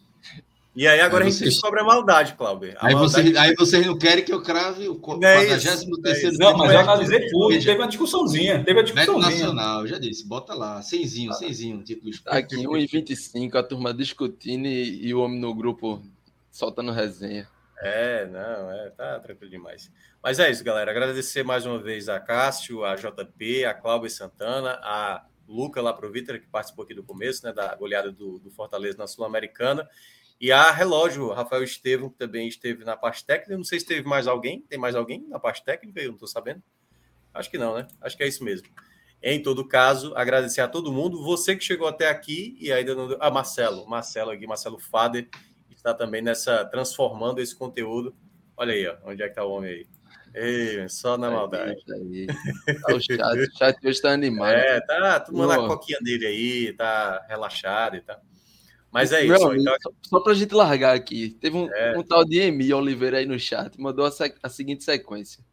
[0.79, 1.55] E aí agora aí a gente vocês...
[1.55, 2.73] descobre a maldade, Cláudio.
[2.79, 3.31] Aí, maldade...
[3.31, 7.27] Você, aí vocês não querem que eu crave o 43 é Não, mas eu analisei
[7.27, 7.49] tudo.
[7.49, 8.63] Teve uma discussãozinha.
[8.63, 9.29] Teve uma discussãozinha.
[9.29, 10.25] Nacional, já disse.
[10.25, 10.81] Bota lá.
[10.81, 11.83] Cenzinho, cenzinho.
[11.83, 16.01] Tipo, tá aqui, 1h25, a turma discutindo e, e o homem no grupo
[16.49, 17.45] soltando resenha.
[17.81, 19.91] É, não, é, tá tranquilo demais.
[20.23, 20.91] Mas é isso, galera.
[20.91, 26.09] Agradecer mais uma vez a Cássio, a JP, a Cláudia Santana, a Luca lá pro
[26.09, 29.85] Vitor, que participou aqui do começo, né, da goleada do, do Fortaleza na Sul-Americana.
[30.39, 33.57] E a relógio, Rafael Estevam, que também esteve na parte técnica.
[33.57, 34.61] Não sei se teve mais alguém.
[34.61, 35.99] Tem mais alguém na parte técnica?
[35.99, 36.63] Eu não estou sabendo.
[37.33, 37.87] Acho que não, né?
[38.01, 38.67] Acho que é isso mesmo.
[39.21, 41.21] Em todo caso, agradecer a todo mundo.
[41.23, 43.17] Você que chegou até aqui e ainda não.
[43.19, 45.27] Ah, Marcelo, Marcelo aqui, Marcelo Fader,
[45.69, 46.63] está também nessa.
[46.65, 48.15] transformando esse conteúdo.
[48.55, 49.87] Olha aí, ó, onde é que está o homem aí?
[50.33, 51.81] Ei, só na maldade.
[51.91, 54.53] Aí, tá o, chat, o chat hoje está animado.
[54.53, 58.21] É, tá tomando a coquinha dele aí, tá relaxado e tal.
[58.91, 59.53] Mas é isso.
[59.53, 59.75] Então...
[60.01, 61.97] Só para a gente largar aqui, teve um, é.
[61.97, 64.11] um tal de Emi Oliveira aí no chat, mandou a,
[64.41, 65.43] a, seguinte sequência.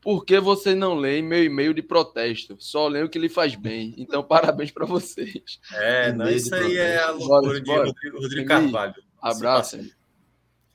[0.00, 2.56] Por que você não lê meu e-mail de protesto?
[2.58, 3.94] Só lê o que lhe faz bem.
[3.96, 5.60] Então, parabéns para vocês.
[5.72, 8.94] É, não, isso aí é a loucura bora, de Rodrigo, Rodrigo Carvalho.
[9.20, 9.78] Abraço.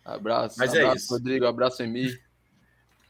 [0.03, 0.55] Abraço.
[0.59, 1.13] Mas é abraço, é isso.
[1.13, 1.45] Rodrigo.
[1.45, 2.21] Abraço, Emir.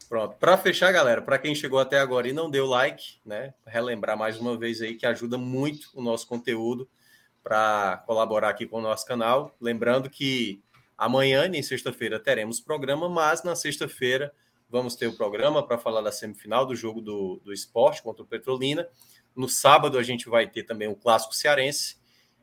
[0.08, 0.36] Pronto.
[0.38, 3.52] Para fechar, galera, para quem chegou até agora e não deu like, né?
[3.66, 6.88] Relembrar mais uma vez aí que ajuda muito o nosso conteúdo
[7.46, 9.54] para colaborar aqui com o nosso canal.
[9.60, 10.60] Lembrando que
[10.98, 14.34] amanhã, nem sexta-feira, teremos programa, mas na sexta-feira
[14.68, 18.26] vamos ter o programa para falar da semifinal do jogo do, do esporte contra o
[18.26, 18.88] Petrolina.
[19.36, 21.96] No sábado a gente vai ter também o clássico cearense.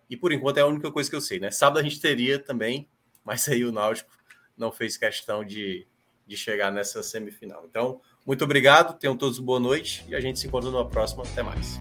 [0.09, 1.51] E por enquanto é a única coisa que eu sei, né?
[1.51, 2.87] Sábado a gente teria também,
[3.25, 4.09] mas aí o Náutico
[4.55, 5.85] não fez questão de,
[6.25, 7.65] de chegar nessa semifinal.
[7.69, 11.23] Então, muito obrigado, tenham todos boa noite e a gente se encontra numa próxima.
[11.23, 11.77] Até mais.